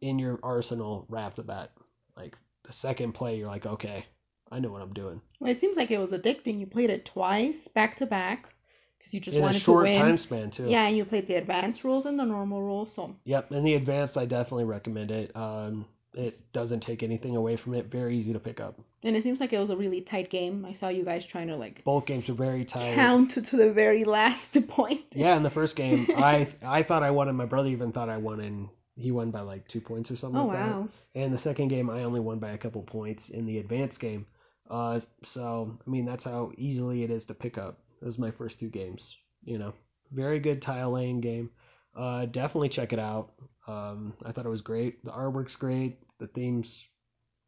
in 0.00 0.18
your 0.18 0.40
arsenal 0.42 1.06
right 1.08 1.24
off 1.24 1.36
the 1.36 1.42
bat. 1.42 1.72
Like 2.16 2.36
the 2.64 2.72
second 2.72 3.12
play, 3.12 3.36
you're 3.36 3.48
like, 3.48 3.66
okay, 3.66 4.06
I 4.50 4.60
know 4.60 4.70
what 4.70 4.82
I'm 4.82 4.94
doing. 4.94 5.20
Well, 5.40 5.50
it 5.50 5.58
seems 5.58 5.76
like 5.76 5.90
it 5.90 5.98
was 5.98 6.12
addicting. 6.12 6.58
You 6.58 6.66
played 6.66 6.90
it 6.90 7.04
twice 7.04 7.68
back 7.68 7.96
to 7.96 8.06
back 8.06 8.54
because 9.02 9.14
you 9.14 9.20
just 9.20 9.36
in 9.36 9.42
a 9.42 9.46
wanted 9.46 9.60
short 9.60 9.86
to 9.86 9.92
win. 9.92 10.00
time 10.00 10.16
span 10.16 10.50
too. 10.50 10.66
Yeah, 10.68 10.86
and 10.86 10.96
you 10.96 11.04
played 11.04 11.26
the 11.26 11.34
advanced 11.34 11.84
rules 11.84 12.06
and 12.06 12.18
the 12.18 12.24
normal 12.24 12.62
rules. 12.62 12.94
So 12.94 13.14
Yep, 13.24 13.50
and 13.50 13.66
the 13.66 13.74
advanced 13.74 14.16
I 14.16 14.26
definitely 14.26 14.64
recommend 14.64 15.10
it. 15.10 15.36
Um, 15.36 15.86
It 16.14 16.34
doesn't 16.52 16.80
take 16.80 17.02
anything 17.02 17.36
away 17.36 17.56
from 17.56 17.72
it. 17.74 17.86
Very 17.86 18.16
easy 18.18 18.34
to 18.34 18.38
pick 18.38 18.60
up. 18.60 18.76
And 19.02 19.16
it 19.16 19.22
seems 19.22 19.40
like 19.40 19.52
it 19.54 19.58
was 19.58 19.70
a 19.70 19.76
really 19.76 20.02
tight 20.02 20.28
game. 20.30 20.64
I 20.66 20.74
saw 20.74 20.88
you 20.88 21.04
guys 21.04 21.24
trying 21.24 21.48
to 21.48 21.56
like 21.56 21.82
Both 21.84 22.04
games 22.06 22.28
are 22.28 22.34
very 22.34 22.64
tight. 22.66 22.94
count 22.94 23.30
to 23.30 23.56
the 23.56 23.72
very 23.72 24.04
last 24.04 24.56
point. 24.68 25.00
Yeah, 25.14 25.36
in 25.36 25.42
the 25.42 25.50
first 25.50 25.74
game, 25.74 26.06
I 26.14 26.48
I 26.62 26.82
thought 26.82 27.02
I 27.02 27.10
won, 27.12 27.28
and 27.28 27.38
my 27.38 27.46
brother 27.46 27.70
even 27.70 27.92
thought 27.92 28.10
I 28.10 28.18
won, 28.18 28.40
and 28.40 28.68
he 28.94 29.10
won 29.10 29.30
by 29.30 29.40
like 29.40 29.66
two 29.68 29.80
points 29.80 30.10
or 30.10 30.16
something 30.16 30.38
Oh 30.38 30.46
like 30.48 30.58
that. 30.58 30.68
wow. 30.76 30.88
And 31.14 31.32
the 31.32 31.38
second 31.38 31.68
game, 31.68 31.88
I 31.88 32.04
only 32.04 32.20
won 32.20 32.38
by 32.40 32.50
a 32.50 32.58
couple 32.58 32.82
points 32.82 33.30
in 33.30 33.46
the 33.46 33.58
advanced 33.58 33.98
game. 33.98 34.26
Uh, 34.68 35.00
so 35.22 35.78
I 35.86 35.90
mean, 35.90 36.04
that's 36.04 36.24
how 36.24 36.52
easily 36.58 37.02
it 37.04 37.10
is 37.10 37.24
to 37.26 37.34
pick 37.34 37.56
up. 37.56 37.78
Those 38.02 38.18
are 38.18 38.22
my 38.22 38.30
first 38.32 38.58
two 38.60 38.68
games. 38.68 39.16
You 39.44 39.58
know, 39.58 39.72
very 40.10 40.40
good 40.40 40.60
tile 40.60 40.90
laying 40.92 41.20
game. 41.20 41.50
Uh, 41.94 42.26
definitely 42.26 42.68
check 42.68 42.92
it 42.92 42.98
out. 42.98 43.32
Um, 43.66 44.14
I 44.24 44.32
thought 44.32 44.46
it 44.46 44.50
was 44.50 44.60
great. 44.62 45.04
The 45.04 45.12
artwork's 45.12 45.56
great. 45.56 45.98
The 46.18 46.26
theme's 46.26 46.88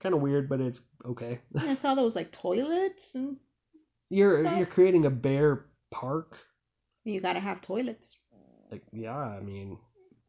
kind 0.01 0.15
of 0.15 0.21
weird, 0.21 0.49
but 0.49 0.61
it's 0.61 0.83
okay. 1.05 1.41
I 1.59 1.75
saw 1.75 1.95
those 1.95 2.15
like 2.15 2.31
toilets 2.31 3.15
and 3.15 3.37
You're 4.11 4.43
Stuff. 4.43 4.57
you're 4.59 4.67
creating 4.67 5.07
a 5.07 5.11
bear 5.11 5.67
park. 5.91 6.39
you 7.05 7.21
gotta 7.21 7.41
have 7.41 7.61
toilets. 7.63 8.17
Like 8.71 8.83
yeah, 8.93 9.17
I 9.17 9.41
mean, 9.41 9.79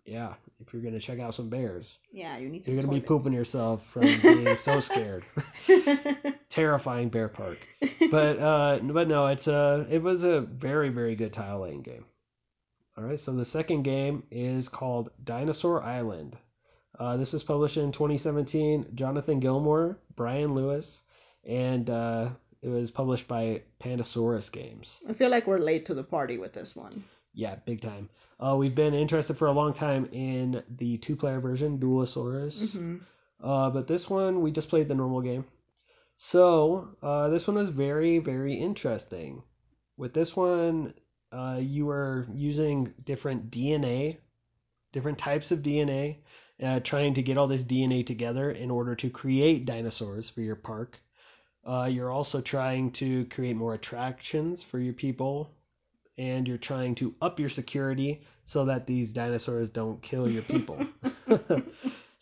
yeah. 0.05 0.33
If 0.59 0.73
you're 0.73 0.81
gonna 0.81 0.99
check 0.99 1.19
out 1.19 1.33
some 1.33 1.49
bears, 1.49 1.97
Yeah, 2.11 2.37
you 2.37 2.47
need 2.49 2.63
to. 2.63 2.71
you're 2.71 2.81
gonna 2.81 2.93
be 2.93 3.01
pooping 3.01 3.33
yourself 3.33 3.85
from 3.85 4.03
being 4.21 4.55
so 4.55 4.79
scared. 4.89 5.25
Terrifying 6.49 7.09
bear 7.09 7.27
park. 7.27 7.57
But 8.11 8.39
uh, 8.39 8.79
but 8.83 9.07
no, 9.07 9.27
it's 9.27 9.47
a 9.47 9.85
it 9.89 10.01
was 10.01 10.23
a 10.23 10.41
very 10.41 10.89
very 10.89 11.15
good 11.15 11.33
tile 11.33 11.61
laying 11.61 11.81
game. 11.81 12.05
All 12.97 13.03
right, 13.03 13.19
so 13.19 13.33
the 13.33 13.43
second 13.45 13.83
game 13.83 14.23
is 14.31 14.69
called 14.69 15.09
Dinosaur 15.21 15.83
Island. 15.83 16.37
Uh, 16.97 17.17
this 17.17 17.33
was 17.33 17.43
published 17.43 17.75
in 17.75 17.91
2017. 17.91 18.91
Jonathan 18.95 19.41
Gilmour, 19.41 19.97
Brian 20.15 20.55
Lewis, 20.55 21.01
and 21.43 21.89
uh, 21.89 22.29
it 22.61 22.69
was 22.69 22.91
published 22.91 23.27
by 23.27 23.63
Pandasaurus 23.83 24.49
Games. 24.49 25.01
I 25.09 25.11
feel 25.11 25.29
like 25.29 25.45
we're 25.45 25.57
late 25.57 25.87
to 25.87 25.93
the 25.93 26.05
party 26.05 26.37
with 26.37 26.53
this 26.53 26.73
one. 26.73 27.03
Yeah, 27.35 27.55
big 27.55 27.81
time. 27.81 28.09
Uh, 28.39 28.55
we've 28.57 28.75
been 28.75 28.95
interested 28.95 29.37
for 29.37 29.47
a 29.47 29.51
long 29.53 29.73
time 29.73 30.07
in 30.11 30.63
the 30.69 30.97
two-player 30.97 31.39
version, 31.39 31.79
Dualosaurus. 31.79 32.73
hmm 32.73 32.97
Uh, 33.41 33.69
but 33.69 33.87
this 33.87 34.09
one, 34.09 34.41
we 34.41 34.51
just 34.51 34.69
played 34.69 34.87
the 34.87 34.95
normal 34.95 35.21
game. 35.21 35.45
So, 36.17 36.95
uh, 37.01 37.29
this 37.29 37.47
one 37.47 37.57
was 37.57 37.69
very, 37.69 38.19
very 38.19 38.55
interesting. 38.55 39.43
With 39.97 40.13
this 40.13 40.35
one, 40.35 40.93
uh, 41.31 41.59
you 41.61 41.85
were 41.85 42.27
using 42.33 42.93
different 43.03 43.51
DNA, 43.51 44.17
different 44.93 45.17
types 45.19 45.51
of 45.51 45.61
DNA, 45.61 46.17
uh, 46.63 46.79
trying 46.79 47.15
to 47.15 47.23
get 47.23 47.37
all 47.37 47.47
this 47.47 47.65
DNA 47.65 48.03
together 48.03 48.49
in 48.51 48.71
order 48.71 48.95
to 48.95 49.09
create 49.09 49.65
dinosaurs 49.65 50.29
for 50.29 50.41
your 50.41 50.55
park. 50.55 50.99
Uh, 51.65 51.89
you're 51.91 52.11
also 52.11 52.41
trying 52.41 52.91
to 52.93 53.25
create 53.25 53.55
more 53.57 53.73
attractions 53.73 54.63
for 54.63 54.79
your 54.79 54.93
people, 54.93 55.51
and 56.17 56.47
you're 56.47 56.57
trying 56.57 56.95
to 56.95 57.13
up 57.21 57.39
your 57.39 57.49
security 57.49 58.21
so 58.43 58.65
that 58.65 58.87
these 58.87 59.13
dinosaurs 59.13 59.69
don't 59.69 60.01
kill 60.01 60.29
your 60.29 60.43
people. 60.43 60.85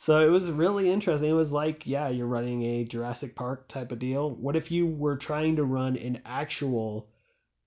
So 0.03 0.19
it 0.19 0.29
was 0.29 0.51
really 0.51 0.91
interesting. 0.91 1.29
It 1.29 1.33
was 1.33 1.53
like, 1.53 1.87
yeah, 1.87 2.09
you're 2.09 2.27
running 2.27 2.63
a 2.63 2.83
Jurassic 2.83 3.35
Park 3.35 3.69
type 3.69 3.93
of 3.93 3.99
deal. 3.99 4.29
What 4.29 4.57
if 4.57 4.69
you 4.69 4.85
were 4.85 5.15
trying 5.15 5.55
to 5.55 5.63
run 5.63 5.95
an 5.95 6.21
actual 6.25 7.09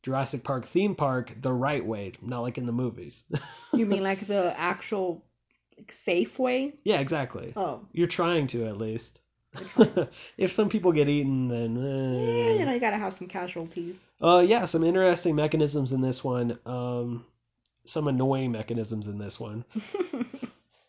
Jurassic 0.02 0.44
Park 0.44 0.66
theme 0.66 0.94
park 0.94 1.32
the 1.40 1.52
right 1.52 1.82
way, 1.82 2.12
not 2.20 2.42
like 2.42 2.58
in 2.58 2.66
the 2.66 2.72
movies? 2.72 3.24
You 3.72 3.86
mean 3.86 4.02
like 4.02 4.26
the 4.26 4.52
actual 4.58 5.24
like, 5.78 5.92
safe 5.92 6.38
way? 6.38 6.74
yeah, 6.84 7.00
exactly. 7.00 7.54
Oh, 7.56 7.86
You're 7.92 8.06
trying 8.06 8.48
to 8.48 8.66
at 8.66 8.76
least. 8.76 9.20
if 10.38 10.52
some 10.52 10.68
people 10.68 10.92
get 10.92 11.08
eaten, 11.08 11.48
then 11.48 11.76
yeah, 11.76 12.44
eh. 12.44 12.58
you 12.58 12.64
know 12.66 12.72
you 12.72 12.80
gotta 12.80 12.98
have 12.98 13.14
some 13.14 13.28
casualties. 13.28 14.04
Uh, 14.20 14.44
yeah, 14.46 14.66
some 14.66 14.84
interesting 14.84 15.34
mechanisms 15.34 15.92
in 15.92 16.00
this 16.00 16.22
one. 16.22 16.58
Um, 16.66 17.24
some 17.84 18.08
annoying 18.08 18.52
mechanisms 18.52 19.06
in 19.06 19.18
this 19.18 19.38
one. 19.38 19.64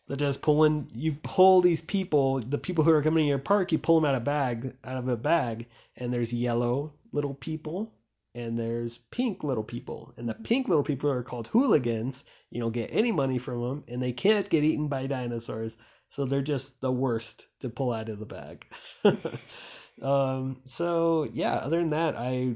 that 0.08 0.18
just 0.18 0.42
pulling 0.42 0.88
you 0.92 1.16
pull 1.22 1.60
these 1.60 1.82
people 1.82 2.40
the 2.40 2.58
people 2.58 2.82
who 2.82 2.90
are 2.90 3.02
coming 3.02 3.24
to 3.24 3.28
your 3.28 3.38
park 3.38 3.70
you 3.72 3.78
pull 3.78 4.00
them 4.00 4.08
out 4.08 4.14
of 4.14 4.24
bag 4.24 4.74
out 4.82 4.96
of 4.96 5.08
a 5.08 5.16
bag 5.16 5.66
and 5.96 6.12
there's 6.12 6.32
yellow 6.32 6.92
little 7.12 7.34
people 7.34 7.92
and 8.34 8.58
there's 8.58 8.98
pink 9.10 9.44
little 9.44 9.64
people 9.64 10.12
and 10.16 10.28
the 10.28 10.34
pink 10.34 10.68
little 10.68 10.82
people 10.82 11.10
are 11.10 11.22
called 11.22 11.46
hooligans 11.48 12.24
you 12.50 12.60
don't 12.60 12.72
get 12.72 12.90
any 12.92 13.12
money 13.12 13.38
from 13.38 13.60
them 13.60 13.84
and 13.88 14.02
they 14.02 14.12
can't 14.12 14.50
get 14.50 14.64
eaten 14.64 14.88
by 14.88 15.06
dinosaurs 15.06 15.76
so 16.08 16.24
they're 16.24 16.42
just 16.42 16.80
the 16.80 16.92
worst 16.92 17.46
to 17.60 17.68
pull 17.68 17.92
out 17.92 18.08
of 18.08 18.18
the 18.18 18.26
bag 18.26 18.66
um 20.02 20.60
so 20.64 21.28
yeah 21.32 21.54
other 21.54 21.78
than 21.78 21.90
that 21.90 22.16
i 22.16 22.54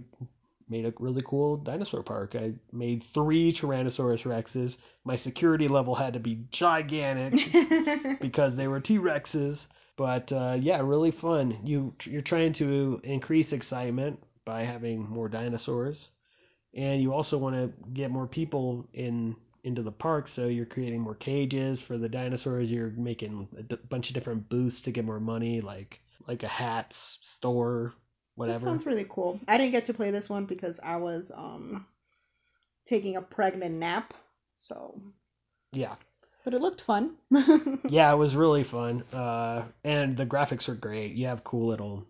made 0.68 0.86
a 0.86 0.94
really 0.98 1.22
cool 1.24 1.56
dinosaur 1.56 2.02
park 2.02 2.34
i 2.34 2.52
made 2.72 3.02
three 3.02 3.52
tyrannosaurus 3.52 4.24
rexes 4.24 4.76
my 5.04 5.16
security 5.16 5.68
level 5.68 5.94
had 5.94 6.12
to 6.12 6.20
be 6.20 6.44
gigantic 6.50 8.20
because 8.20 8.56
they 8.56 8.68
were 8.68 8.80
T-Rexes. 8.80 9.66
But 9.96 10.32
uh, 10.32 10.58
yeah, 10.60 10.80
really 10.80 11.10
fun. 11.10 11.58
You 11.64 11.94
you're 12.04 12.22
trying 12.22 12.54
to 12.54 13.00
increase 13.04 13.52
excitement 13.52 14.22
by 14.44 14.62
having 14.62 15.08
more 15.08 15.28
dinosaurs, 15.28 16.08
and 16.74 17.02
you 17.02 17.12
also 17.12 17.36
want 17.36 17.56
to 17.56 17.72
get 17.92 18.10
more 18.10 18.26
people 18.26 18.88
in 18.94 19.36
into 19.64 19.82
the 19.82 19.92
park. 19.92 20.28
So 20.28 20.46
you're 20.48 20.66
creating 20.66 21.00
more 21.00 21.14
cages 21.14 21.82
for 21.82 21.98
the 21.98 22.08
dinosaurs. 22.08 22.70
You're 22.70 22.90
making 22.90 23.48
a 23.56 23.62
d- 23.62 23.78
bunch 23.88 24.08
of 24.08 24.14
different 24.14 24.48
booths 24.48 24.80
to 24.82 24.90
get 24.90 25.04
more 25.04 25.20
money, 25.20 25.60
like 25.60 26.00
like 26.26 26.42
a 26.42 26.48
hats 26.48 27.18
store, 27.22 27.94
whatever. 28.34 28.58
That 28.58 28.64
sounds 28.64 28.86
really 28.86 29.06
cool. 29.08 29.40
I 29.48 29.58
didn't 29.58 29.72
get 29.72 29.86
to 29.86 29.94
play 29.94 30.10
this 30.10 30.28
one 30.28 30.46
because 30.46 30.80
I 30.82 30.96
was 30.96 31.30
um 31.34 31.86
taking 32.86 33.16
a 33.16 33.22
pregnant 33.22 33.76
nap. 33.76 34.14
So, 34.60 35.00
Yeah, 35.72 35.96
but 36.44 36.54
it 36.54 36.60
looked 36.60 36.80
fun. 36.80 37.16
yeah, 37.88 38.12
it 38.12 38.16
was 38.16 38.36
really 38.36 38.64
fun. 38.64 39.02
Uh, 39.12 39.64
and 39.84 40.16
the 40.16 40.26
graphics 40.26 40.68
are 40.68 40.74
great. 40.74 41.14
You 41.14 41.26
have 41.26 41.42
cool 41.44 41.66
little 41.66 42.06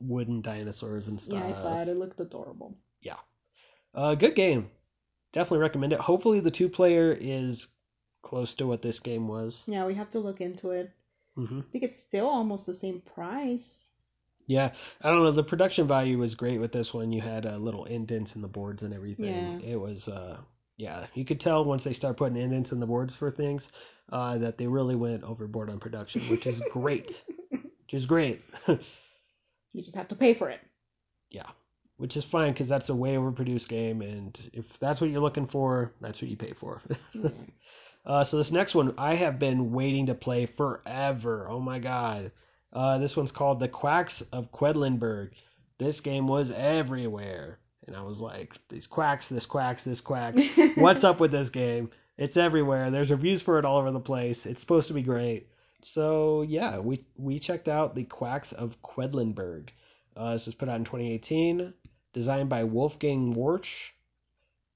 wooden 0.00 0.42
dinosaurs 0.42 1.08
and 1.08 1.20
stuff. 1.20 1.38
yeah, 1.40 1.46
I 1.46 1.52
saw 1.52 1.82
it. 1.82 1.88
It 1.88 1.96
looked 1.96 2.20
adorable. 2.20 2.76
Yeah. 3.00 3.16
Uh, 3.94 4.14
good 4.14 4.34
game. 4.34 4.70
Definitely 5.32 5.58
recommend 5.58 5.92
it. 5.92 6.00
Hopefully, 6.00 6.40
the 6.40 6.50
two 6.50 6.68
player 6.68 7.16
is 7.18 7.66
close 8.22 8.54
to 8.54 8.66
what 8.66 8.82
this 8.82 9.00
game 9.00 9.28
was. 9.28 9.64
Yeah, 9.66 9.86
we 9.86 9.94
have 9.94 10.10
to 10.10 10.18
look 10.18 10.40
into 10.40 10.70
it. 10.70 10.90
hmm 11.36 11.60
I 11.60 11.72
think 11.72 11.84
it's 11.84 11.98
still 12.00 12.26
almost 12.26 12.66
the 12.66 12.74
same 12.74 13.00
price. 13.00 13.90
Yeah, 14.46 14.72
I 15.02 15.10
don't 15.10 15.24
know. 15.24 15.30
The 15.30 15.44
production 15.44 15.86
value 15.86 16.18
was 16.18 16.34
great 16.34 16.58
with 16.58 16.72
this 16.72 16.94
one. 16.94 17.12
You 17.12 17.20
had 17.20 17.44
uh, 17.44 17.56
little 17.58 17.84
indents 17.84 18.34
in 18.34 18.40
the 18.42 18.48
boards 18.48 18.82
and 18.82 18.94
everything. 18.94 19.60
Yeah. 19.60 19.68
It 19.72 19.76
was, 19.76 20.08
uh, 20.08 20.38
yeah, 20.78 21.06
you 21.14 21.26
could 21.26 21.40
tell 21.40 21.64
once 21.64 21.84
they 21.84 21.92
start 21.92 22.16
putting 22.16 22.38
indents 22.38 22.72
in 22.72 22.80
the 22.80 22.86
boards 22.86 23.14
for 23.14 23.30
things 23.30 23.70
uh, 24.10 24.38
that 24.38 24.56
they 24.56 24.66
really 24.66 24.96
went 24.96 25.22
overboard 25.24 25.68
on 25.68 25.78
production, 25.80 26.22
which 26.30 26.46
is 26.46 26.62
great. 26.72 27.22
which 27.50 27.92
is 27.92 28.06
great. 28.06 28.42
You 29.74 29.82
just 29.82 29.96
have 29.96 30.08
to 30.08 30.14
pay 30.16 30.34
for 30.34 30.48
it. 30.50 30.60
Which 31.98 32.16
is 32.16 32.24
fine 32.24 32.52
because 32.52 32.68
that's 32.68 32.88
a 32.88 32.94
way 32.94 33.14
overproduced 33.14 33.68
game, 33.68 34.02
and 34.02 34.50
if 34.52 34.78
that's 34.78 35.00
what 35.00 35.10
you're 35.10 35.20
looking 35.20 35.46
for, 35.46 35.92
that's 36.00 36.22
what 36.22 36.30
you 36.30 36.36
pay 36.36 36.52
for. 36.52 36.80
Yeah. 37.12 37.30
Uh, 38.06 38.24
so 38.24 38.38
this 38.38 38.50
next 38.50 38.74
one 38.74 38.94
I 38.96 39.16
have 39.16 39.38
been 39.38 39.70
waiting 39.70 40.06
to 40.06 40.14
play 40.14 40.46
forever. 40.46 41.46
Oh 41.50 41.60
my 41.60 41.78
god. 41.78 42.32
Uh, 42.72 42.96
this 42.96 43.14
one's 43.14 43.32
called 43.32 43.60
The 43.60 43.68
Quacks 43.68 44.22
of 44.22 44.50
Quedlinburg. 44.50 45.32
This 45.76 46.00
game 46.00 46.26
was 46.26 46.50
everywhere. 46.50 47.58
And 47.86 47.94
I 47.94 48.02
was 48.02 48.20
like, 48.20 48.54
these 48.68 48.86
quacks, 48.86 49.28
this 49.28 49.44
quacks, 49.44 49.84
this 49.84 50.00
quacks. 50.00 50.42
What's 50.76 51.04
up 51.04 51.20
with 51.20 51.32
this 51.32 51.50
game? 51.50 51.90
It's 52.16 52.36
everywhere. 52.36 52.90
There's 52.90 53.10
reviews 53.10 53.42
for 53.42 53.58
it 53.58 53.64
all 53.64 53.78
over 53.78 53.90
the 53.90 54.00
place. 54.00 54.46
It's 54.46 54.60
supposed 54.60 54.88
to 54.88 54.94
be 54.94 55.02
great. 55.02 55.48
So 55.82 56.42
yeah, 56.42 56.78
we 56.78 57.04
we 57.16 57.38
checked 57.38 57.68
out 57.68 57.94
The 57.94 58.04
Quacks 58.04 58.52
of 58.52 58.82
Quedlinburg. 58.82 59.68
Uh, 60.16 60.32
this 60.32 60.46
was 60.46 60.54
put 60.54 60.68
out 60.68 60.76
in 60.76 60.84
2018, 60.84 61.72
designed 62.18 62.48
by 62.48 62.64
Wolfgang 62.64 63.32
Warsch, 63.32 63.92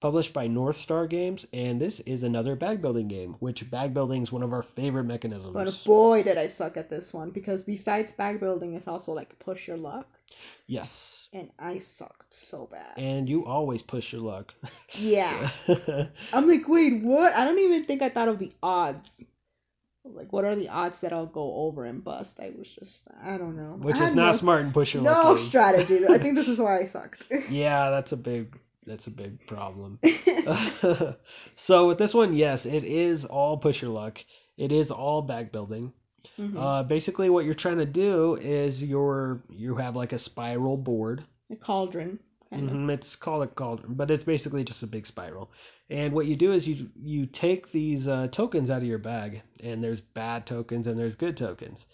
published 0.01 0.33
by 0.33 0.47
North 0.47 0.77
Star 0.77 1.09
Games, 1.09 1.45
and 1.53 1.81
this 1.81 1.99
is 1.99 2.23
another 2.23 2.55
bag 2.55 2.81
building 2.81 3.09
game, 3.09 3.35
which 3.41 3.69
bag 3.69 3.93
building 3.93 4.23
is 4.23 4.31
one 4.31 4.45
of 4.45 4.53
our 4.53 4.63
favorite 4.63 5.05
mechanisms. 5.05 5.53
But 5.53 5.83
boy, 5.85 6.23
did 6.23 6.39
I 6.39 6.47
suck 6.47 6.77
at 6.77 6.89
this 6.89 7.13
one 7.13 7.31
because 7.31 7.65
besides 7.65 8.13
bag 8.13 8.39
building, 8.39 8.75
it's 8.75 8.87
also 8.87 9.13
like 9.13 9.37
push 9.41 9.67
your 9.67 9.77
luck, 9.77 10.07
yes, 10.69 11.29
and 11.33 11.51
I 11.59 11.79
sucked 11.79 12.33
so 12.33 12.69
bad. 12.71 12.93
and 12.97 13.29
you 13.29 13.45
always 13.45 13.83
push 13.83 14.13
your 14.13 14.23
luck. 14.23 14.55
Yeah, 14.95 15.51
I'm 16.33 16.47
like, 16.47 16.69
wait, 16.69 17.03
what? 17.03 17.35
I 17.35 17.45
don't 17.45 17.59
even 17.59 17.85
think 17.87 18.03
I 18.03 18.09
thought 18.09 18.29
of 18.29 18.39
the 18.39 18.53
odds. 18.63 19.25
Like, 20.05 20.33
what 20.33 20.45
are 20.45 20.57
the 20.57 20.69
odds 20.69 21.01
that 21.01 21.13
I'll 21.13 21.27
go 21.27 21.55
over 21.55 21.85
and 21.85 22.03
bust? 22.03 22.41
I 22.41 22.53
was 22.57 22.69
just, 22.75 23.07
I 23.23 23.39
don't 23.39 23.57
know. 23.57 23.77
which 23.79 23.97
is 23.97 24.15
not 24.15 24.27
no, 24.27 24.33
smart 24.33 24.63
and 24.63 24.75
push 24.75 24.95
your 24.95 25.03
luck. 25.05 25.25
No 25.25 25.37
strategy. 25.37 26.01
I 26.09 26.19
think 26.19 26.35
this 26.35 26.49
is 26.49 26.59
why 26.59 26.79
I 26.81 26.85
sucked. 26.87 27.25
Yeah, 27.51 27.91
that's 27.91 28.13
a 28.13 28.17
big 28.17 28.59
that's 28.85 29.07
a 29.07 29.11
big 29.11 29.47
problem. 29.47 30.01
so 31.57 31.89
with 31.89 31.99
this 31.99 32.13
one, 32.13 32.35
yes, 32.35 32.67
it 32.67 32.85
is 32.85 33.25
all 33.25 33.59
push 33.59 33.81
your 33.81 33.93
luck. 33.93 34.25
It 34.57 34.73
is 34.73 34.91
all 34.91 35.23
bag 35.23 35.53
building. 35.53 35.93
Mhm. 36.39 36.57
Uh, 36.57 36.83
basically, 36.83 37.31
what 37.31 37.45
you're 37.45 37.55
trying 37.55 37.79
to 37.79 37.87
do 37.87 38.35
is 38.35 38.83
you're 38.83 39.43
you 39.51 39.77
have 39.77 39.97
like 39.97 40.13
a 40.13 40.19
spiral 40.19 40.77
board. 40.77 41.25
a 41.51 41.57
cauldron, 41.57 42.19
Mhm, 42.53 42.91
It's 42.91 43.17
called 43.17 43.43
a 43.43 43.47
cauldron, 43.47 43.95
but 43.95 44.11
it's 44.11 44.25
basically 44.25 44.63
just 44.65 44.83
a 44.83 44.87
big 44.87 45.07
spiral. 45.07 45.51
And 45.89 46.13
what 46.13 46.27
you 46.27 46.37
do 46.37 46.53
is 46.53 46.69
you 46.69 46.91
you 47.03 47.27
take 47.27 47.71
these 47.73 48.07
uh, 48.09 48.29
tokens 48.29 48.71
out 48.71 48.83
of 48.83 48.89
your 48.89 48.99
bag, 48.99 49.43
and 49.63 49.83
there's 49.83 50.01
bad 50.01 50.47
tokens 50.47 50.87
and 50.87 50.99
there's 50.99 51.17
good 51.17 51.37
tokens. 51.37 51.87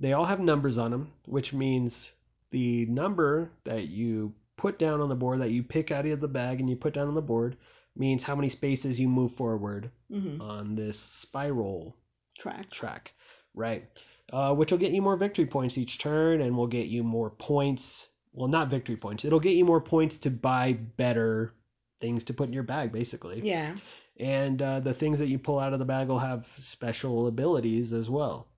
They 0.00 0.12
all 0.12 0.24
have 0.24 0.40
numbers 0.40 0.78
on 0.78 0.90
them, 0.90 1.12
which 1.26 1.52
means 1.52 2.12
the 2.50 2.86
number 2.86 3.50
that 3.64 3.88
you 3.88 4.32
put 4.56 4.78
down 4.78 5.00
on 5.00 5.08
the 5.08 5.14
board 5.16 5.40
that 5.40 5.50
you 5.50 5.62
pick 5.62 5.90
out 5.90 6.06
of 6.06 6.20
the 6.20 6.28
bag 6.28 6.60
and 6.60 6.70
you 6.70 6.76
put 6.76 6.94
down 6.94 7.08
on 7.08 7.14
the 7.14 7.22
board 7.22 7.56
means 7.96 8.22
how 8.22 8.34
many 8.36 8.48
spaces 8.48 8.98
you 9.00 9.08
move 9.08 9.32
forward 9.32 9.90
hmm 10.10 10.40
on 10.40 10.74
this 10.76 10.98
spiral 10.98 11.96
Track. 12.38 12.70
track, 12.70 13.14
right? 13.54 13.84
Uh, 14.32 14.54
which 14.54 14.70
will 14.70 14.78
get 14.78 14.92
you 14.92 15.02
more 15.02 15.16
victory 15.16 15.46
points 15.46 15.78
each 15.78 15.98
turn, 15.98 16.40
and 16.40 16.56
will 16.56 16.66
get 16.68 16.86
you 16.86 17.02
more 17.02 17.30
points. 17.30 18.06
Well, 18.34 18.48
not 18.48 18.68
victory 18.68 18.96
points. 18.96 19.24
It'll 19.24 19.40
get 19.40 19.56
you 19.56 19.64
more 19.64 19.80
points 19.80 20.18
to 20.18 20.30
buy 20.30 20.72
better 20.72 21.54
things 22.00 22.24
to 22.24 22.34
put 22.34 22.48
in 22.48 22.52
your 22.52 22.64
bag, 22.64 22.92
basically. 22.92 23.40
Yeah. 23.42 23.76
And 24.18 24.60
uh, 24.60 24.80
the 24.80 24.92
things 24.92 25.20
that 25.20 25.28
you 25.28 25.38
pull 25.38 25.58
out 25.58 25.72
of 25.72 25.78
the 25.78 25.84
bag 25.84 26.08
will 26.08 26.18
have 26.18 26.46
special 26.58 27.28
abilities 27.28 27.92
as 27.92 28.10
well. 28.10 28.48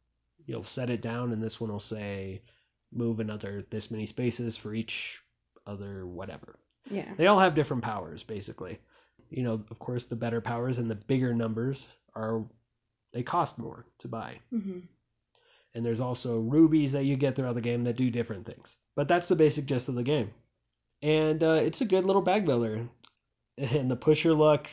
You'll 0.47 0.65
set 0.65 0.91
it 0.91 1.03
down, 1.03 1.33
and 1.33 1.43
this 1.43 1.61
one 1.61 1.71
will 1.71 1.79
say, 1.79 2.43
move 2.93 3.21
another 3.21 3.65
this 3.69 3.91
many 3.91 4.07
spaces 4.07 4.57
for 4.57 4.75
each 4.75 5.21
other 5.67 6.07
whatever. 6.07 6.59
Yeah. 6.91 7.13
They 7.17 7.27
all 7.27 7.39
have 7.39 7.55
different 7.55 7.83
powers, 7.83 8.23
basically. 8.23 8.79
You 9.29 9.43
know, 9.43 9.65
of 9.71 9.79
course, 9.79 10.05
the 10.05 10.17
better 10.17 10.41
powers 10.41 10.79
and 10.79 10.91
the 10.91 10.95
bigger 10.95 11.35
numbers 11.35 11.87
are 12.15 12.45
they 13.13 13.23
cost 13.23 13.59
more 13.59 13.87
to 13.99 14.09
buy. 14.09 14.41
Mm-hmm. 14.53 14.81
And 15.75 15.85
there's 15.85 16.01
also 16.01 16.39
rubies 16.39 16.93
that 16.93 17.05
you 17.05 17.17
get 17.17 17.37
throughout 17.37 17.55
the 17.55 17.61
game 17.61 17.85
that 17.85 17.97
do 17.97 18.11
different 18.11 18.47
things. 18.47 18.77
But 18.97 19.09
that's 19.09 19.29
the 19.29 19.37
basic 19.37 19.67
gist 19.67 19.89
of 19.89 19.95
the 19.95 20.03
game. 20.03 20.33
And 21.03 21.43
uh, 21.43 21.61
it's 21.63 21.83
a 21.83 21.87
good 21.87 22.05
little 22.05 22.23
bag 22.23 22.45
builder. 22.45 22.89
And 23.59 23.91
the 23.91 23.97
pusher 23.97 24.35
luck 24.35 24.69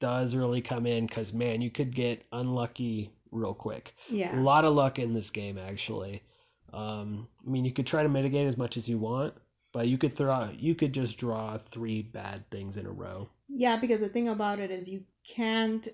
does 0.00 0.34
really 0.34 0.60
come 0.60 0.86
in 0.86 1.06
because, 1.06 1.32
man, 1.32 1.62
you 1.62 1.70
could 1.70 1.94
get 1.94 2.26
unlucky 2.32 3.12
real 3.30 3.54
quick. 3.54 3.94
Yeah. 4.10 4.36
A 4.36 4.42
lot 4.42 4.64
of 4.64 4.74
luck 4.74 4.98
in 4.98 5.14
this 5.14 5.30
game, 5.30 5.56
actually. 5.56 6.24
Um, 6.72 7.28
I 7.46 7.50
mean, 7.50 7.64
you 7.64 7.72
could 7.72 7.86
try 7.86 8.02
to 8.02 8.08
mitigate 8.08 8.48
as 8.48 8.56
much 8.56 8.76
as 8.76 8.88
you 8.88 8.98
want, 8.98 9.34
but 9.72 9.86
you 9.86 9.98
could 9.98 10.16
throw, 10.16 10.50
you 10.58 10.74
could 10.74 10.92
just 10.92 11.16
draw 11.16 11.58
three 11.58 12.02
bad 12.02 12.50
things 12.50 12.76
in 12.76 12.86
a 12.86 12.90
row. 12.90 13.28
Yeah, 13.48 13.76
because 13.76 14.00
the 14.00 14.08
thing 14.08 14.28
about 14.28 14.58
it 14.58 14.70
is 14.70 14.88
you 14.88 15.04
can't 15.24 15.86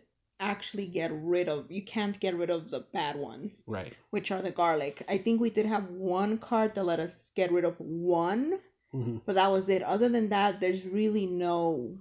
actually 0.43 0.87
get 0.87 1.11
rid 1.15 1.49
of 1.49 1.71
you 1.71 1.83
can't 1.83 2.19
get 2.21 2.35
rid 2.37 2.51
of 2.51 2.71
the 2.71 2.81
bad 2.81 3.17
ones, 3.17 3.63
Right. 3.67 3.95
which 4.11 4.31
are 4.31 4.43
the 4.43 4.51
garlic. 4.51 5.03
I 5.09 5.19
think 5.19 5.41
we 5.41 5.51
did 5.51 5.67
have 5.67 5.89
one 5.91 6.39
card 6.39 6.75
that 6.75 6.85
let 6.85 7.01
us 7.01 7.31
get 7.35 7.53
rid 7.53 7.65
of 7.65 7.81
one, 7.81 8.59
hmm 8.93 9.19
but 9.27 9.35
that 9.37 9.51
was 9.53 9.69
it. 9.69 9.83
Other 9.83 10.09
than 10.09 10.29
that, 10.29 10.61
there's 10.61 10.85
really 10.85 11.27
no 11.27 11.97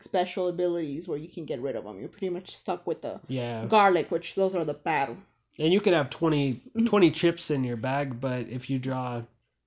special 0.00 0.48
abilities 0.48 1.06
where 1.08 1.18
you 1.18 1.28
can 1.28 1.44
get 1.44 1.60
rid 1.60 1.76
of 1.76 1.84
them. 1.84 1.98
You're 2.00 2.08
pretty 2.08 2.30
much 2.30 2.54
stuck 2.56 2.86
with 2.86 3.02
the 3.02 3.20
Yeah. 3.28 3.66
garlic, 3.66 4.10
which 4.10 4.34
those 4.34 4.54
are 4.54 4.64
the 4.64 4.74
bad. 4.74 5.16
And 5.58 5.72
you 5.72 5.80
could 5.80 5.92
have 5.94 6.10
20, 6.10 6.60
Mhm. 6.76 6.86
20 6.86 7.10
chips 7.12 7.50
in 7.50 7.64
your 7.64 7.76
bag, 7.76 8.20
but 8.20 8.48
if 8.48 8.70
you 8.70 8.78
draw, 8.78 9.22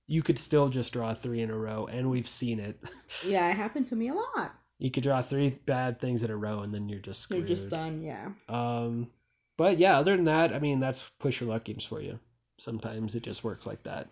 you 0.06 0.22
could 0.22 0.38
still 0.38 0.68
just 0.68 0.92
draw 0.92 1.14
three 1.14 1.40
in 1.40 1.50
a 1.50 1.58
row, 1.58 1.86
and 1.86 2.10
we've 2.10 2.28
seen 2.28 2.60
it. 2.60 2.78
Yeah, 3.26 3.50
it 3.50 3.56
happened 3.56 3.86
to 3.88 3.96
me 3.96 4.08
a 4.08 4.14
lot. 4.14 4.57
You 4.78 4.90
could 4.90 5.02
draw 5.02 5.22
three 5.22 5.50
bad 5.66 6.00
things 6.00 6.22
in 6.22 6.30
a 6.30 6.36
row, 6.36 6.60
and 6.60 6.72
then 6.72 6.88
you're 6.88 7.00
just 7.00 7.20
screwed. 7.20 7.40
You're 7.40 7.48
just 7.56 7.70
done, 7.70 8.02
yeah. 8.02 8.28
Um, 8.48 9.08
but 9.56 9.78
yeah, 9.78 9.98
other 9.98 10.14
than 10.16 10.26
that, 10.26 10.54
I 10.54 10.58
mean, 10.58 10.80
that's 10.80 11.08
push 11.18 11.40
your 11.40 11.50
luck 11.50 11.64
games 11.64 11.84
for 11.84 12.00
you. 12.00 12.18
Sometimes 12.58 13.14
it 13.14 13.22
just 13.22 13.44
works 13.44 13.66
like 13.66 13.82
that. 13.84 14.08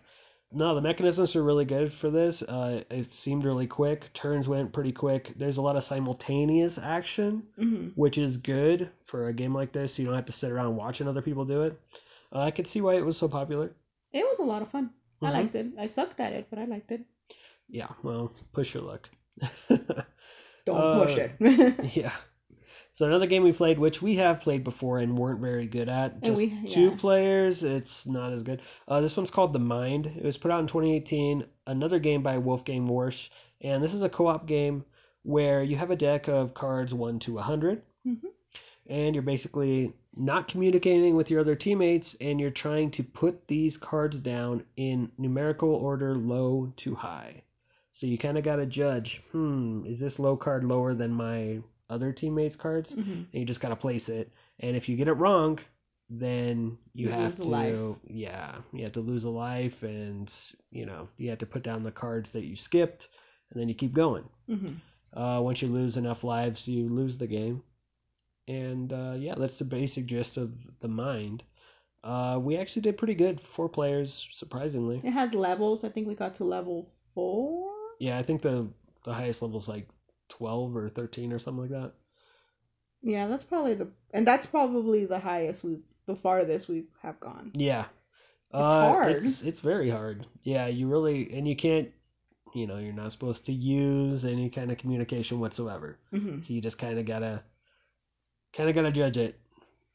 No, 0.51 0.75
the 0.75 0.81
mechanisms 0.81 1.35
are 1.35 1.43
really 1.43 1.65
good 1.65 1.93
for 1.93 2.09
this. 2.09 2.41
Uh, 2.41 2.83
it 2.89 3.05
seemed 3.05 3.43
really 3.45 3.67
quick. 3.67 4.11
Turns 4.13 4.47
went 4.47 4.71
pretty 4.73 4.93
quick. 4.93 5.27
There's 5.35 5.57
a 5.57 5.61
lot 5.61 5.75
of 5.75 5.83
simultaneous 5.83 6.77
action, 6.77 7.43
hmm 7.55 7.89
which 7.95 8.17
is 8.17 8.37
good 8.37 8.89
for 9.05 9.27
a 9.27 9.33
game 9.33 9.53
like 9.53 9.71
this. 9.71 9.97
You 9.99 10.05
don't 10.05 10.15
have 10.15 10.25
to 10.25 10.31
sit 10.31 10.51
around 10.51 10.75
watching 10.75 11.07
other 11.07 11.21
people 11.21 11.45
do 11.45 11.63
it. 11.63 11.79
Uh, 12.31 12.41
I 12.41 12.51
could 12.51 12.67
see 12.67 12.81
why 12.81 12.95
it 12.95 13.05
was 13.05 13.17
so 13.17 13.27
popular. 13.27 13.73
It 14.13 14.23
was 14.23 14.39
a 14.39 14.43
lot 14.43 14.61
of 14.61 14.69
fun. 14.69 14.91
I 15.21 15.29
Mhm. 15.29 15.33
liked 15.33 15.55
it. 15.55 15.67
I 15.77 15.87
sucked 15.87 16.19
at 16.19 16.33
it, 16.33 16.47
but 16.49 16.59
I 16.59 16.65
liked 16.65 16.91
it. 16.91 17.01
Yeah, 17.69 17.87
well, 18.03 18.31
push 18.53 18.73
your 18.73 18.83
luck. 18.83 19.09
Don't 20.67 20.77
Uh, 20.77 21.03
push 21.03 21.17
it. 21.17 21.31
yeah. 21.95 22.11
So 22.91 23.05
another 23.05 23.27
game 23.27 23.43
we 23.43 23.51
played, 23.53 23.77
which 23.79 24.01
we 24.01 24.15
have 24.15 24.41
played 24.41 24.63
before 24.63 24.97
and 24.97 25.17
weren't 25.17 25.39
very 25.39 25.67
good 25.67 25.87
at. 25.87 26.21
Just 26.23 26.41
we- 26.41 26.67
two 26.67 26.91
players, 26.91 27.63
it's 27.63 28.05
not 28.07 28.33
as 28.33 28.43
good. 28.43 28.61
Uh, 28.87 29.01
this 29.01 29.15
one's 29.15 29.29
called 29.31 29.53
The 29.53 29.59
Mind. 29.59 30.07
It 30.07 30.23
was 30.23 30.37
put 30.37 30.51
out 30.51 30.59
in 30.61 30.67
2018. 30.67 31.45
Another 31.67 31.99
game 31.99 32.23
by 32.23 32.37
Wolfgang 32.39 32.87
Warsch, 32.87 33.29
and 33.61 33.83
this 33.83 33.93
is 33.93 34.01
a 34.01 34.09
co-op 34.09 34.47
game 34.47 34.83
where 35.23 35.61
you 35.61 35.75
have 35.75 35.91
a 35.91 35.95
deck 35.95 36.27
of 36.27 36.53
cards 36.53 36.93
one 36.93 37.19
to 37.19 37.33
100, 37.35 37.81
Mhm. 38.07 38.19
and 38.87 39.15
you're 39.15 39.21
basically 39.21 39.93
not 40.15 40.47
communicating 40.47 41.15
with 41.15 41.29
your 41.29 41.41
other 41.41 41.55
teammates, 41.55 42.15
and 42.15 42.39
you're 42.41 42.49
trying 42.49 42.89
to 42.91 43.03
put 43.03 43.47
these 43.47 43.77
cards 43.77 44.19
down 44.19 44.63
in 44.75 45.11
numerical 45.19 45.69
order, 45.75 46.15
low 46.15 46.73
to 46.77 46.95
high. 46.95 47.43
So 47.97 48.05
you 48.05 48.17
kind 48.19 48.37
of 48.37 48.43
got 48.43 48.57
to 48.57 48.67
judge, 48.67 49.23
hmm, 49.31 49.83
is 49.87 49.99
this 49.99 50.19
low 50.19 50.37
card 50.37 50.63
lower 50.63 50.93
than 50.93 51.11
my 51.11 51.61
other 51.89 52.13
teammates' 52.13 52.55
cards? 52.55 52.93
hmm 52.93 53.01
And 53.01 53.33
you 53.33 53.45
just 53.45 53.59
got 53.59 53.69
to 53.69 53.75
place 53.75 54.07
it. 54.07 54.31
And 54.59 54.75
if 54.77 54.87
you 54.87 54.95
get 54.95 55.07
it 55.07 55.13
wrong, 55.13 55.57
then 56.09 56.77
you, 56.93 57.07
You 57.07 57.15
have 57.15 57.37
to, 57.37 57.97
yeah, 58.07 58.55
you 58.71 58.83
have 58.83 58.93
to 58.93 59.01
lose 59.01 59.23
a 59.23 59.31
life, 59.31 59.81
and 59.81 60.31
you 60.69 60.85
know 60.85 61.09
you 61.17 61.29
have 61.31 61.39
to 61.39 61.47
put 61.47 61.63
down 61.63 61.81
the 61.81 61.91
cards 61.91 62.33
that 62.33 62.45
you 62.45 62.55
skipped, 62.55 63.07
and 63.49 63.59
then 63.59 63.67
you 63.67 63.73
keep 63.73 63.93
going. 63.93 64.25
hmm 64.45 64.75
Uh, 65.13 65.39
once 65.41 65.63
you 65.63 65.67
lose 65.69 65.97
enough 65.97 66.23
lives, 66.23 66.67
you 66.67 66.89
lose 66.89 67.17
the 67.17 67.27
game. 67.39 67.63
And 68.47 68.93
uh, 68.93 69.15
yeah, 69.17 69.35
that's 69.35 69.57
the 69.59 69.65
basic 69.65 70.05
gist 70.05 70.37
of 70.37 70.53
the 70.81 70.87
mind. 70.87 71.43
Uh, 72.03 72.39
we 72.41 72.57
actually 72.57 72.83
did 72.83 72.97
pretty 72.97 73.15
good, 73.15 73.41
four 73.41 73.69
players, 73.69 74.27
surprisingly. 74.31 74.97
It 75.03 75.13
has 75.13 75.33
levels. 75.33 75.83
I 75.83 75.89
think 75.89 76.07
we 76.07 76.15
got 76.15 76.35
to 76.35 76.43
level 76.43 76.83
four. 77.15 77.76
Yeah, 77.99 78.17
I 78.17 78.23
think 78.23 78.41
the 78.41 78.69
the 79.03 79.13
highest 79.13 79.41
level 79.41 79.59
is 79.59 79.67
like 79.67 79.87
twelve 80.29 80.75
or 80.75 80.89
thirteen 80.89 81.33
or 81.33 81.39
something 81.39 81.61
like 81.61 81.81
that. 81.81 81.93
Yeah, 83.01 83.27
that's 83.27 83.43
probably 83.43 83.73
the 83.73 83.89
and 84.13 84.27
that's 84.27 84.47
probably 84.47 85.05
the 85.05 85.19
highest 85.19 85.63
we've 85.63 85.83
the 86.07 86.15
farthest 86.15 86.67
we 86.67 86.85
have 87.03 87.19
gone. 87.19 87.51
Yeah. 87.55 87.85
It's 88.49 88.61
uh, 88.61 88.93
hard. 88.93 89.15
It's, 89.15 89.41
it's 89.41 89.59
very 89.59 89.89
hard. 89.89 90.25
Yeah, 90.43 90.67
you 90.67 90.87
really 90.87 91.31
and 91.33 91.47
you 91.47 91.55
can't. 91.55 91.91
You 92.55 92.65
know, 92.65 92.77
you're 92.77 92.93
not 92.93 93.11
supposed 93.11 93.45
to 93.47 93.53
use 93.53 94.25
any 94.25 94.49
kind 94.49 94.71
of 94.71 94.77
communication 94.77 95.39
whatsoever. 95.39 95.99
hmm 96.11 96.39
So 96.39 96.53
you 96.53 96.61
just 96.61 96.79
kind 96.79 96.97
of 96.97 97.05
gotta, 97.05 97.43
kind 98.53 98.69
of 98.69 98.73
gotta 98.73 98.91
judge 98.91 99.17
it. 99.17 99.37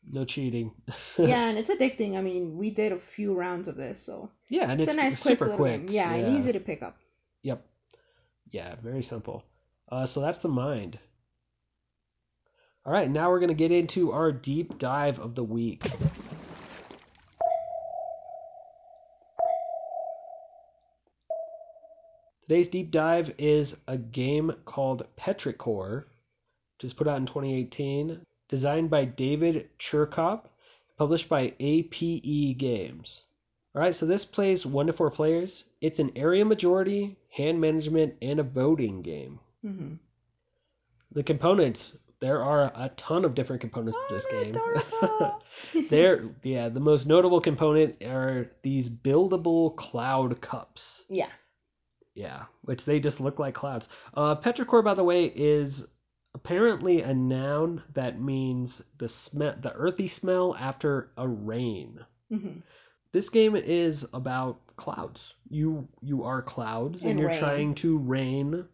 No 0.08 0.24
cheating. 0.24 0.72
yeah, 1.18 1.48
and 1.48 1.58
it's 1.58 1.70
addicting. 1.70 2.16
I 2.16 2.20
mean, 2.20 2.58
we 2.58 2.70
did 2.70 2.92
a 2.92 2.98
few 2.98 3.34
rounds 3.34 3.68
of 3.68 3.76
this, 3.76 3.98
so 4.00 4.30
yeah, 4.48 4.70
and 4.70 4.80
it's, 4.80 4.92
it's, 4.92 5.00
a 5.00 5.02
nice 5.02 5.22
quick 5.22 5.38
super 5.38 5.56
quick. 5.56 5.86
game. 5.86 5.88
Yeah, 5.88 6.12
and 6.12 6.36
easy 6.36 6.52
to 6.52 6.60
pick 6.60 6.82
up. 6.82 6.96
Yeah, 8.52 8.74
very 8.82 9.02
simple. 9.02 9.42
Uh, 9.88 10.04
so 10.04 10.20
that's 10.20 10.42
the 10.42 10.48
mind. 10.48 10.98
All 12.84 12.92
right, 12.92 13.10
now 13.10 13.30
we're 13.30 13.38
going 13.38 13.48
to 13.48 13.54
get 13.54 13.72
into 13.72 14.12
our 14.12 14.30
deep 14.30 14.76
dive 14.76 15.18
of 15.18 15.34
the 15.34 15.42
week. 15.42 15.82
Today's 22.42 22.68
deep 22.68 22.90
dive 22.90 23.34
is 23.38 23.74
a 23.88 23.96
game 23.96 24.52
called 24.66 25.06
Petrichor, 25.16 26.04
which 26.76 26.82
was 26.82 26.92
put 26.92 27.08
out 27.08 27.16
in 27.16 27.26
2018, 27.26 28.26
designed 28.48 28.90
by 28.90 29.06
David 29.06 29.70
Chircop, 29.78 30.44
published 30.98 31.30
by 31.30 31.54
APE 31.58 32.58
Games. 32.58 33.22
All 33.74 33.80
right, 33.80 33.94
so 33.94 34.06
this 34.06 34.24
plays 34.24 34.66
one 34.66 34.86
to 34.88 34.92
four 34.92 35.10
players. 35.10 35.64
It's 35.80 35.98
an 35.98 36.12
area 36.16 36.44
majority, 36.44 37.16
hand 37.30 37.60
management, 37.60 38.14
and 38.20 38.38
a 38.38 38.42
voting 38.44 39.02
game. 39.02 39.40
hmm 39.62 39.94
The 41.12 41.22
components 41.22 41.96
there 42.20 42.42
are 42.42 42.70
a 42.74 42.88
ton 42.96 43.24
of 43.24 43.34
different 43.34 43.62
components 43.62 43.98
to 44.08 44.14
this 44.14 44.26
Oh, 44.30 45.32
game. 45.74 45.88
there, 45.90 46.22
yeah, 46.44 46.68
the 46.68 46.78
most 46.80 47.04
notable 47.06 47.40
component 47.40 48.02
are 48.04 48.48
these 48.62 48.88
buildable 48.88 49.74
cloud 49.74 50.40
cups. 50.40 51.04
Yeah. 51.08 51.30
Yeah, 52.14 52.44
which 52.62 52.84
they 52.84 53.00
just 53.00 53.20
look 53.20 53.40
like 53.40 53.54
clouds. 53.54 53.88
Uh, 54.14 54.36
petrichor, 54.36 54.84
by 54.84 54.94
the 54.94 55.02
way, 55.02 55.24
is 55.24 55.88
apparently 56.34 57.02
a 57.02 57.12
noun 57.12 57.82
that 57.94 58.20
means 58.20 58.82
the 58.98 59.08
smell, 59.08 59.56
the 59.58 59.72
earthy 59.72 60.06
smell 60.08 60.54
after 60.54 61.10
a 61.16 61.26
rain. 61.26 62.04
hmm 62.28 62.58
This 63.12 63.28
game 63.28 63.56
is 63.56 64.08
about 64.12 64.60
clouds. 64.76 65.34
You 65.50 65.88
you 66.00 66.24
are 66.24 66.42
clouds, 66.42 67.02
and, 67.02 67.10
And 67.12 67.20
you're 67.20 67.28
rain. 67.28 67.38
trying 67.38 67.74
to 67.76 67.98
rain 67.98 68.64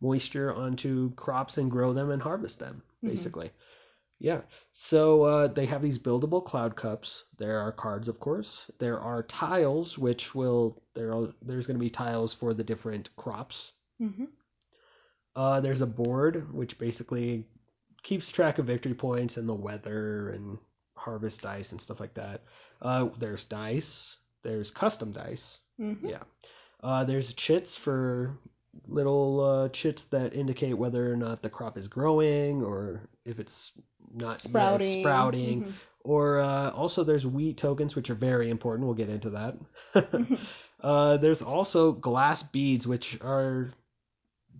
moisture 0.00 0.52
onto 0.54 1.14
crops 1.14 1.58
and 1.58 1.70
grow 1.70 1.92
them 1.92 2.10
and 2.10 2.22
harvest 2.22 2.58
them, 2.60 2.82
Mhm. 3.02 3.08
basically. 3.08 3.50
Yeah. 4.18 4.42
So 4.72 5.22
uh, 5.24 5.46
they 5.48 5.66
have 5.66 5.82
these 5.82 5.98
buildable 5.98 6.44
cloud 6.44 6.76
cups. 6.76 7.24
There 7.38 7.60
are 7.60 7.72
cards, 7.72 8.08
of 8.08 8.18
course. 8.20 8.70
There 8.78 8.98
are 9.00 9.22
tiles, 9.22 9.98
which 9.98 10.34
will 10.34 10.82
there 10.94 11.12
are, 11.14 11.34
there's 11.42 11.66
going 11.66 11.76
to 11.76 11.84
be 11.84 11.90
tiles 11.90 12.32
for 12.32 12.54
the 12.54 12.64
different 12.64 13.14
crops. 13.16 13.72
Mm-hmm. 14.00 14.24
Uh, 15.34 15.60
there's 15.60 15.82
a 15.82 15.86
board 15.86 16.50
which 16.52 16.78
basically 16.78 17.46
keeps 18.02 18.30
track 18.30 18.58
of 18.58 18.66
victory 18.66 18.94
points 18.94 19.36
and 19.36 19.48
the 19.48 19.54
weather 19.54 20.30
and 20.30 20.58
harvest 21.06 21.40
dice 21.40 21.70
and 21.72 21.80
stuff 21.80 22.00
like 22.00 22.14
that. 22.14 22.42
Uh, 22.82 23.08
there's 23.18 23.46
dice. 23.46 24.16
There's 24.42 24.70
custom 24.70 25.12
dice. 25.12 25.58
Mm-hmm. 25.80 26.08
Yeah. 26.08 26.22
Uh, 26.82 27.04
there's 27.04 27.32
chits 27.32 27.76
for 27.76 28.36
little 28.86 29.40
uh, 29.40 29.68
chits 29.70 30.04
that 30.04 30.34
indicate 30.34 30.74
whether 30.74 31.10
or 31.10 31.16
not 31.16 31.42
the 31.42 31.48
crop 31.48 31.78
is 31.78 31.88
growing 31.88 32.62
or 32.62 33.08
if 33.24 33.38
it's 33.38 33.72
not 34.12 34.32
yet 34.32 34.40
Sprouting. 34.40 35.02
sprouting. 35.02 35.64
Mhm. 35.64 35.72
Or 36.04 36.40
uh, 36.40 36.70
also 36.70 37.02
there's 37.04 37.26
wheat 37.26 37.56
tokens, 37.56 37.96
which 37.96 38.10
are 38.10 38.14
very 38.14 38.50
important. 38.50 38.86
We'll 38.86 38.94
get 38.96 39.08
into 39.08 39.30
that. 39.30 39.56
uh, 40.80 41.16
there's 41.16 41.42
also 41.42 41.92
glass 41.92 42.42
beads, 42.42 42.86
which 42.86 43.20
are 43.22 43.70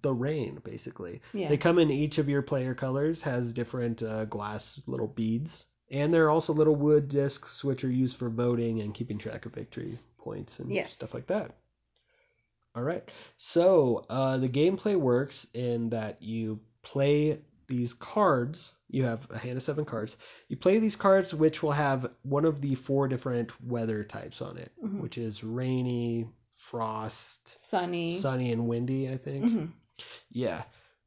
the 0.02 0.12
rain, 0.12 0.60
basically. 0.64 1.20
Yeah. 1.32 1.48
They 1.48 1.56
come 1.56 1.78
in 1.78 1.90
each 1.90 2.18
of 2.18 2.28
your 2.28 2.42
player 2.42 2.74
colors, 2.74 3.22
has 3.22 3.52
different 3.52 4.02
uh, 4.02 4.24
glass 4.24 4.80
little 4.86 5.06
beads. 5.06 5.66
And 5.90 6.12
there 6.12 6.24
are 6.26 6.30
also 6.30 6.52
little 6.52 6.74
wood 6.74 7.08
discs, 7.08 7.62
which 7.62 7.84
are 7.84 7.90
used 7.90 8.16
for 8.18 8.28
voting 8.28 8.80
and 8.80 8.92
keeping 8.94 9.18
track 9.18 9.46
of 9.46 9.52
victory 9.54 9.98
points 10.18 10.58
and 10.58 10.68
Yes. 10.68 10.92
stuff 10.92 11.14
like 11.14 11.26
that. 11.28 11.54
All 12.74 12.82
right. 12.82 13.08
So 13.38 14.04
uh, 14.10 14.38
the 14.38 14.48
gameplay 14.48 14.96
works 14.96 15.46
in 15.54 15.90
that 15.90 16.20
you 16.22 16.60
play 16.82 17.40
these 17.68 17.92
cards. 17.94 18.72
You 18.90 19.04
have 19.04 19.26
a 19.30 19.38
hand 19.38 19.56
of 19.56 19.62
seven 19.62 19.84
cards. 19.84 20.16
You 20.48 20.56
play 20.56 20.78
these 20.78 20.96
cards, 20.96 21.32
which 21.32 21.62
will 21.62 21.72
have 21.72 22.10
one 22.22 22.44
of 22.44 22.60
the 22.60 22.74
four 22.74 23.08
different 23.08 23.52
weather 23.64 24.04
types 24.04 24.42
on 24.42 24.58
it, 24.58 24.72
Mhm. 24.84 25.00
which 25.00 25.18
is 25.18 25.42
rainy, 25.42 26.28
frost, 26.56 27.58
Sunny. 27.68 28.18
sunny, 28.18 28.52
and 28.52 28.68
windy. 28.68 29.08
I 29.10 29.16
think. 29.16 29.44
Mhm. 29.46 29.72
Yeah. 30.30 30.62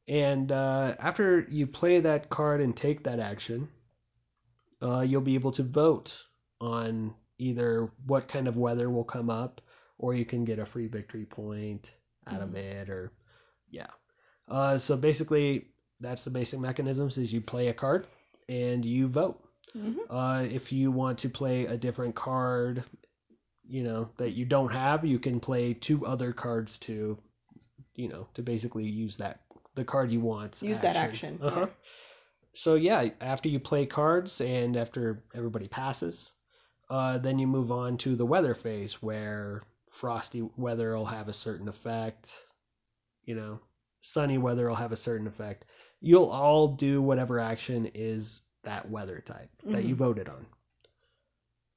And 0.08 0.50
uh, 0.50 0.96
after 0.98 1.46
you 1.48 1.66
play 1.68 2.00
that 2.00 2.28
card 2.30 2.60
and 2.60 2.76
take 2.76 3.04
that 3.04 3.20
action, 3.20 3.68
uh, 4.82 5.00
you'll 5.00 5.20
be 5.20 5.34
able 5.34 5.52
to 5.52 5.62
vote 5.62 6.16
on 6.60 7.14
either 7.38 7.90
what 8.06 8.28
kind 8.28 8.48
of 8.48 8.56
weather 8.56 8.88
will 8.90 9.04
come 9.04 9.30
up, 9.30 9.60
or 9.98 10.14
you 10.14 10.24
can 10.24 10.44
get 10.44 10.58
a 10.58 10.66
free 10.66 10.86
victory 10.88 11.24
point 11.24 11.92
out 12.26 12.42
of 12.42 12.54
it, 12.54 12.90
or 12.90 13.12
yeah. 13.70 13.86
Uh, 14.48 14.78
so 14.78 14.96
basically, 14.96 15.66
that's 16.00 16.24
the 16.24 16.30
basic 16.30 16.60
mechanisms: 16.60 17.18
is 17.18 17.32
you 17.32 17.40
play 17.40 17.68
a 17.68 17.74
card 17.74 18.06
and 18.48 18.84
you 18.84 19.08
vote. 19.08 19.42
Mhm. 19.76 19.98
Uh, 20.08 20.44
if 20.50 20.72
you 20.72 20.90
want 20.90 21.18
to 21.20 21.28
play 21.28 21.66
a 21.66 21.76
different 21.76 22.14
card, 22.14 22.82
you 23.66 23.84
know 23.84 24.10
that 24.16 24.30
you 24.32 24.44
don't 24.44 24.72
have, 24.72 25.04
you 25.04 25.18
can 25.18 25.40
play 25.40 25.74
two 25.74 26.04
other 26.06 26.32
cards 26.32 26.78
to, 26.78 27.18
you 27.94 28.08
know, 28.08 28.26
to 28.34 28.42
basically 28.42 28.86
use 28.86 29.18
that 29.18 29.40
the 29.74 29.84
card 29.84 30.10
you 30.10 30.20
want. 30.20 30.60
Use 30.62 30.80
that 30.80 30.96
action, 30.96 31.38
Uh-huh. 31.40 31.60
yeah. 31.60 31.66
So 32.60 32.74
yeah, 32.74 33.08
after 33.22 33.48
you 33.48 33.58
play 33.58 33.86
cards 33.86 34.38
and 34.42 34.76
after 34.76 35.24
everybody 35.34 35.66
passes, 35.66 36.30
uh, 36.90 37.16
then 37.16 37.38
you 37.38 37.46
move 37.46 37.72
on 37.72 37.96
to 37.98 38.16
the 38.16 38.26
weather 38.26 38.54
phase 38.54 39.02
where 39.02 39.62
frosty 39.88 40.42
weather 40.58 40.94
will 40.94 41.06
have 41.06 41.28
a 41.28 41.32
certain 41.32 41.68
effect. 41.68 42.30
You 43.24 43.34
know, 43.34 43.60
sunny 44.02 44.36
weather 44.36 44.68
will 44.68 44.76
have 44.76 44.92
a 44.92 44.96
certain 44.96 45.26
effect. 45.26 45.64
You'll 46.02 46.28
all 46.28 46.68
do 46.68 47.00
whatever 47.00 47.40
action 47.40 47.92
is 47.94 48.42
that 48.64 48.90
weather 48.90 49.22
type 49.22 49.48
that 49.64 49.84
you 49.84 49.94
Mhm. 49.94 49.98
voted 49.98 50.28
on. 50.28 50.44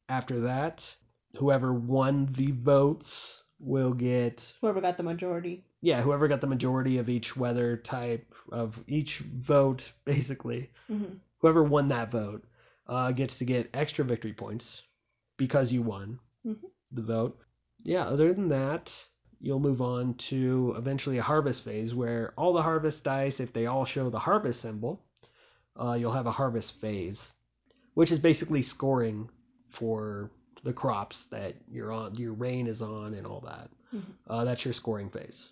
After 0.09 0.41
that, 0.41 0.97
whoever 1.37 1.73
won 1.73 2.25
the 2.25 2.51
votes 2.51 3.41
will 3.57 3.93
get 3.93 4.53
Whoever 4.59 4.81
got 4.81 4.97
the 4.97 5.03
majority. 5.03 5.63
Yeah, 5.83 6.01
whoever 6.01 6.29
got 6.29 6.39
the 6.39 6.47
majority 6.47 6.97
of 6.99 7.09
each 7.09 7.35
weather 7.35 7.75
type 7.75 8.25
of 8.49 8.81
each 8.87 9.19
vote, 9.19 9.91
basically, 10.05 10.71
Mhm. 10.89 11.19
whoever 11.39 11.61
won 11.61 11.89
that 11.89 12.09
vote 12.09 12.45
uh, 12.87 13.11
gets 13.11 13.39
to 13.39 13.45
get 13.45 13.69
extra 13.73 14.05
victory 14.05 14.31
points 14.33 14.81
because 15.35 15.73
you 15.73 15.81
won 15.81 16.19
Mhm. 16.45 16.55
the 16.93 17.01
vote. 17.01 17.37
Yeah, 17.83 18.05
other 18.05 18.33
than 18.33 18.47
that, 18.49 18.93
you'll 19.41 19.59
move 19.59 19.81
on 19.81 20.13
to 20.29 20.73
eventually 20.77 21.17
a 21.17 21.23
harvest 21.23 21.63
phase 21.63 21.93
where 21.93 22.33
all 22.37 22.53
the 22.53 22.61
harvest 22.63 23.03
dice, 23.03 23.41
if 23.41 23.51
they 23.51 23.65
all 23.65 23.83
show 23.83 24.09
the 24.09 24.19
harvest 24.19 24.61
symbol, 24.61 25.03
uh, 25.75 25.93
you'll 25.99 26.13
have 26.13 26.27
a 26.27 26.31
harvest 26.31 26.79
phase, 26.79 27.29
which 27.93 28.11
is 28.13 28.19
basically 28.19 28.61
scoring 28.61 29.29
for 29.67 30.31
the 30.63 30.71
crops 30.71 31.25
that 31.25 31.55
you're 31.67 31.91
on, 31.91 32.15
your 32.15 32.31
rain 32.31 32.67
is 32.67 32.81
on, 32.81 33.13
and 33.15 33.27
all 33.27 33.41
that. 33.41 33.69
Mhm. 33.93 34.13
Uh, 34.27 34.45
that's 34.45 34.63
your 34.63 34.73
scoring 34.73 35.09
phase. 35.09 35.49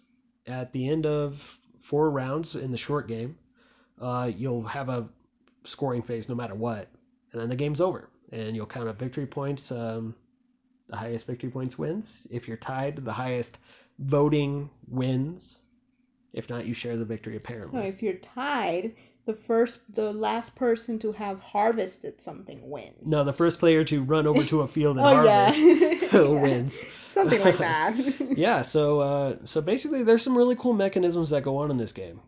At 0.52 0.74
the 0.74 0.90
end 0.90 1.06
of 1.06 1.58
four 1.80 2.12
rounds 2.12 2.56
in 2.56 2.72
the 2.72 2.78
short 2.78 3.08
game, 3.08 3.38
uh, 4.00 4.30
you'll 4.36 4.64
have 4.64 4.90
a 4.90 5.08
scoring 5.64 6.02
phase 6.02 6.28
no 6.28 6.36
matter 6.36 6.56
what, 6.56 6.90
and 7.32 7.42
then 7.42 7.48
the 7.48 7.56
game's 7.56 7.80
over, 7.80 8.10
and 8.32 8.54
you'll 8.54 8.66
count 8.66 8.90
up 8.90 9.00
victory 9.00 9.26
points. 9.26 9.72
Um, 9.72 10.14
the 10.90 10.98
highest 10.98 11.26
victory 11.26 11.50
points 11.50 11.78
wins. 11.78 12.28
If 12.30 12.50
you're 12.50 12.58
tied, 12.58 12.98
the 12.98 13.14
highest 13.14 13.60
voting 13.98 14.70
wins. 14.90 15.58
If 16.34 16.50
not, 16.50 16.66
you 16.66 16.74
share 16.74 16.98
the 16.98 17.06
victory 17.06 17.38
apparently. 17.38 17.80
No, 17.80 17.86
if 17.86 18.04
you're 18.04 18.16
tied, 18.16 18.96
the 19.26 19.34
first, 19.34 19.80
the 19.94 20.12
last 20.12 20.56
person 20.56 21.00
to 21.00 21.12
have 21.12 21.42
harvested 21.42 22.20
something 22.22 22.70
wins. 22.70 23.06
No, 23.06 23.24
the 23.24 23.34
first 23.34 23.60
player 23.60 23.84
to 23.86 24.04
run 24.04 24.26
over 24.28 24.44
to 24.46 24.62
a 24.62 24.68
field 24.68 24.98
and 24.98 25.06
oh 25.06 25.16
harvest 25.16 25.60
yeah. 26.14 26.22
Wins. 26.22 26.84
Something 27.10 27.42
like 27.42 27.58
that. 27.60 27.96
Yeah, 28.38 28.62
so 28.64 29.00
uh, 29.00 29.36
so 29.46 29.62
basically, 29.62 30.04
there's 30.04 30.24
some 30.24 30.38
really 30.38 30.56
cool 30.56 30.74
mechanisms 30.74 31.30
that 31.30 31.44
go 31.44 31.58
on 31.58 31.72
in 31.72 31.78
this 31.78 31.94
game. 31.94 32.22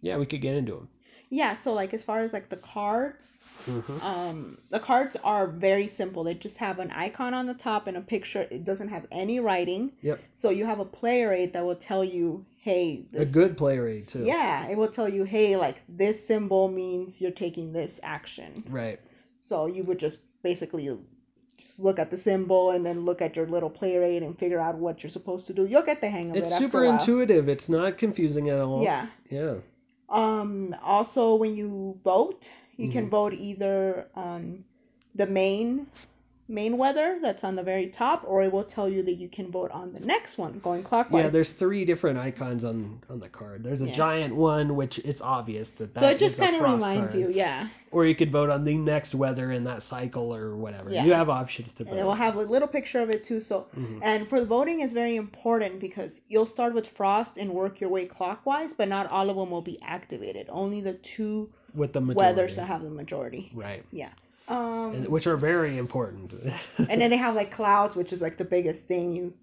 Yeah, 0.00 0.18
we 0.18 0.26
could 0.26 0.40
get 0.40 0.56
into 0.56 0.72
them. 0.72 0.88
Yeah, 1.30 1.54
so 1.54 1.72
like 1.72 1.94
as 1.94 2.02
far 2.02 2.20
as 2.20 2.32
like 2.32 2.48
the 2.48 2.56
cards, 2.56 3.38
hmm 3.64 3.98
um, 4.02 4.58
the 4.70 4.80
cards 4.80 5.16
are 5.24 5.46
very 5.46 5.86
simple. 5.86 6.24
They 6.24 6.34
just 6.34 6.58
have 6.58 6.78
an 6.78 6.90
icon 6.90 7.34
on 7.34 7.46
the 7.46 7.54
top 7.54 7.86
and 7.86 7.96
a 7.96 8.00
picture. 8.00 8.46
It 8.50 8.64
doesn't 8.64 8.88
have 8.88 9.06
any 9.10 9.40
writing. 9.40 9.92
Yep, 10.02 10.20
So 10.36 10.50
you 10.50 10.66
have 10.66 10.80
a 10.80 10.84
player 10.84 11.32
aid 11.32 11.52
that 11.54 11.64
will 11.64 11.76
tell 11.76 12.04
you, 12.04 12.44
hey, 12.60 13.06
a 13.14 13.24
good 13.24 13.56
player 13.56 13.86
aid 13.86 14.08
too. 14.08 14.24
yeah, 14.24 14.68
it 14.68 14.76
will 14.76 14.88
tell 14.88 15.08
you, 15.08 15.24
hey, 15.24 15.56
like 15.56 15.82
this 15.88 16.26
symbol 16.26 16.68
means 16.68 17.20
you're 17.20 17.30
taking 17.30 17.72
this 17.72 18.00
action. 18.02 18.62
Right. 18.68 19.00
So 19.40 19.66
you 19.66 19.84
would 19.84 19.98
just 19.98 20.18
basically 20.42 20.90
just 21.56 21.78
look 21.80 21.98
at 21.98 22.10
the 22.10 22.18
symbol 22.18 22.70
and 22.70 22.84
then 22.84 23.04
look 23.04 23.22
at 23.22 23.36
your 23.36 23.46
little 23.46 23.70
player 23.70 24.02
aid 24.02 24.22
and 24.22 24.38
figure 24.38 24.60
out 24.60 24.76
what 24.76 25.02
you're 25.02 25.10
supposed 25.10 25.46
to 25.46 25.54
do. 25.54 25.66
You'll 25.66 25.82
get 25.82 26.00
the 26.00 26.10
hang 26.10 26.30
of 26.30 26.36
It's 26.36 26.50
it 26.50 26.54
It's 26.54 26.58
super 26.58 26.84
intuitive. 26.84 27.48
It's 27.48 27.68
not 27.68 27.98
confusing 27.98 28.48
at 28.48 28.58
all. 28.58 28.82
Yeah. 28.82 29.06
Yeah. 29.30 29.54
Um. 30.08 30.74
Also, 30.82 31.36
when 31.36 31.56
you 31.56 31.98
vote, 32.04 32.50
you 32.76 32.88
Mm-hmm. 32.88 32.90
can 32.90 33.10
vote 33.10 33.32
either 33.34 34.08
on 34.14 34.64
the 35.14 35.26
main 35.26 35.86
main 36.46 36.76
weather 36.76 37.18
that's 37.22 37.42
on 37.42 37.56
the 37.56 37.62
very 37.62 37.86
top, 37.88 38.22
or 38.26 38.42
it 38.42 38.52
will 38.52 38.64
tell 38.64 38.88
you 38.88 39.02
that 39.02 39.14
you 39.14 39.28
can 39.28 39.50
vote 39.50 39.70
on 39.70 39.92
the 39.94 40.00
next 40.00 40.36
one 40.36 40.60
going 40.62 40.82
clockwise. 40.82 41.24
Yeah, 41.24 41.30
there's 41.30 41.52
three 41.52 41.84
different 41.86 42.18
icons 42.18 42.64
on 42.64 43.00
on 43.08 43.20
the 43.20 43.28
card. 43.28 43.64
There's 43.64 43.80
a 43.80 43.86
Yeah. 43.86 43.92
giant 43.94 44.36
one, 44.36 44.76
which 44.76 44.98
it's 44.98 45.22
obvious 45.22 45.70
that 45.70 45.94
that 45.94 46.00
so 46.00 46.08
it 46.08 46.18
just 46.18 46.38
kind 46.38 46.54
of 46.56 46.62
reminds 46.62 47.14
you, 47.14 47.30
yeah. 47.30 47.68
Or 47.90 48.04
you 48.04 48.14
could 48.14 48.32
vote 48.32 48.50
on 48.50 48.64
the 48.64 48.76
next 48.76 49.14
weather 49.14 49.52
in 49.52 49.64
that 49.64 49.82
cycle 49.82 50.34
or 50.34 50.56
whatever. 50.56 50.90
Yeah. 50.90 51.04
You 51.04 51.12
have 51.12 51.30
options 51.30 51.72
to 51.74 51.84
vote. 51.84 51.92
And 51.92 52.00
it 52.00 52.04
will 52.04 52.14
have 52.14 52.36
a 52.36 52.42
little 52.42 52.66
picture 52.68 53.00
of 53.00 53.08
it 53.10 53.22
too. 53.24 53.40
So, 53.40 53.66
Mhm. 53.76 54.00
and 54.02 54.28
for 54.28 54.40
the 54.40 54.46
voting 54.46 54.80
is 54.80 54.92
very 54.92 55.14
important 55.16 55.78
because 55.80 56.20
you'll 56.28 56.44
start 56.44 56.74
with 56.74 56.86
frost 56.88 57.36
and 57.38 57.52
work 57.54 57.80
your 57.80 57.90
way 57.90 58.04
clockwise, 58.06 58.74
but 58.74 58.88
not 58.88 59.10
all 59.10 59.30
of 59.30 59.36
them 59.36 59.50
will 59.50 59.62
be 59.62 59.78
activated. 59.80 60.48
Only 60.50 60.80
the 60.80 60.94
two 60.94 61.50
with 61.74 61.92
the 61.92 62.00
majority. 62.00 62.18
weathers 62.26 62.56
that 62.56 62.66
have 62.66 62.82
the 62.82 62.90
majority. 62.90 63.50
Right. 63.54 63.84
Um. 64.48 64.94
And, 64.94 65.08
which 65.08 65.26
are 65.26 65.36
very 65.36 65.78
important. 65.78 66.32
and 66.78 67.00
then 67.00 67.10
they 67.10 67.16
have 67.16 67.34
like 67.34 67.50
clouds, 67.50 67.96
which 67.96 68.12
is 68.12 68.20
like 68.20 68.36
the 68.36 68.44
biggest 68.44 68.86
thing. 68.86 69.12
You 69.12 69.34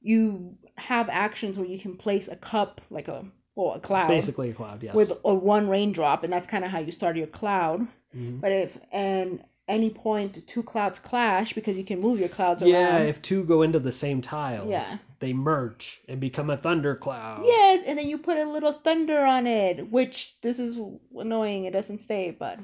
you 0.00 0.56
have 0.76 1.08
actions 1.08 1.58
where 1.58 1.66
you 1.66 1.78
can 1.78 1.96
place 1.96 2.28
a 2.28 2.36
cup, 2.36 2.80
like 2.90 3.08
a 3.08 3.24
well, 3.54 3.74
a 3.74 3.80
cloud, 3.80 4.08
basically 4.08 4.50
a 4.50 4.54
cloud, 4.54 4.82
yes. 4.82 4.94
with 4.94 5.12
a 5.24 5.34
one 5.34 5.68
raindrop, 5.68 6.24
and 6.24 6.32
that's 6.32 6.46
kind 6.46 6.64
of 6.64 6.70
how 6.70 6.78
you 6.78 6.92
start 6.92 7.16
your 7.16 7.26
cloud. 7.26 7.86
Mhm. 8.16 8.40
But 8.40 8.52
if 8.52 8.78
and 8.92 9.42
any 9.68 9.90
point 9.90 10.46
two 10.46 10.62
clouds 10.62 10.98
clash 10.98 11.52
because 11.52 11.76
you 11.76 11.84
can 11.84 12.00
move 12.00 12.18
your 12.18 12.28
clouds 12.28 12.62
Yeah, 12.62 12.74
around. 12.74 13.02
Yeah, 13.02 13.08
if 13.08 13.22
two 13.22 13.44
go 13.44 13.62
into 13.62 13.78
the 13.78 13.92
same 13.92 14.22
tile, 14.22 14.66
Yeah. 14.68 14.98
they 15.20 15.34
merge 15.34 16.00
and 16.08 16.20
become 16.20 16.50
a 16.50 16.56
thundercloud. 16.56 17.44
Yes, 17.44 17.84
and 17.86 17.98
then 17.98 18.08
you 18.08 18.18
put 18.18 18.38
a 18.38 18.50
little 18.50 18.72
thunder 18.72 19.20
on 19.20 19.46
it, 19.46 19.90
which 19.90 20.40
this 20.40 20.58
is 20.58 20.80
annoying. 21.14 21.66
It 21.66 21.72
doesn't 21.72 21.98
stay, 21.98 22.30
but 22.30 22.58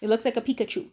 it 0.00 0.08
looks 0.08 0.24
like 0.24 0.36
a 0.36 0.40
Pikachu. 0.40 0.88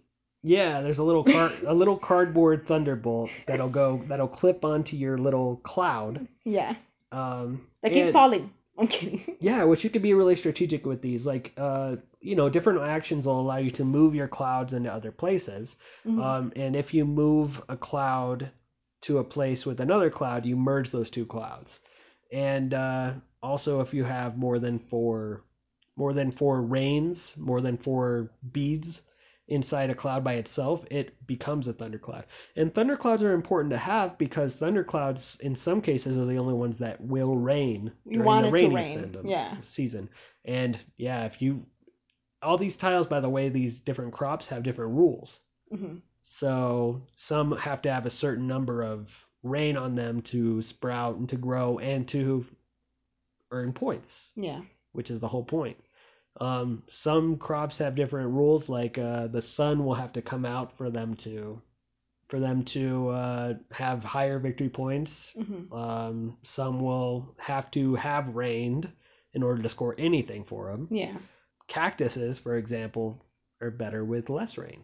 Yeah, 0.48 0.82
there's 0.82 1.00
a 1.00 1.04
little 1.04 1.24
car- 1.24 1.52
a 1.66 1.74
little 1.74 1.98
cardboard 1.98 2.68
thunderbolt 2.68 3.32
that'll 3.48 3.70
go 3.70 4.04
that'll 4.08 4.28
clip 4.28 4.64
onto 4.64 4.96
your 4.96 5.18
little 5.18 5.58
cloud. 5.58 6.28
Yeah, 6.44 6.76
Um, 7.12 7.68
that 7.82 7.92
keeps 7.92 8.08
and- 8.08 8.14
falling. 8.14 8.54
I'm 8.78 8.88
kidding. 8.88 9.38
Yeah, 9.40 9.64
which 9.64 9.84
you 9.86 9.90
could 9.90 10.02
be 10.02 10.14
really 10.14 10.36
strategic 10.36 10.86
with 10.86 11.02
these. 11.02 11.26
Like, 11.26 11.54
uh, 11.58 11.96
you 12.20 12.36
know, 12.36 12.50
different 12.50 12.82
actions 12.82 13.26
will 13.26 13.40
allow 13.40 13.56
you 13.58 13.72
to 13.72 13.86
move 13.86 14.14
your 14.14 14.28
clouds 14.28 14.74
into 14.74 14.92
other 14.94 15.12
places. 15.12 15.78
Mhm. 16.06 16.22
Um, 16.22 16.54
and 16.58 16.76
if 16.76 16.94
you 16.94 17.06
move 17.06 17.64
a 17.70 17.78
cloud 17.78 18.52
to 19.04 19.18
a 19.20 19.24
place 19.24 19.66
with 19.66 19.80
another 19.80 20.10
cloud, 20.10 20.46
you 20.46 20.58
merge 20.58 20.92
those 20.92 21.10
two 21.10 21.26
clouds. 21.26 21.80
And 22.34 22.74
uh, 22.74 23.14
also, 23.42 23.80
if 23.82 23.94
you 23.94 24.04
have 24.04 24.38
more 24.38 24.60
than 24.60 24.78
four, 24.80 25.44
more 25.96 26.12
than 26.14 26.32
four 26.32 26.62
rains, 26.62 27.34
more 27.38 27.62
than 27.62 27.78
four 27.78 28.32
beads 28.52 29.02
inside 29.48 29.90
a 29.92 29.96
cloud 29.96 30.24
by 30.24 30.34
itself, 30.34 30.84
it 30.90 31.26
becomes 31.28 31.68
a 31.68 31.74
thundercloud. 31.74 32.26
And 32.56 32.74
thunderclouds 32.74 33.22
are 33.24 33.34
important 33.34 33.72
to 33.74 33.78
have 33.78 34.18
because 34.18 34.56
thunderclouds, 34.56 35.40
in 35.40 35.56
some 35.56 35.82
cases, 35.82 36.18
are 36.18 36.26
the 36.26 36.38
only 36.40 36.54
ones 36.56 36.80
that 36.80 37.00
will 37.00 37.36
rain 37.36 37.92
You 38.06 38.14
during 38.14 38.26
want 38.26 38.42
the 38.44 38.48
it 38.48 38.52
to 38.52 38.64
rainy 38.64 38.76
rain, 38.76 38.98
season- 39.14 39.28
yeah. 39.28 39.56
season. 39.64 40.10
And 40.44 40.80
yeah, 40.98 41.26
if 41.26 41.42
you 41.42 41.66
all 42.42 42.58
these 42.58 42.76
tiles, 42.76 43.08
by 43.08 43.20
the 43.22 43.30
way, 43.30 43.50
these 43.50 43.80
different 43.80 44.14
crops 44.14 44.48
have 44.50 44.64
different 44.64 44.94
rules. 44.94 45.40
Mm-hmm. 45.74 45.98
So 46.24 47.04
some 47.16 47.52
have 47.58 47.84
to 47.84 47.92
have 47.94 48.06
a 48.06 48.12
certain 48.12 48.48
number 48.48 48.82
of 48.84 49.12
rain 49.44 49.78
on 49.78 49.94
them 49.96 50.22
to 50.24 50.62
sprout 50.64 51.18
and 51.18 51.30
to 51.30 51.38
grow 51.38 51.78
and 51.80 52.08
to 52.10 52.46
earn 53.52 53.74
points, 53.74 54.28
Yeah. 54.36 54.62
which 54.92 55.12
is 55.12 55.22
the 55.22 55.28
whole 55.28 55.44
point. 55.44 55.78
Um, 56.40 56.84
some 56.90 57.38
crops 57.38 57.78
have 57.78 57.96
different 57.96 58.32
rules, 58.32 58.68
like 58.68 58.98
uh, 58.98 59.28
the 59.28 59.42
sun 59.42 59.86
will 59.86 59.94
have 59.94 60.14
to 60.14 60.22
come 60.22 60.46
out 60.46 60.78
for 60.78 60.90
them 60.90 61.16
to 61.18 61.62
for 62.28 62.40
them 62.40 62.64
to 62.64 63.10
uh, 63.10 63.54
have 63.72 64.04
higher 64.04 64.40
victory 64.40 64.70
points. 64.70 65.32
Mhm. 65.38 65.72
Um, 65.72 66.38
some 66.44 66.80
will 66.82 67.36
have 67.38 67.70
to 67.72 67.96
have 67.96 68.36
rained 68.36 68.92
in 69.34 69.44
order 69.44 69.62
to 69.62 69.70
score 69.70 69.94
anything 69.98 70.44
for 70.44 70.72
them. 70.72 70.88
Yeah. 70.90 71.16
Cactuses, 71.68 72.40
for 72.40 72.56
example, 72.56 73.24
are 73.62 73.72
better 73.72 74.04
with 74.04 74.30
less 74.30 74.58
rain. 74.58 74.84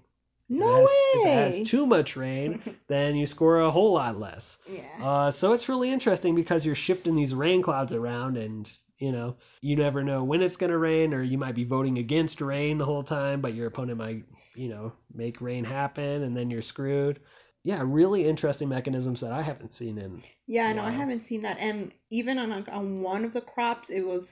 No 0.50 0.66
if 0.68 0.82
has, 0.82 0.90
way. 0.90 0.96
If 1.14 1.26
it 1.26 1.62
has 1.62 1.70
too 1.70 1.86
much 1.86 2.16
rain, 2.16 2.62
then 2.88 3.16
you 3.16 3.26
score 3.26 3.60
a 3.60 3.72
whole 3.72 3.94
lot 3.94 4.20
less. 4.20 4.58
yeah. 4.70 4.84
Uh, 5.02 5.32
so 5.32 5.54
it's 5.54 5.70
really 5.70 5.92
interesting 5.92 6.36
because 6.36 6.66
you're 6.66 6.76
shifting 6.76 7.16
these 7.16 7.34
rain 7.34 7.62
clouds 7.62 7.94
around, 7.94 8.38
and 8.38 8.72
you 9.02 9.12
know 9.12 9.36
you 9.62 9.76
never 9.76 10.04
know 10.04 10.24
when 10.24 10.42
it's 10.42 10.56
going 10.56 10.72
to 10.72 10.78
rain, 10.78 11.14
or 11.14 11.22
you 11.22 11.38
might 11.38 11.56
be 11.56 11.64
voting 11.64 11.98
against 11.98 12.40
rain 12.40 12.78
the 12.78 12.86
whole 12.86 13.04
time, 13.04 13.42
but 13.42 13.54
your 13.54 13.68
opponent 13.68 13.98
might 13.98 14.24
you 14.56 14.70
know 14.70 14.94
make 15.14 15.42
rain 15.42 15.64
happen, 15.64 16.24
and 16.24 16.38
then 16.38 16.50
you're 16.50 16.62
screwed. 16.62 17.20
Yeah, 17.64 17.84
really 17.86 18.26
interesting 18.26 18.70
mechanisms 18.70 19.22
that 19.22 19.32
I 19.32 19.42
haven't 19.42 19.74
seen 19.74 19.98
in. 19.98 20.22
Yeah, 20.48 20.74
no, 20.74 20.84
I 20.84 20.90
haven't 20.90 21.22
seen 21.22 21.42
that. 21.42 21.60
And 21.60 21.92
even 22.10 22.38
on 22.38 22.52
on 22.70 23.02
one 23.02 23.26
of 23.26 23.34
the 23.34 23.42
crops, 23.42 23.90
it 23.90 24.02
was 24.02 24.32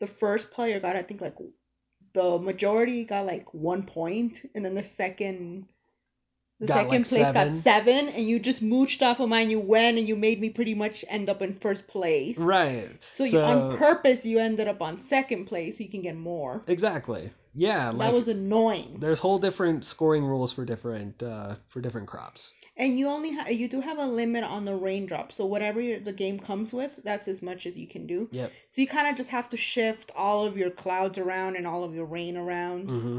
the 0.00 0.06
first 0.06 0.50
player 0.50 0.80
got 0.80 0.96
I 0.96 1.02
think 1.02 1.20
like 1.20 1.36
the 2.14 2.38
majority 2.38 3.04
got 3.04 3.26
like 3.26 3.52
one 3.52 3.82
point, 3.82 4.44
and 4.54 4.64
then 4.64 4.74
the 4.74 4.82
second 4.82 5.66
the 6.60 6.66
Got, 6.66 6.74
second 6.74 6.90
like, 6.90 7.08
place 7.08 7.24
seven. 7.26 7.52
got 7.52 7.56
seven, 7.62 8.08
and 8.08 8.28
you 8.28 8.40
just 8.40 8.62
mooched 8.62 9.02
off 9.02 9.20
of 9.20 9.28
mine. 9.28 9.50
You 9.50 9.60
went 9.60 9.98
and 9.98 10.08
you 10.08 10.16
made 10.16 10.40
me 10.40 10.50
pretty 10.50 10.74
much 10.74 11.04
end 11.08 11.28
up 11.30 11.40
in 11.42 11.54
first 11.54 11.86
place. 11.86 12.36
Right. 12.38 12.90
So, 13.12 13.24
you, 13.24 13.38
on 13.40 13.76
purpose, 13.76 14.24
you 14.26 14.38
ended 14.38 14.66
up 14.68 14.82
on 14.82 14.98
second 14.98 15.46
place, 15.46 15.78
so 15.78 15.84
you 15.84 15.90
can 15.90 16.02
get 16.02 16.16
more. 16.16 16.62
Exactly. 16.66 17.30
Yeah. 17.54 17.86
that 17.90 17.96
Like, 17.96 18.12
was 18.12 18.28
annoying. 18.28 18.96
there's 19.00 19.18
whole 19.20 19.38
different 19.38 19.84
scoring 19.84 20.24
rules 20.24 20.52
for 20.52 20.64
different 20.64 21.22
uh, 21.22 21.54
for 21.68 21.80
different 21.80 22.06
crops. 22.08 22.52
And 22.76 22.96
you 22.98 23.08
only 23.08 23.34
ha- 23.34 23.48
you 23.50 23.68
do 23.68 23.80
have 23.80 23.98
a 23.98 24.06
limit 24.06 24.44
on 24.44 24.64
the 24.64 24.74
raindrop. 24.76 25.32
So 25.32 25.46
whatever 25.46 25.80
your- 25.80 25.98
the 25.98 26.12
game 26.12 26.38
comes 26.38 26.72
with, 26.72 27.00
that's 27.02 27.26
as 27.26 27.42
much 27.42 27.66
as 27.66 27.76
you 27.76 27.88
can 27.88 28.06
do. 28.06 28.28
Yep. 28.30 28.52
So 28.70 28.80
you 28.82 28.86
kind 28.86 29.08
of 29.08 29.16
just 29.16 29.30
have 29.30 29.48
to 29.48 29.56
shift 29.56 30.12
all 30.14 30.46
of 30.46 30.56
your 30.56 30.70
clouds 30.70 31.18
around 31.18 31.56
and 31.56 31.66
all 31.66 31.82
of 31.84 31.94
your 31.94 32.06
rain 32.06 32.36
around 32.36 32.90
hmm 32.90 33.18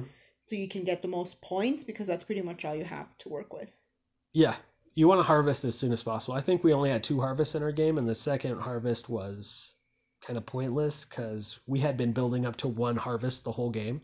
so 0.49 0.55
you 0.55 0.67
can 0.67 0.83
get 0.83 1.01
the 1.01 1.07
most 1.07 1.41
points 1.41 1.83
because 1.83 2.07
that's 2.07 2.23
pretty 2.25 2.41
much 2.41 2.65
all 2.65 2.75
you 2.75 2.83
have 2.85 3.17
to 3.19 3.29
work 3.29 3.53
with. 3.53 3.71
Yeah. 4.33 4.55
You 4.95 5.07
want 5.07 5.19
to 5.19 5.23
harvest 5.23 5.63
as 5.65 5.77
soon 5.77 5.91
as 5.93 6.01
possible. 6.03 6.33
I 6.33 6.41
think 6.41 6.63
we 6.63 6.73
only 6.73 6.89
had 6.89 7.03
two 7.03 7.21
harvests 7.21 7.53
in 7.55 7.61
our 7.63 7.71
game, 7.71 7.97
and 7.97 8.09
the 8.09 8.15
second 8.15 8.59
harvest 8.59 9.07
was 9.07 9.75
kind 10.21 10.35
of 10.37 10.45
pointless 10.47 11.05
because 11.05 11.59
we 11.67 11.79
had 11.79 11.95
been 11.95 12.11
building 12.13 12.45
up 12.45 12.57
to 12.57 12.67
one 12.67 12.97
harvest 12.97 13.43
the 13.43 13.51
whole 13.51 13.69
game, 13.69 14.01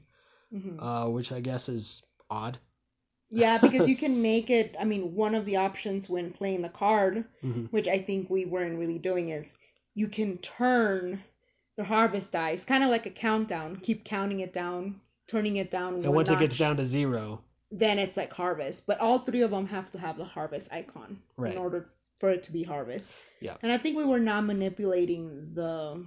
hmm 0.51 0.79
uh, 0.79 1.07
which 1.07 1.31
I 1.31 1.41
guess 1.41 1.69
is 1.69 2.03
odd. 2.29 2.59
Yeah, 3.29 3.59
because 3.59 3.87
you 3.87 3.95
can 3.97 4.23
make 4.23 4.49
it. 4.49 4.75
I 4.79 4.85
mean, 4.85 5.13
one 5.13 5.35
of 5.35 5.45
the 5.45 5.57
options 5.57 6.09
when 6.09 6.31
playing 6.33 6.63
the 6.63 6.69
card, 6.69 7.25
hmm 7.41 7.65
which 7.69 7.87
I 7.87 7.99
think 7.99 8.29
we 8.31 8.45
weren't 8.45 8.79
really 8.79 8.97
doing, 8.97 9.29
is 9.29 9.53
you 9.93 10.07
can 10.07 10.39
turn 10.39 11.23
the 11.77 11.83
harvest 11.83 12.31
dice, 12.31 12.65
kind 12.65 12.83
of 12.83 12.89
like 12.89 13.05
a 13.05 13.11
countdown. 13.11 13.75
Keep 13.77 14.05
counting 14.05 14.39
it 14.39 14.53
down, 14.53 15.01
turning 15.27 15.57
it 15.57 15.71
down. 15.71 15.95
And 15.95 16.13
once 16.13 16.29
it 16.29 16.39
gets 16.39 16.57
down 16.57 16.77
to 16.77 16.85
zero, 16.85 17.41
then 17.71 17.99
it's 17.99 18.15
like 18.17 18.31
harvest. 18.33 18.85
But 18.87 18.99
all 18.99 19.19
three 19.19 19.41
of 19.41 19.51
them 19.51 19.65
have 19.67 19.91
to 19.91 19.99
have 19.99 20.17
the 20.17 20.25
harvest 20.25 20.71
icon 20.71 21.19
Right. 21.37 21.53
in 21.53 21.57
order 21.57 21.85
for 22.19 22.29
it 22.29 22.43
to 22.43 22.51
be 22.53 22.63
harvest. 22.63 23.09
Yeah. 23.41 23.55
And 23.61 23.71
I 23.71 23.77
think 23.77 23.97
we 23.97 24.05
were 24.05 24.19
not 24.19 24.45
manipulating 24.45 25.53
the 25.53 26.05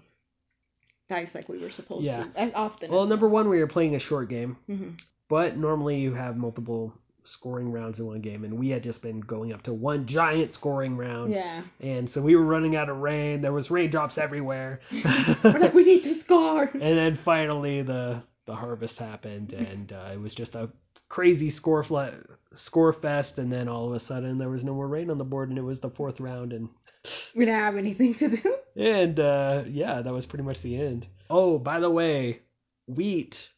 dice 1.09 1.35
like 1.35 1.49
we 1.49 1.59
were 1.59 1.71
supposed 1.71 2.05
Yeah. 2.05 2.25
to 2.25 2.41
as 2.41 2.53
often. 2.55 2.91
well, 2.91 3.03
as 3.03 3.09
number 3.09 3.29
one, 3.29 3.49
we 3.49 3.59
were 3.61 3.67
playing 3.67 3.95
a 3.95 3.99
short 3.99 4.29
game, 4.29 4.57
hmm 4.67 4.91
but 5.29 5.59
normally 5.59 6.01
you 6.01 6.15
have 6.15 6.39
multiple 6.39 6.95
scoring 7.25 7.71
rounds 7.71 8.01
in 8.01 8.07
one 8.07 8.23
game, 8.23 8.45
and 8.45 8.59
we 8.59 8.71
had 8.71 8.83
just 8.83 9.03
been 9.03 9.21
going 9.21 9.53
up 9.53 9.61
to 9.61 9.75
one 9.75 10.07
giant 10.07 10.51
scoring 10.51 10.97
round. 10.97 11.31
Yeah. 11.31 11.61
And 11.81 12.09
so 12.09 12.23
we 12.23 12.35
were 12.35 12.43
running 12.47 12.77
out 12.77 12.89
of 12.89 12.97
rain. 12.97 13.43
There 13.43 13.53
was 13.53 13.71
raindrops 13.71 14.17
everywhere. 14.17 14.81
we're 15.45 15.59
like, 15.59 15.75
we 15.75 15.85
need 15.85 16.05
to 16.05 16.15
score. 16.15 16.65
And 16.73 16.81
then 16.97 17.15
finally 17.15 17.83
the 17.83 18.23
the 18.49 18.57
harvest 18.57 18.99
happened, 18.99 19.53
and 19.53 19.93
uh, 19.93 20.09
it 20.11 20.19
was 20.19 20.35
just 20.35 20.55
a 20.55 20.73
crazy 21.11 21.51
score 21.51 21.83
fle- 21.83 22.17
score 22.55 22.95
fest. 22.95 23.37
And 23.37 23.53
then 23.53 23.69
all 23.69 23.89
of 23.89 23.93
a 23.93 24.01
sudden 24.01 24.39
there 24.39 24.49
was 24.49 24.65
no 24.65 24.75
more 24.75 24.89
rain 24.89 25.11
on 25.11 25.19
the 25.19 25.25
board, 25.25 25.51
and 25.51 25.59
it 25.59 25.63
was 25.63 25.81
the 25.81 25.91
fourth 25.91 26.19
round, 26.19 26.55
and 26.55 26.71
We 27.37 27.45
didn't 27.45 27.61
have 27.61 27.77
anything 27.77 28.15
to 28.15 28.29
do. 28.37 28.55
and 28.75 29.21
uh, 29.21 29.65
yeah, 29.69 30.01
that 30.01 30.13
was 30.13 30.25
pretty 30.25 30.45
much 30.45 30.63
the 30.63 30.81
end. 30.81 31.07
Oh, 31.29 31.59
by 31.59 31.79
the 31.79 31.91
way, 31.91 32.41
wheat. 32.87 33.51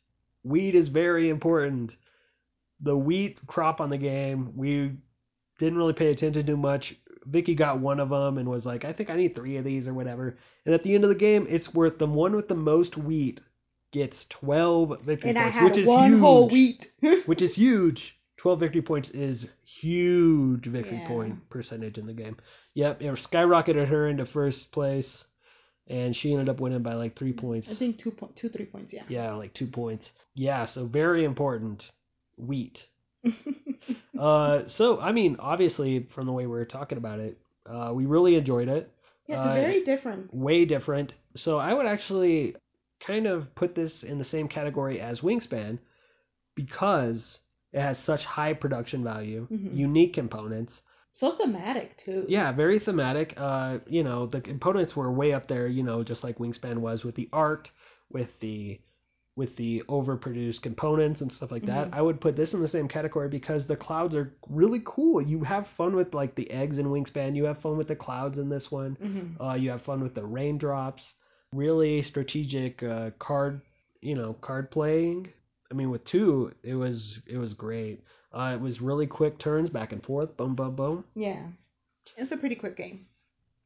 Wheat 0.43 0.75
is 0.75 0.89
very 0.89 1.29
important. 1.29 1.97
The 2.81 2.99
wheat 2.99 3.39
crop 3.47 3.81
on 3.81 3.91
the 3.91 3.99
game, 3.99 4.57
we 4.57 4.97
didn't 5.61 5.79
really 5.79 5.93
pay 5.93 6.11
attention 6.11 6.47
to 6.47 6.57
much. 6.57 6.97
Vicky 7.25 7.55
got 7.55 7.79
one 7.79 8.01
of 8.01 8.09
them 8.09 8.39
and 8.39 8.49
was 8.49 8.67
like, 8.67 8.85
I 8.85 8.93
think 8.93 9.09
I 9.09 9.15
need 9.17 9.37
three 9.37 9.57
of 9.59 9.65
these 9.65 9.87
or 9.87 9.95
whatever. 9.95 10.37
And 10.67 10.75
at 10.75 10.83
the 10.83 10.97
end 10.97 11.05
of 11.05 11.11
the 11.11 11.15
game, 11.15 11.47
it's 11.49 11.73
worth 11.73 11.99
the 11.99 12.07
one 12.09 12.35
with 12.35 12.49
the 12.49 12.57
most 12.57 12.97
wheat 12.97 13.41
gets 13.93 14.27
12 14.27 15.03
victory 15.03 15.31
And 15.31 15.39
points, 15.39 15.61
which 15.61 15.79
is 15.79 15.89
one 15.89 16.11
huge. 16.11 16.21
whole 16.21 16.49
wheat. 16.49 16.91
Which 17.27 17.43
is 17.43 17.55
huge. 17.55 18.17
12 18.37 18.61
victory 18.61 18.83
points 18.83 19.11
is 19.11 19.49
huge 19.65 20.67
victory 20.67 20.99
Yeah. 20.99 21.09
point 21.09 21.51
percentage 21.51 21.99
in 21.99 22.07
the 22.07 22.13
game. 22.13 22.37
Yep, 22.75 23.03
it 23.03 23.07
skyrocketed 23.15 23.87
her 23.89 24.09
into 24.09 24.25
first 24.25 24.73
place, 24.73 25.25
and 25.89 26.15
she 26.17 26.33
ended 26.33 26.49
up 26.49 26.61
winning 26.61 26.83
by 26.83 26.95
like 26.95 27.17
three 27.17 27.33
points. 27.33 27.71
I 27.71 27.75
think 27.75 27.99
two 27.99 28.11
point 28.13 28.37
two 28.37 28.49
three 28.49 28.67
points. 28.67 28.93
Yeah. 28.93 29.03
Yeah, 29.09 29.33
like 29.33 29.53
two 29.53 29.67
points. 29.67 30.13
Yeah, 30.35 30.65
so 30.67 30.87
very 30.87 31.25
important. 31.25 31.89
Wheat. 32.37 32.87
Uh, 34.19 34.67
so 34.67 35.01
I 35.01 35.13
mean, 35.13 35.37
obviously, 35.39 36.01
from 36.01 36.27
the 36.27 36.33
way 36.33 36.45
we 36.45 36.53
were 36.53 36.65
talking 36.67 36.99
about 36.99 37.21
it, 37.21 37.39
uh, 37.67 37.91
we 37.95 38.05
really 38.07 38.37
enjoyed 38.37 38.69
it. 38.69 38.93
yeah, 39.27 39.37
it's 39.37 39.45
Uh, 39.47 39.55
very 39.55 39.83
different. 39.83 40.35
Way 40.35 40.65
different. 40.67 41.15
So 41.37 41.57
I 41.59 41.73
would 41.73 41.87
actually 41.87 42.55
kind 43.01 43.27
of 43.27 43.55
put 43.55 43.75
this 43.75 44.05
in 44.05 44.19
the 44.19 44.25
same 44.25 44.49
category 44.49 45.01
as 45.01 45.21
Wingspan 45.23 45.79
because 46.55 47.41
it 47.73 47.81
has 47.81 47.99
such 47.99 48.27
high 48.27 48.53
production 48.55 49.05
value, 49.05 49.47
Mhm. 49.51 49.77
unique 49.77 50.15
components. 50.15 50.83
So 51.13 51.33
thematic 51.33 51.97
too. 51.97 52.25
Yeah, 52.29 52.53
very 52.53 52.79
thematic. 52.79 53.35
Uh, 53.37 53.79
you 53.89 54.05
know, 54.05 54.27
the 54.27 54.41
components 54.41 54.95
were 54.95 55.11
way 55.11 55.33
up 55.33 55.47
there. 55.49 55.67
You 55.67 55.83
know, 55.83 56.03
just 56.05 56.23
like 56.25 56.39
Wingspan 56.39 56.79
was 56.79 57.05
with 57.05 57.15
the 57.15 57.29
art, 57.33 57.71
with 58.11 58.39
the 58.41 58.81
with 59.37 59.57
the 59.57 59.83
overproduced 59.89 60.61
components 60.61 61.21
and 61.23 61.33
stuff 61.33 61.51
like 61.51 61.65
that. 61.65 61.89
I 61.95 62.03
would 62.03 62.21
put 62.21 62.37
this 62.37 62.53
in 62.53 62.61
the 62.61 62.69
same 62.69 62.89
category 62.89 63.29
because 63.29 63.67
the 63.67 63.77
clouds 63.77 64.15
are 64.15 64.35
really 64.49 64.83
cool. 64.85 65.23
You 65.23 65.45
have 65.45 65.67
fun 65.67 65.97
with 65.97 66.13
like 66.15 66.35
the 66.35 66.51
eggs 66.51 66.79
in 66.79 66.87
Wingspan. 66.87 67.37
You 67.37 67.45
have 67.45 67.59
fun 67.59 67.79
with 67.79 67.89
the 67.89 67.97
clouds 67.97 68.39
in 68.39 68.49
this 68.51 68.71
one. 68.71 68.97
hmm 69.01 69.43
Uh, 69.43 69.55
you 69.55 69.71
have 69.71 69.81
fun 69.81 70.01
with 70.03 70.15
the 70.15 70.27
raindrops. 70.27 71.15
Really 71.53 72.03
strategic 72.03 72.83
uh, 72.83 73.11
card, 73.19 73.61
you 74.01 74.15
know, 74.15 74.35
card 74.35 74.71
playing. 74.71 75.33
I 75.71 75.75
mean, 75.75 75.91
with 75.91 76.05
two, 76.05 76.53
it 76.63 76.75
was 76.75 77.21
it 77.27 77.39
was 77.39 77.55
great. 77.55 78.05
Uh, 78.33 78.53
it 78.55 78.61
was 78.61 78.81
really 78.81 79.07
quick 79.07 79.39
turns 79.39 79.71
back 79.71 79.93
and 79.93 80.03
forth, 80.03 80.37
boom, 80.37 80.55
boom, 80.55 80.77
boom. 80.77 81.05
Yeah. 81.15 81.43
It's 82.17 82.31
a 82.31 82.37
pretty 82.37 82.55
quick 82.55 82.77
game. 82.77 83.07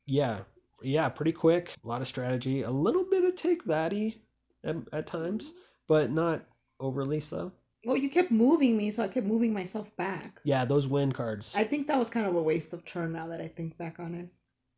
Yeah, 0.06 0.40
yeah, 0.82 1.08
pretty 1.10 1.32
quick. 1.32 1.74
A 1.84 1.88
lot 1.88 2.00
of 2.02 2.08
strategy. 2.08 2.62
A 2.62 2.70
little 2.70 3.04
bit 3.04 3.24
of 3.24 3.34
take 3.36 3.64
thatty 3.64 4.22
at, 4.62 4.76
at 4.92 5.06
times, 5.06 5.52
but 5.86 6.10
not 6.10 6.44
overly 6.80 7.20
so. 7.20 7.52
Well, 7.84 7.96
you 7.98 8.08
kept 8.08 8.30
moving 8.30 8.76
me, 8.78 8.90
so 8.90 9.02
I 9.02 9.08
kept 9.08 9.26
moving 9.26 9.52
myself 9.52 9.94
back. 9.96 10.40
Yeah, 10.44 10.64
those 10.64 10.88
win 10.88 11.12
cards. 11.12 11.52
I 11.54 11.64
think 11.64 11.88
that 11.88 11.98
was 11.98 12.08
kind 12.08 12.26
of 12.26 12.34
a 12.34 12.42
waste 12.42 12.72
of 12.72 12.84
turn 12.84 13.12
now 13.12 13.28
that 13.28 13.42
I 13.42 13.48
think 13.48 13.76
back 13.76 13.98
on 14.00 14.14
it. 14.14 14.28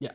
Yeah. 0.00 0.12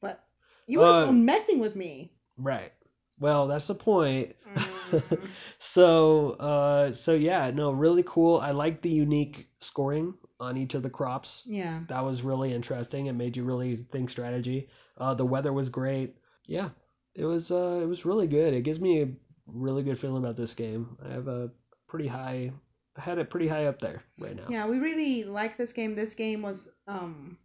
But 0.00 0.24
you 0.66 0.78
were 0.80 0.86
Uh, 0.86 1.12
messing 1.12 1.58
with 1.58 1.76
me. 1.76 2.12
Right. 2.40 2.72
Well, 3.18 3.48
that's 3.48 3.66
the 3.66 3.74
point. 3.74 4.34
Mm. 4.56 5.28
so 5.58 6.30
uh 6.30 6.92
so 6.92 7.14
yeah, 7.14 7.50
no, 7.50 7.70
really 7.70 8.02
cool. 8.06 8.38
I 8.38 8.52
like 8.52 8.80
the 8.82 8.90
unique 8.90 9.46
scoring 9.58 10.14
on 10.40 10.56
each 10.56 10.74
of 10.74 10.82
the 10.82 10.90
crops. 10.90 11.42
yeah. 11.46 11.80
That 11.88 12.04
was 12.04 12.22
really 12.22 12.52
interesting. 12.52 13.06
It 13.06 13.12
made 13.12 13.36
you 13.36 13.44
really 13.44 13.76
think 13.76 14.08
strategy. 14.10 14.68
Uh 14.96 15.14
the 15.14 15.26
weather 15.26 15.52
was 15.52 15.68
great. 15.68 16.16
Yeah. 16.46 16.70
It 17.14 17.26
was 17.26 17.50
uh 17.50 17.80
it 17.82 17.86
was 17.86 18.06
really 18.06 18.26
good. 18.26 18.54
It 18.54 18.62
gives 18.62 18.80
me 18.80 19.02
a 19.02 19.08
really 19.46 19.82
good 19.82 19.98
feeling 19.98 20.22
about 20.22 20.36
this 20.36 20.54
game. 20.54 20.96
I 21.04 21.12
have 21.12 21.28
a 21.28 21.50
pretty 21.88 22.08
high 22.08 22.52
I 22.96 23.00
had 23.02 23.18
it 23.18 23.30
pretty 23.30 23.48
high 23.48 23.66
up 23.66 23.80
there 23.80 24.02
right 24.20 24.34
now. 24.34 24.46
Yeah, 24.48 24.66
we 24.66 24.78
really 24.78 25.24
like 25.24 25.56
this 25.56 25.72
game. 25.74 25.94
This 25.94 26.14
game 26.14 26.40
was 26.40 26.68
um 26.86 27.36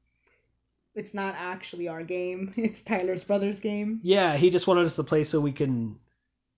it's 0.96 1.14
not 1.14 1.36
actually 1.38 1.88
our 1.88 2.04
game. 2.04 2.54
It's 2.58 2.82
Tyler's 2.82 3.24
brother's 3.24 3.60
game. 3.60 4.00
Yeah, 4.04 4.36
he 4.36 4.50
just 4.50 4.68
wanted 4.68 4.86
us 4.86 4.96
to 4.96 5.04
play 5.04 5.24
so 5.24 5.40
we 5.40 5.52
can 5.52 6.00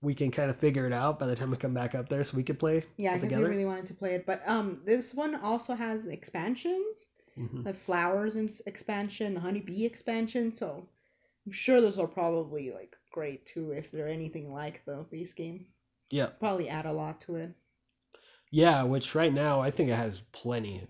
we 0.02 0.14
can 0.14 0.30
kind 0.32 0.50
of 0.52 0.58
figure 0.58 0.86
it 0.86 0.94
out 0.94 1.20
by 1.20 1.26
the 1.26 1.36
time 1.36 1.50
we 1.50 1.58
come 1.58 1.74
back 1.74 1.96
up 1.96 2.08
there 2.08 2.24
so 2.24 2.38
we 2.38 2.44
could 2.44 2.60
play 2.60 2.86
Yeah, 2.98 3.18
because 3.18 3.36
we 3.36 3.44
really 3.44 3.66
wanted 3.66 3.88
to 3.88 3.96
play 3.96 4.14
it. 4.16 4.26
But 4.26 4.48
um 4.48 4.76
this 4.86 5.14
one 5.14 5.36
also 5.36 5.74
has 5.76 6.06
expansions. 6.08 7.10
Mhm. 7.38 7.64
The 7.64 7.74
flowers 7.74 8.36
and 8.36 8.50
expansion, 8.66 9.34
the 9.36 9.40
honeybee 9.40 9.86
expansion, 9.86 10.52
so 10.52 10.88
I'm 11.46 11.52
sure 11.52 11.82
this 11.82 11.98
will 11.98 12.08
probably 12.08 12.72
like 12.72 12.96
great 13.12 13.46
too 13.46 13.72
if 13.72 13.92
they're 13.92 14.08
anything 14.08 14.54
like 14.54 14.86
the 14.86 15.06
base 15.10 15.34
game. 15.34 15.66
Yeah. 16.10 16.28
Probably 16.40 16.70
add 16.70 16.86
a 16.86 16.94
lot 16.94 17.22
to 17.22 17.36
it. 17.36 17.52
Yeah, 18.52 18.84
which 18.84 19.14
right 19.16 19.34
now 19.34 19.62
I 19.62 19.72
think 19.72 19.90
it 19.90 19.96
has 19.96 20.22
plenty. 20.32 20.88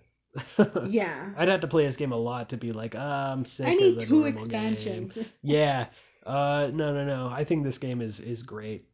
Yeah. 0.86 1.34
I'd 1.38 1.48
have 1.48 1.62
to 1.62 1.68
play 1.68 1.86
this 1.86 1.98
game 1.98 2.12
a 2.12 2.18
lot 2.18 2.50
to 2.50 2.58
be 2.58 2.72
like, 2.72 2.96
ah, 2.98 3.32
I'm 3.34 3.46
sick 3.46 3.68
I 3.68 3.72
of 3.72 3.80
need 3.80 4.00
the 4.00 4.06
two 4.06 4.26
expansions. 4.26 5.18
Yeah. 5.44 5.88
Uh, 6.26 6.70
no, 6.74 6.94
no, 6.94 7.06
no. 7.06 7.30
I 7.32 7.44
think 7.46 7.64
this 7.64 7.78
game 7.78 8.02
is 8.02 8.20
is 8.20 8.44
great. 8.44 8.88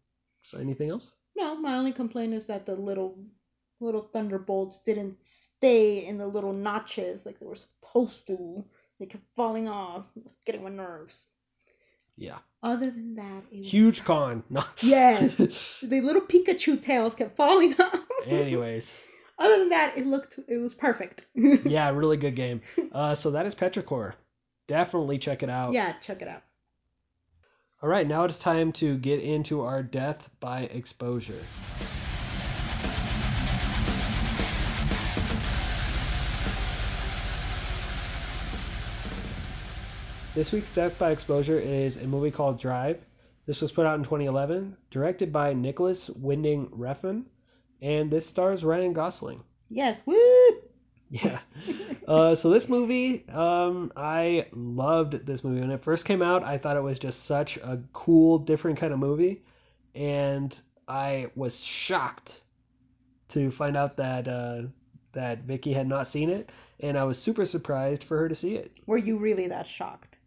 So 0.44 0.60
anything 0.60 0.90
else? 0.90 1.12
No, 1.36 1.56
my 1.56 1.76
only 1.76 1.92
complaint 1.92 2.34
is 2.34 2.46
that 2.46 2.66
the 2.66 2.76
little 2.76 3.18
little 3.80 4.02
thunderbolts 4.02 4.80
didn't 4.86 5.24
stay 5.24 6.06
in 6.06 6.18
the 6.18 6.28
little 6.28 6.54
notches 6.54 7.26
like 7.26 7.40
they 7.40 7.46
were 7.46 7.56
supposed 7.56 8.28
to. 8.28 8.64
They 9.00 9.08
kept 9.08 9.24
falling 9.36 9.68
off. 9.68 10.12
It 10.16 10.24
was 10.24 10.36
getting 10.46 10.64
my 10.64 10.70
nerves. 10.70 11.26
Yeah. 12.16 12.38
Other 12.62 12.92
than 12.92 13.16
that, 13.16 13.44
it 13.52 13.60
was 13.62 13.72
Huge 13.72 14.04
con. 14.06 14.44
No. 14.50 14.64
Yes. 14.84 15.36
the 15.82 16.02
little 16.02 16.22
Pikachu 16.22 16.82
tails 16.82 17.16
kept 17.16 17.36
falling 17.36 17.74
off. 17.82 18.00
Anyways, 18.28 19.02
Other 19.38 19.58
than 19.60 19.70
that, 19.70 19.98
it 19.98 20.06
looked 20.06 20.40
it 20.48 20.58
was 20.58 20.74
perfect. 20.74 21.26
yeah, 21.36 21.90
really 21.90 22.18
good 22.18 22.36
game. 22.36 22.62
Uh, 22.92 23.16
so 23.16 23.32
that 23.32 23.46
is 23.46 23.56
Petrichor. 23.56 24.14
Definitely 24.68 25.18
check 25.18 25.44
it 25.44 25.50
out. 25.50 25.74
yeah, 25.74 25.94
check 25.94 26.22
it 26.22 26.28
out. 26.28 26.44
All 27.82 27.90
right, 27.90 28.08
now 28.08 28.24
it's 28.24 28.38
time 28.38 28.72
to 28.74 28.98
get 28.98 29.20
into 29.20 29.62
our 29.62 29.84
death 29.84 30.30
by 30.40 30.62
exposure. 30.62 31.42
This 40.36 40.52
week's 40.52 40.72
Death 40.72 40.98
by 40.98 41.12
Exposure 41.12 41.60
is 41.60 41.98
a 41.98 42.08
movie 42.08 42.32
called 42.32 42.58
Drive. 42.58 43.00
This 43.46 43.62
was 43.62 43.72
put 43.72 43.86
out 43.86 44.00
in 44.00 44.04
2011, 44.04 44.76
directed 44.90 45.32
by 45.32 45.54
Nicolas 45.54 46.10
Winding 46.10 46.70
Refn, 46.70 47.26
and 47.84 48.10
this 48.10 48.26
stars 48.26 48.64
Ryan 48.64 48.94
Gosling. 48.94 49.44
Yes, 49.70 50.02
woo! 50.08 50.16
Yeah. 51.10 51.38
Uh, 52.08 52.34
so 52.34 52.50
this 52.50 52.68
movie, 52.68 53.24
um, 53.30 53.92
I 53.96 54.46
loved 54.52 55.28
this 55.28 55.44
movie 55.44 55.62
when 55.62 55.70
it 55.70 55.84
first 55.84 56.06
came 56.06 56.24
out. 56.24 56.44
I 56.44 56.58
thought 56.58 56.76
it 56.76 56.82
was 56.82 56.98
just 56.98 57.26
such 57.28 57.58
a 57.58 57.84
cool, 57.94 58.40
different 58.40 58.80
kind 58.80 58.94
of 58.94 58.98
movie, 58.98 59.44
and 59.94 60.58
I 60.88 61.30
was 61.36 61.64
shocked 61.64 62.42
to 63.30 63.52
find 63.52 63.78
out 63.78 63.98
that 63.98 64.28
uh, 64.28 64.62
that 65.12 65.44
Vicky 65.44 65.72
had 65.72 65.88
not 65.88 66.08
seen 66.08 66.32
it, 66.32 66.50
and 66.80 66.98
I 66.98 67.04
was 67.04 67.22
super 67.22 67.46
surprised 67.46 68.04
for 68.04 68.18
her 68.18 68.30
to 68.30 68.34
see 68.36 68.56
it. 68.56 68.72
Were 68.88 68.98
you 68.98 69.18
really 69.18 69.50
that 69.50 69.68
shocked? 69.68 70.18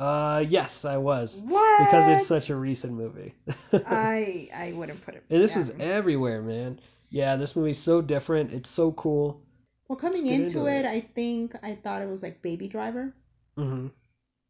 Uh, 0.00 0.42
yes, 0.48 0.86
I 0.86 0.96
was 0.96 1.42
What? 1.46 1.84
because 1.84 2.08
it's 2.08 2.26
such 2.26 2.48
a 2.48 2.56
recent 2.56 2.94
movie. 2.94 3.34
I 3.74 4.48
I 4.56 4.72
wouldn't 4.72 5.04
put 5.04 5.14
it. 5.14 5.24
and 5.28 5.42
this 5.42 5.50
down. 5.50 5.58
was 5.58 5.70
everywhere, 5.78 6.40
man. 6.40 6.80
Yeah, 7.12 7.36
this 7.36 7.54
movie's 7.54 7.78
so 7.78 8.00
different. 8.00 8.52
It's 8.54 8.70
so 8.70 8.90
cool. 8.90 9.42
well 9.86 9.96
coming 9.96 10.26
into 10.26 10.64
into 10.64 10.66
it, 10.66 10.80
it. 10.80 10.86
I 10.86 11.00
think 11.00 11.54
I 11.62 11.74
thought 11.74 12.02
it 12.02 12.08
was 12.08 12.22
like 12.22 12.42
Baby 12.42 12.68
Driver, 12.68 13.14
hmm 13.56 13.88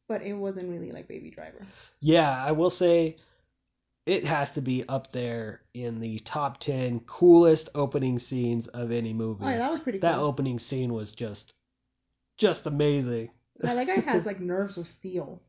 but 0.08 0.22
it 0.22 0.34
wasn't 0.34 0.68
really 0.68 0.92
like 0.92 1.08
Baby 1.08 1.30
Driver. 1.30 1.66
Yeah, 2.00 2.30
I 2.30 2.52
will 2.52 2.70
say 2.70 3.16
it 4.06 4.24
has 4.24 4.52
to 4.52 4.62
be 4.62 4.88
up 4.88 5.10
there 5.10 5.62
in 5.74 5.98
the 6.00 6.20
top 6.20 6.58
10 6.58 7.00
coolest 7.00 7.70
opening 7.74 8.18
scenes 8.20 8.68
of 8.68 8.92
any 8.92 9.12
movie. 9.12 9.44
Oh, 9.44 9.50
yeah, 9.50 9.58
that 9.58 9.70
was 9.72 9.80
pretty 9.80 9.98
that 9.98 10.18
opening 10.18 10.58
scene 10.60 10.92
was 10.92 11.12
just 11.12 11.52
just 12.36 12.66
amazing. 12.66 13.30
Yeah, 13.62 13.74
that 13.74 13.86
guy 13.88 14.00
has 14.00 14.24
like 14.26 14.40
nerves 14.40 14.78
of 14.78 14.86
steel. 14.86 15.42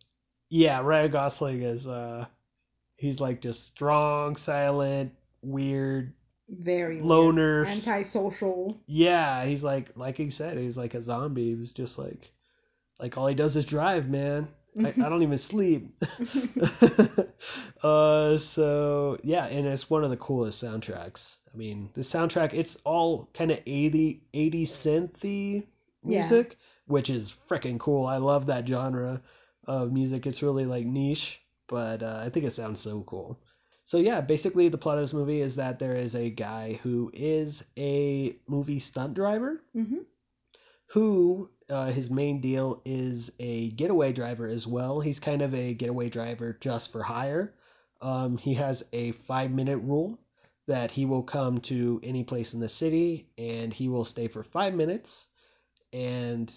Yeah, 0.50 0.82
Ryan 0.82 1.12
Gosling 1.12 1.62
is 1.62 1.86
uh 1.86 2.26
he's 2.98 3.22
like 3.22 3.42
just 3.42 3.66
strong, 3.68 4.36
silent, 4.36 5.14
weird 5.44 6.14
Very 6.50 7.02
loner. 7.02 7.66
antisocial. 7.66 8.82
Yeah, 8.86 9.46
he's 9.46 9.64
like 9.64 9.92
like 9.96 10.18
he 10.18 10.30
said, 10.30 10.58
he's 10.58 10.78
like 10.78 10.94
a 10.94 11.02
zombie. 11.02 11.50
He 11.50 11.56
was 11.56 11.74
just 11.74 11.98
like 11.98 12.32
like 13.00 13.18
all 13.18 13.28
he 13.28 13.36
does 13.36 13.56
is 13.56 13.66
drive, 13.66 14.10
man. 14.10 14.48
I, 14.78 14.90
I 14.90 15.10
don't 15.10 15.22
even 15.24 15.38
sleep. 15.38 15.96
uh, 17.84 18.38
so 18.38 19.18
yeah, 19.24 19.46
and 19.46 19.68
it's 19.68 19.90
one 19.90 20.04
of 20.04 20.10
the 20.10 20.18
coolest 20.18 20.64
soundtracks. 20.64 21.38
I 21.54 21.58
mean, 21.58 21.90
the 21.94 22.02
soundtrack 22.02 22.54
it's 22.54 22.78
all 22.84 23.30
kind 23.34 23.52
of 23.52 23.60
80 23.66 24.24
80 24.34 24.66
synthy 24.66 25.64
Yeah. 26.04 26.22
music, 26.22 26.58
which 26.88 27.10
is 27.10 27.36
freaking 27.50 27.80
cool. 27.80 28.06
I 28.06 28.18
love 28.18 28.48
that 28.48 28.68
genre 28.68 29.22
of 29.66 29.92
music. 29.94 30.26
It's 30.26 30.42
really 30.44 30.66
like 30.66 30.86
niche, 30.86 31.42
but 31.68 32.02
uh, 32.04 32.22
I 32.26 32.30
think 32.30 32.46
it 32.46 32.52
sounds 32.52 32.80
so 32.82 33.02
cool. 33.02 33.40
So 33.86 33.98
yeah, 33.98 34.22
basically 34.22 34.70
the 34.70 34.78
plot 34.78 34.98
of 34.98 35.04
this 35.04 35.14
movie 35.14 35.42
is 35.42 35.56
that 35.58 35.80
there 35.80 35.96
is 35.96 36.16
a 36.16 36.30
guy 36.30 36.80
who 36.84 37.12
is 37.14 37.68
a 37.78 38.36
movie 38.48 38.80
stunt 38.80 39.14
driver 39.14 39.62
hmm 39.74 40.04
who 40.88 41.50
uh, 41.70 41.88
his 41.92 42.10
main 42.10 42.40
deal 42.42 42.82
is 42.86 43.32
a 43.40 43.70
getaway 43.72 44.12
driver 44.14 44.48
as 44.48 44.68
well. 44.68 45.00
He's 45.00 45.20
kind 45.20 45.42
of 45.42 45.54
a 45.56 45.74
getaway 45.74 46.10
driver 46.10 46.58
just 46.60 46.92
for 46.92 47.02
hire. 47.02 47.54
Um, 48.02 48.38
he 48.38 48.54
has 48.56 48.84
a 48.94 49.12
five 49.12 49.52
minute 49.52 49.78
rule 49.78 50.20
that 50.68 50.92
he 50.92 51.06
will 51.06 51.24
come 51.24 51.60
to 51.62 52.00
any 52.04 52.24
place 52.24 52.54
in 52.54 52.60
the 52.60 52.70
city 52.70 53.28
and 53.38 53.74
he 53.74 53.90
will 53.90 54.06
stay 54.06 54.28
for 54.28 54.44
five 54.44 54.74
minutes. 54.74 55.28
And 55.94 56.54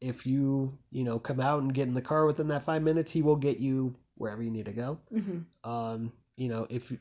if 0.00 0.26
you, 0.26 0.78
you 0.90 1.04
know, 1.04 1.18
come 1.18 1.40
out 1.40 1.62
and 1.62 1.74
get 1.74 1.88
in 1.88 1.94
the 1.94 2.02
car 2.02 2.26
within 2.26 2.48
that 2.48 2.64
five 2.64 2.82
minutes, 2.82 3.10
he 3.10 3.22
will 3.22 3.36
get 3.36 3.58
you 3.58 3.94
wherever 4.16 4.42
you 4.42 4.50
need 4.50 4.66
to 4.66 4.72
go. 4.72 4.98
hmm 5.12 5.40
Um, 5.64 6.12
you 6.36 6.48
know, 6.48 6.66
if 6.68 6.90
you, 6.90 6.98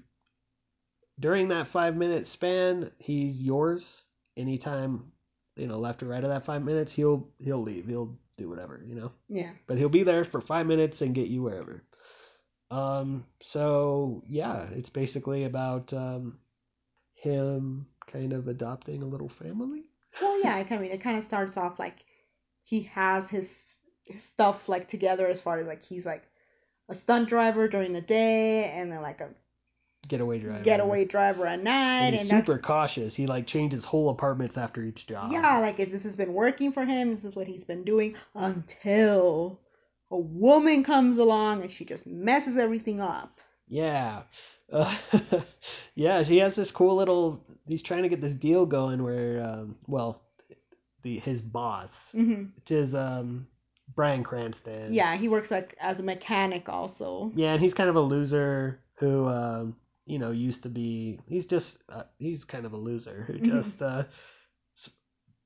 during 1.20 1.50
that 1.50 1.68
five 1.68 1.96
minute 1.96 2.26
span, 2.26 2.90
he's 3.00 3.42
yours. 3.42 4.04
Anytime, 4.38 5.12
you 5.56 5.68
know, 5.68 5.78
left 5.78 6.04
or 6.04 6.08
right 6.08 6.24
of 6.24 6.30
that 6.30 6.46
five 6.46 6.64
minutes, 6.64 6.94
he'll 6.94 7.30
he'll 7.38 7.62
leave. 7.62 7.88
He'll 7.88 8.18
do 8.38 8.50
whatever, 8.50 8.82
you 8.86 8.96
know. 8.96 9.12
Yeah. 9.30 9.52
But 9.68 9.78
he'll 9.78 9.90
be 9.90 10.04
there 10.04 10.24
for 10.24 10.42
five 10.42 10.66
minutes 10.66 11.02
and 11.02 11.16
get 11.16 11.28
you 11.28 11.44
wherever. 11.44 11.84
Um, 12.72 13.26
so 13.42 14.24
yeah, 14.28 14.68
it's 14.72 14.90
basically 14.90 15.44
about 15.44 15.94
um, 15.94 16.40
him 17.16 17.88
kind 18.08 18.34
of 18.34 18.48
adopting 18.48 19.04
a 19.04 19.08
little 19.08 19.30
family. 19.30 19.84
Well, 20.22 20.42
yeah. 20.42 20.56
I 20.56 20.78
mean, 20.78 20.92
it 20.92 21.04
kind 21.04 21.18
of 21.18 21.24
starts 21.24 21.58
off 21.58 21.80
like 21.80 22.06
he 22.64 22.84
has 22.84 23.30
his, 23.30 23.80
his 24.06 24.24
stuff 24.24 24.70
like 24.70 24.88
together 24.88 25.28
as 25.28 25.42
far 25.42 25.58
as 25.58 25.68
like 25.68 25.84
he's 25.84 26.06
like 26.06 26.24
a 26.90 26.96
stunt 26.96 27.30
driver 27.30 27.68
during 27.68 27.94
the 27.94 28.02
day 28.02 28.66
and 28.66 28.92
then 28.92 29.02
like 29.02 29.22
a 29.22 29.30
Getaway 30.08 30.40
driver. 30.40 30.64
getaway 30.64 31.06
driver 31.06 31.46
at 31.48 31.62
night, 31.62 32.00
And 32.00 32.06
and, 32.08 32.16
he's 32.16 32.28
that's 32.30 32.48
super 32.48 32.60
cautious. 32.60 33.16
He 33.16 33.28
like 33.28 33.48
changes 33.48 33.86
whole 33.86 34.10
apartments 34.10 34.58
after 34.58 34.84
each 34.84 35.08
job. 35.08 35.32
yeah, 35.32 35.60
like 35.60 35.80
if 35.80 35.92
this 35.92 36.04
has 36.04 36.16
been 36.16 36.34
working 36.34 36.72
for 36.72 36.84
him. 36.84 37.12
This 37.12 37.24
is 37.24 37.36
what 37.36 37.48
he's 37.48 37.64
been 37.64 37.84
doing 37.84 38.16
until 38.36 39.60
a 40.10 40.18
woman 40.18 40.84
comes 40.84 41.18
along 41.20 41.62
and 41.62 41.72
she 41.72 41.86
just 41.86 42.06
messes 42.08 42.58
everything 42.58 43.00
up. 43.00 43.40
Yeah. 43.70 44.24
Uh, 44.72 44.94
yeah, 45.96 46.24
he 46.24 46.38
has 46.40 46.56
this 46.56 46.72
cool 46.72 46.96
little. 46.96 47.42
He's 47.68 47.84
trying 47.84 48.04
to 48.04 48.10
get 48.10 48.20
this 48.22 48.36
deal 48.36 48.66
going 48.66 49.04
where, 49.04 49.42
um, 49.48 49.76
well, 49.88 50.22
the 51.04 51.20
his 51.20 51.42
boss, 51.42 52.12
hmm 52.12 52.46
which 52.58 52.72
is 52.72 52.96
um, 52.96 53.48
Bryan 53.96 54.24
Cranston. 54.24 54.94
Yeah, 54.94 55.16
he 55.16 55.28
works 55.28 55.52
like 55.52 55.76
as 55.80 56.00
a 56.00 56.04
mechanic 56.04 56.70
also. 56.70 57.32
Yeah, 57.36 57.54
and 57.54 57.62
he's 57.62 57.74
kind 57.74 57.90
of 57.90 57.96
a 57.96 58.02
loser 58.02 58.80
who, 58.96 59.28
um, 59.28 59.76
you 60.06 60.20
know, 60.20 60.32
used 60.32 60.64
to 60.64 60.70
be. 60.70 61.20
He's 61.28 61.46
just. 61.46 61.78
Uh, 61.90 62.04
he's 62.20 62.44
kind 62.46 62.66
of 62.66 62.74
a 62.74 62.78
loser 62.78 63.24
who 63.28 63.34
Mhm. 63.34 63.46
just. 63.46 63.82
Uh, 63.82 64.04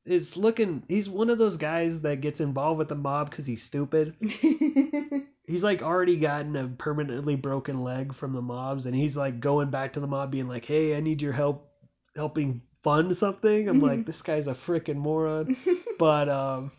is 0.06 0.38
looking. 0.38 0.84
He's 0.88 1.10
one 1.10 1.30
of 1.32 1.38
those 1.39 1.58
guys 1.58 2.02
that 2.02 2.22
gets 2.22 2.39
involved 2.39 2.78
with 2.78 2.89
the 2.89 2.96
mob 2.96 3.30
because 3.30 3.46
he's 3.48 3.64
stupid. 3.64 4.16
he's 5.48 5.64
like 5.64 5.82
already 5.82 6.18
gotten 6.18 6.56
a 6.56 6.68
permanently 6.68 7.36
broken 7.36 7.84
leg 7.84 8.14
from 8.14 8.34
the 8.34 8.41
mobs, 8.41 8.86
and 8.86 8.96
he's 8.96 9.18
like 9.18 9.39
going 9.39 9.72
back 9.72 9.93
to 9.93 10.00
the 10.00 10.08
mob, 10.08 10.32
being 10.32 10.48
like, 10.48 10.66
"Hey, 10.66 10.96
I 10.96 11.00
need 11.00 11.22
your 11.24 11.34
help 11.34 11.72
helping 12.16 12.62
fund 12.84 13.16
something." 13.18 13.68
I'm 13.68 13.80
Mhm. 13.80 13.84
like, 13.84 14.06
this 14.06 14.22
guy's 14.22 14.48
a 14.48 14.54
freaking 14.54 14.98
moron. 14.98 15.56
but 15.98 16.30
um, 16.30 16.72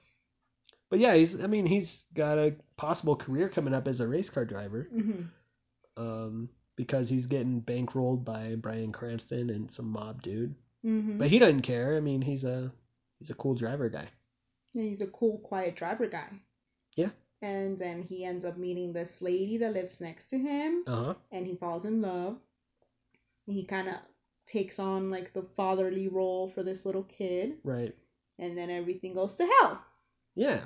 but 0.90 0.98
yeah, 0.98 1.14
he's. 1.14 1.42
I 1.42 1.46
mean, 1.46 1.66
he's 1.66 2.06
got 2.14 2.38
a 2.38 2.54
possible 2.76 3.16
career 3.16 3.48
coming 3.48 3.74
up 3.74 3.88
as 3.88 4.00
a 4.00 4.08
race 4.08 4.30
car 4.30 4.44
driver. 4.44 4.88
hmm 4.92 5.22
Um, 5.96 6.50
because 6.76 7.08
he's 7.08 7.26
getting 7.26 7.62
bankrolled 7.62 8.24
by 8.24 8.54
Bryan 8.56 8.92
Cranston 8.92 9.48
and 9.50 9.70
some 9.70 9.90
mob 9.90 10.22
dude. 10.22 10.54
hmm 10.82 11.18
But 11.18 11.28
he 11.28 11.38
doesn't 11.38 11.62
care. 11.62 11.96
I 11.96 12.00
mean, 12.00 12.20
he's 12.22 12.44
a 12.44 12.70
he's 13.18 13.30
a 13.30 13.34
cool 13.34 13.54
driver 13.54 13.88
guy. 13.88 14.08
And 14.74 14.84
he's 14.84 15.00
a 15.00 15.06
cool, 15.06 15.38
quiet 15.38 15.74
driver 15.76 16.06
guy. 16.06 16.28
Yeah. 16.96 17.10
And 17.40 17.78
then 17.78 18.02
he 18.02 18.24
ends 18.24 18.44
up 18.44 18.56
meeting 18.58 18.92
this 18.92 19.22
lady 19.22 19.58
that 19.58 19.72
lives 19.72 20.00
next 20.00 20.26
to 20.30 20.38
him, 20.38 20.84
Uh 20.86 21.04
huh. 21.04 21.14
and 21.30 21.46
he 21.46 21.54
falls 21.56 21.84
in 21.84 22.00
love. 22.02 22.38
He 23.46 23.64
kind 23.64 23.88
of 23.88 23.94
takes 24.46 24.78
on 24.78 25.10
like 25.10 25.32
the 25.32 25.42
fatherly 25.42 26.08
role 26.08 26.48
for 26.48 26.62
this 26.62 26.84
little 26.86 27.04
kid, 27.04 27.58
Right. 27.64 27.94
and 28.38 28.56
then 28.56 28.70
everything 28.70 29.14
goes 29.14 29.36
to 29.36 29.46
hell. 29.60 29.80
Yeah. 30.34 30.62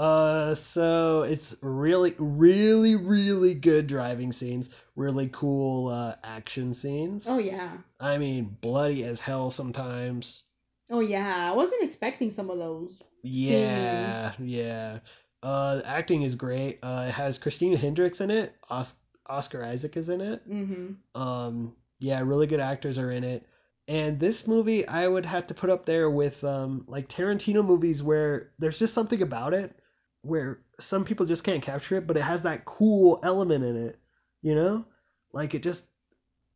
Uh, 0.00 0.54
so 0.54 1.24
it's 1.24 1.54
really, 1.60 2.14
really, 2.16 2.96
really 2.96 3.54
good 3.54 3.86
driving 3.86 4.32
scenes. 4.32 4.74
Really 4.96 5.28
cool 5.30 5.88
uh, 5.88 6.14
action 6.24 6.72
scenes. 6.72 7.26
Oh 7.28 7.38
yeah. 7.38 7.70
I 8.00 8.16
mean, 8.16 8.56
bloody 8.62 9.04
as 9.04 9.20
hell 9.20 9.50
sometimes. 9.50 10.42
Oh 10.90 11.00
yeah. 11.00 11.50
I 11.52 11.54
wasn't 11.54 11.82
expecting 11.82 12.30
some 12.30 12.48
of 12.48 12.56
those. 12.56 13.02
Yeah, 13.22 14.32
yeah. 14.38 15.00
Uh, 15.42 15.82
acting 15.84 16.22
is 16.22 16.34
great. 16.34 16.78
Uh, 16.82 17.04
it 17.08 17.12
has 17.12 17.36
Christina 17.36 17.76
Hendricks 17.76 18.22
in 18.22 18.30
it. 18.30 18.54
Os- 18.70 18.96
Oscar 19.26 19.62
Isaac 19.62 19.98
is 19.98 20.08
in 20.08 20.22
it. 20.22 20.48
Mm-hmm. 20.50 21.20
Um, 21.20 21.76
yeah, 21.98 22.22
really 22.22 22.46
good 22.46 22.60
actors 22.60 22.96
are 22.96 23.10
in 23.10 23.24
it. 23.24 23.44
And 23.86 24.18
this 24.18 24.46
movie, 24.46 24.88
I 24.88 25.06
would 25.06 25.26
have 25.26 25.48
to 25.48 25.54
put 25.54 25.68
up 25.68 25.84
there 25.84 26.08
with 26.08 26.42
um, 26.42 26.86
like 26.88 27.10
Tarantino 27.10 27.62
movies 27.62 28.02
where 28.02 28.50
there's 28.58 28.78
just 28.78 28.94
something 28.94 29.20
about 29.20 29.52
it 29.52 29.76
where 30.22 30.60
some 30.78 31.04
people 31.04 31.26
just 31.26 31.44
can't 31.44 31.62
capture 31.62 31.96
it, 31.96 32.06
but 32.06 32.16
it 32.16 32.22
has 32.22 32.42
that 32.42 32.64
cool 32.64 33.20
element 33.22 33.64
in 33.64 33.76
it. 33.76 33.98
You 34.42 34.54
know, 34.54 34.84
like 35.32 35.54
it 35.54 35.62
just, 35.62 35.86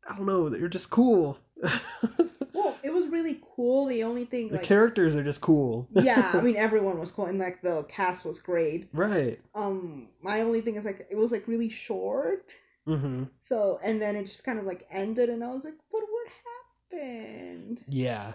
I 0.08 0.16
don't 0.16 0.26
know, 0.26 0.48
they're 0.48 0.68
just 0.68 0.90
cool. 0.90 1.38
Well, 2.52 2.78
it 2.84 2.92
was 2.92 3.08
really 3.08 3.40
cool. 3.56 3.86
The 3.86 4.04
only 4.04 4.24
thing, 4.24 4.48
the 4.48 4.56
like, 4.56 4.64
characters 4.64 5.16
are 5.16 5.24
just 5.24 5.40
cool. 5.40 5.88
yeah, 5.92 6.32
I 6.38 6.40
mean, 6.44 6.56
everyone 6.56 6.98
was 6.98 7.10
cool, 7.10 7.26
and 7.26 7.38
like 7.38 7.62
the 7.62 7.84
cast 7.88 8.24
was 8.24 8.38
great. 8.38 8.88
right. 8.92 9.40
Um, 9.54 10.08
my 10.22 10.40
only 10.42 10.60
thing 10.60 10.76
is 10.76 10.84
like 10.84 11.06
it 11.10 11.16
was 11.16 11.32
like 11.32 11.48
really 11.48 11.68
short. 11.68 12.54
hmm 12.86 13.24
So, 13.42 13.80
and 13.84 14.00
then 14.00 14.16
it 14.16 14.24
just 14.26 14.44
kind 14.44 14.58
of 14.58 14.66
like 14.66 14.86
ended, 14.90 15.28
and 15.30 15.42
I 15.42 15.48
was 15.48 15.64
like, 15.64 15.74
but 15.90 16.00
what 16.00 16.28
happened? 16.92 17.82
Yeah. 17.88 18.34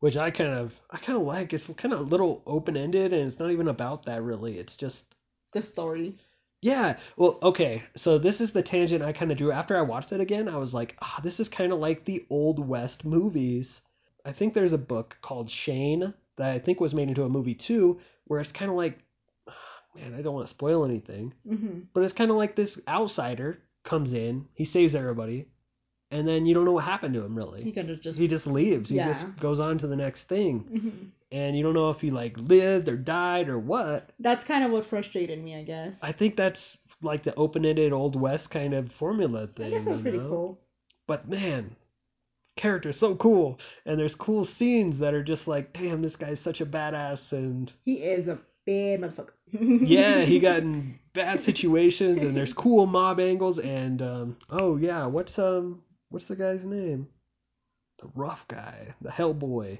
Which 0.00 0.16
I 0.16 0.30
kind 0.30 0.52
of, 0.52 0.78
I 0.90 0.96
kind 0.98 1.18
of 1.18 1.26
like. 1.26 1.52
It's 1.52 1.72
kind 1.74 1.94
of 1.94 2.00
a 2.00 2.04
little 2.04 2.42
open 2.46 2.76
ended, 2.76 3.12
and 3.12 3.26
it's 3.26 3.38
not 3.38 3.50
even 3.50 3.68
about 3.68 4.04
that 4.06 4.22
really. 4.22 4.58
It's 4.58 4.76
just 4.76 5.14
The 5.52 5.62
story. 5.62 6.14
Yeah, 6.62 6.98
well, 7.16 7.38
okay. 7.42 7.82
So 7.96 8.18
this 8.18 8.40
is 8.40 8.52
the 8.52 8.62
tangent 8.62 9.02
I 9.02 9.12
kind 9.12 9.30
of 9.32 9.38
drew 9.38 9.50
after 9.52 9.76
I 9.78 9.82
watched 9.82 10.12
it 10.12 10.20
again. 10.20 10.48
I 10.48 10.58
was 10.58 10.74
like, 10.74 10.96
ah, 11.00 11.20
this 11.22 11.40
is 11.40 11.48
kind 11.48 11.72
of 11.72 11.78
like 11.78 12.04
the 12.04 12.26
old 12.28 12.58
west 12.58 13.04
movies. 13.04 13.80
I 14.26 14.32
think 14.32 14.52
there's 14.52 14.74
a 14.74 14.78
book 14.78 15.16
called 15.22 15.48
Shane 15.48 16.12
that 16.36 16.50
I 16.52 16.58
think 16.58 16.80
was 16.80 16.94
made 16.94 17.08
into 17.08 17.24
a 17.24 17.28
movie 17.30 17.54
too, 17.54 18.00
where 18.24 18.40
it's 18.40 18.52
kind 18.52 18.70
of 18.70 18.76
like, 18.76 18.98
man, 19.96 20.14
I 20.14 20.20
don't 20.22 20.34
want 20.34 20.46
to 20.46 20.54
spoil 20.54 20.84
anything, 20.84 21.32
Mm-hmm. 21.48 21.80
but 21.94 22.02
it's 22.04 22.12
kind 22.12 22.30
of 22.30 22.36
like 22.36 22.54
this 22.56 22.80
outsider 22.86 23.62
comes 23.82 24.12
in, 24.12 24.46
he 24.52 24.66
saves 24.66 24.94
everybody, 24.94 25.48
and 26.10 26.26
then 26.26 26.46
you 26.46 26.54
don't 26.54 26.64
know 26.64 26.72
what 26.72 26.84
happened 26.84 27.14
to 27.14 27.24
him 27.24 27.32
He 27.32 27.38
really. 27.38 27.72
kind 27.72 27.90
of 27.90 28.00
just. 28.00 28.18
He 28.18 28.28
just 28.28 28.46
leaves. 28.46 28.90
He 28.90 28.96
just 28.98 29.36
goes 29.36 29.60
on 29.60 29.78
to 29.78 29.86
the 29.86 29.96
next 29.96 30.24
thing, 30.28 30.58
hmm 30.60 31.04
and 31.32 31.56
you 31.56 31.62
don't 31.62 31.74
know 31.74 31.90
if 31.90 32.00
he 32.00 32.10
like 32.10 32.36
lived 32.36 32.88
or 32.88 32.96
died 32.96 33.48
or 33.48 33.58
what. 33.58 34.10
That's 34.18 34.44
kind 34.44 34.64
of 34.64 34.72
what 34.72 34.84
frustrated 34.84 35.40
me, 35.42 35.54
I 35.56 35.62
guess. 35.62 36.00
I 36.02 36.10
think 36.12 36.34
that's 36.36 36.76
like 37.02 37.22
the 37.22 37.34
open-ended 37.36 37.92
old 37.92 38.16
west 38.16 38.50
kind 38.50 38.74
of 38.74 38.90
formula 38.90 39.46
thing. 39.46 39.66
I 39.66 39.70
guess 39.70 39.84
that's 39.84 39.96
you 39.98 40.02
pretty 40.02 40.18
know? 40.18 40.28
cool. 40.28 40.60
But 41.06 41.28
man, 41.28 41.76
character's 42.56 42.98
so 42.98 43.14
cool, 43.14 43.60
and 43.86 43.98
there's 43.98 44.14
cool 44.16 44.44
scenes 44.44 44.98
that 44.98 45.14
are 45.14 45.22
just 45.22 45.46
like, 45.48 45.72
damn, 45.72 46.02
this 46.02 46.16
guy's 46.16 46.40
such 46.40 46.60
a 46.60 46.66
badass, 46.66 47.32
and 47.32 47.72
He 47.84 47.94
is 48.02 48.26
a 48.28 48.40
bad 48.66 49.00
motherfucker. 49.00 49.30
yeah, 49.52 50.22
he 50.22 50.40
got 50.40 50.62
in 50.62 50.98
bad 51.12 51.40
situations, 51.40 52.22
and 52.22 52.36
there's 52.36 52.52
cool 52.52 52.86
mob 52.86 53.20
angles, 53.20 53.58
and 53.58 54.02
um, 54.02 54.36
oh 54.50 54.76
yeah, 54.76 55.06
what's 55.06 55.38
um, 55.38 55.82
what's 56.10 56.28
the 56.28 56.36
guy's 56.36 56.66
name? 56.66 57.08
The 57.98 58.10
rough 58.14 58.46
guy, 58.48 58.94
the 59.00 59.10
Hellboy. 59.10 59.78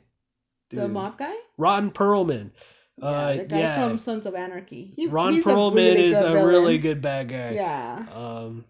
the 0.70 0.88
mob 0.88 1.18
guy. 1.18 1.34
Ron 1.58 1.90
Perlman. 1.90 2.50
Yeah, 2.96 3.06
uh, 3.06 3.36
the 3.36 3.44
guy 3.44 3.58
yeah. 3.58 3.88
from 3.88 3.98
Sons 3.98 4.26
of 4.26 4.34
Anarchy. 4.34 4.92
He, 4.96 5.06
Ron 5.06 5.42
Perlman 5.42 5.72
a 5.72 5.74
really 5.74 6.06
is 6.06 6.20
a 6.20 6.32
villain. 6.32 6.46
really 6.46 6.78
good 6.78 7.02
bad 7.02 7.28
guy. 7.28 7.52
Yeah. 7.52 8.06
Um, 8.12 8.64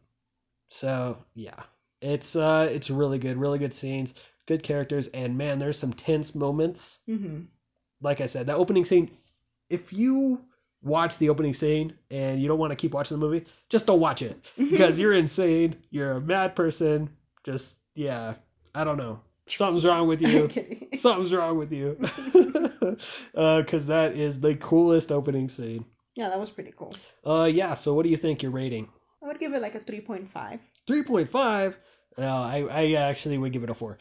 so 0.69 1.19
yeah, 1.35 1.63
it's 2.01 2.37
uh, 2.37 2.69
it's 2.73 2.91
really 2.91 3.19
good, 3.19 3.37
really 3.37 3.59
good 3.59 3.75
scenes, 3.75 4.15
good 4.47 4.63
characters, 4.63 5.09
and 5.09 5.37
man, 5.37 5.59
there's 5.59 5.79
some 5.79 5.93
tense 5.93 6.35
moments. 6.35 6.99
Mm-hmm. 7.09 7.43
Like 8.01 8.21
I 8.21 8.27
said, 8.27 8.47
that 8.47 8.57
opening 8.57 8.85
scene. 8.85 9.11
If 9.69 9.93
you 9.93 10.45
watch 10.83 11.19
the 11.19 11.29
opening 11.29 11.55
scene 11.55 11.95
and 12.11 12.41
you 12.41 12.49
don't 12.49 12.59
want 12.59 12.73
to 12.73 12.77
keep 12.77 12.93
watching 12.93 13.19
the 13.19 13.25
movie, 13.25 13.47
just 13.69 13.87
don't 13.87 14.01
watch 14.01 14.23
it 14.23 14.51
because 14.57 14.99
you're 14.99 15.13
insane. 15.13 15.77
You're 15.91 16.13
a 16.13 16.21
mad 16.21 16.57
person. 16.57 17.11
Just 17.45 17.77
yeah, 17.95 18.35
I 18.75 18.85
don't 18.85 18.97
know. 18.97 19.21
Something's 19.47 19.85
wrong 19.85 20.07
with 20.07 20.23
you. 20.23 20.49
Something's 20.95 21.33
wrong 21.33 21.59
with 21.59 21.73
you. 21.73 21.99
Because 23.33 23.87
that 23.89 24.15
is 24.15 24.41
the 24.41 24.57
coolest 24.57 25.13
opening 25.13 25.49
scene. 25.49 25.85
Yeah, 26.17 26.29
that 26.29 26.39
was 26.39 26.51
pretty 26.51 26.73
cool. 26.77 26.95
Uh, 27.25 27.49
yeah. 27.53 27.75
So 27.75 27.95
what 27.95 28.05
do 28.05 28.09
you 28.09 28.17
think 28.17 28.43
your 28.43 28.53
rating? 28.53 28.89
I 29.23 29.27
would 29.27 29.39
give 29.39 29.53
it 29.53 29.63
like 29.63 29.75
a 29.75 29.79
3.5. 29.79 30.59
3.5 30.89 31.77
no 32.19 32.27
I, 32.27 32.67
I 32.69 32.93
actually 32.95 33.39
would 33.39 33.53
give 33.53 33.63
it 33.63 33.71
a 33.71 33.75
4 33.75 33.99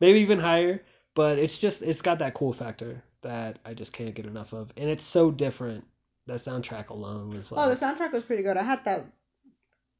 maybe 0.00 0.20
even 0.20 0.40
higher 0.40 0.82
but 1.14 1.38
it's 1.38 1.56
just 1.56 1.82
it's 1.82 2.02
got 2.02 2.18
that 2.18 2.34
cool 2.34 2.52
factor 2.52 3.04
that 3.20 3.60
i 3.64 3.74
just 3.74 3.92
can't 3.92 4.14
get 4.14 4.26
enough 4.26 4.52
of 4.52 4.72
and 4.76 4.90
it's 4.90 5.04
so 5.04 5.30
different 5.30 5.84
That 6.26 6.38
soundtrack 6.38 6.88
alone 6.88 7.30
was 7.30 7.52
like. 7.52 7.66
Oh, 7.66 7.68
the 7.68 7.76
soundtrack 7.76 8.12
was 8.12 8.22
pretty 8.22 8.42
good. 8.44 8.56
I 8.56 8.62
had 8.62 8.84
that 8.84 9.04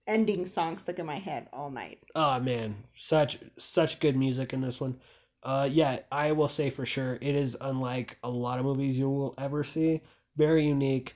ending 0.06 0.46
song 0.46 0.78
stuck 0.78 0.98
in 0.98 1.06
my 1.06 1.18
head 1.18 1.48
all 1.52 1.70
night. 1.70 1.98
oh 2.14 2.40
man. 2.40 2.76
Such 2.96 3.38
such 3.58 4.00
good 4.00 4.16
music 4.16 4.52
in 4.52 4.60
this 4.60 4.80
one. 4.80 5.00
Uh 5.42 5.68
yeah 5.70 5.98
i 6.10 6.32
will 6.32 6.48
say 6.48 6.70
for 6.70 6.86
sure 6.86 7.14
it 7.20 7.34
is 7.34 7.56
unlike 7.60 8.16
a 8.22 8.30
lot 8.30 8.58
of 8.58 8.64
movies 8.64 8.98
you 8.98 9.08
will 9.10 9.34
ever 9.38 9.64
see. 9.64 10.02
Very 10.36 10.64
unique. 10.66 11.14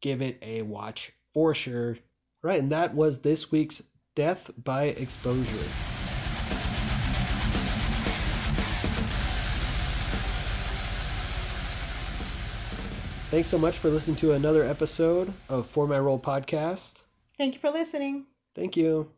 Give 0.00 0.22
it 0.22 0.38
a 0.42 0.62
watch 0.62 1.12
for 1.34 1.54
sure. 1.54 1.98
Right 2.42 2.60
and 2.60 2.72
that 2.72 2.94
was 2.94 3.20
this 3.20 3.50
week's 3.52 3.82
death 4.14 4.50
by 4.62 4.84
exposure. 4.84 5.68
Thanks 13.30 13.48
so 13.48 13.58
much 13.58 13.78
for 13.78 13.90
listening 13.90 14.16
to 14.16 14.32
another 14.32 14.64
episode 14.64 15.32
of 15.48 15.66
For 15.68 15.86
My 15.86 16.00
Role 16.00 16.18
Podcast. 16.18 16.99
Thank 17.40 17.54
you 17.54 17.60
for 17.60 17.70
listening. 17.70 18.26
Thank 18.54 18.76
you. 18.76 19.10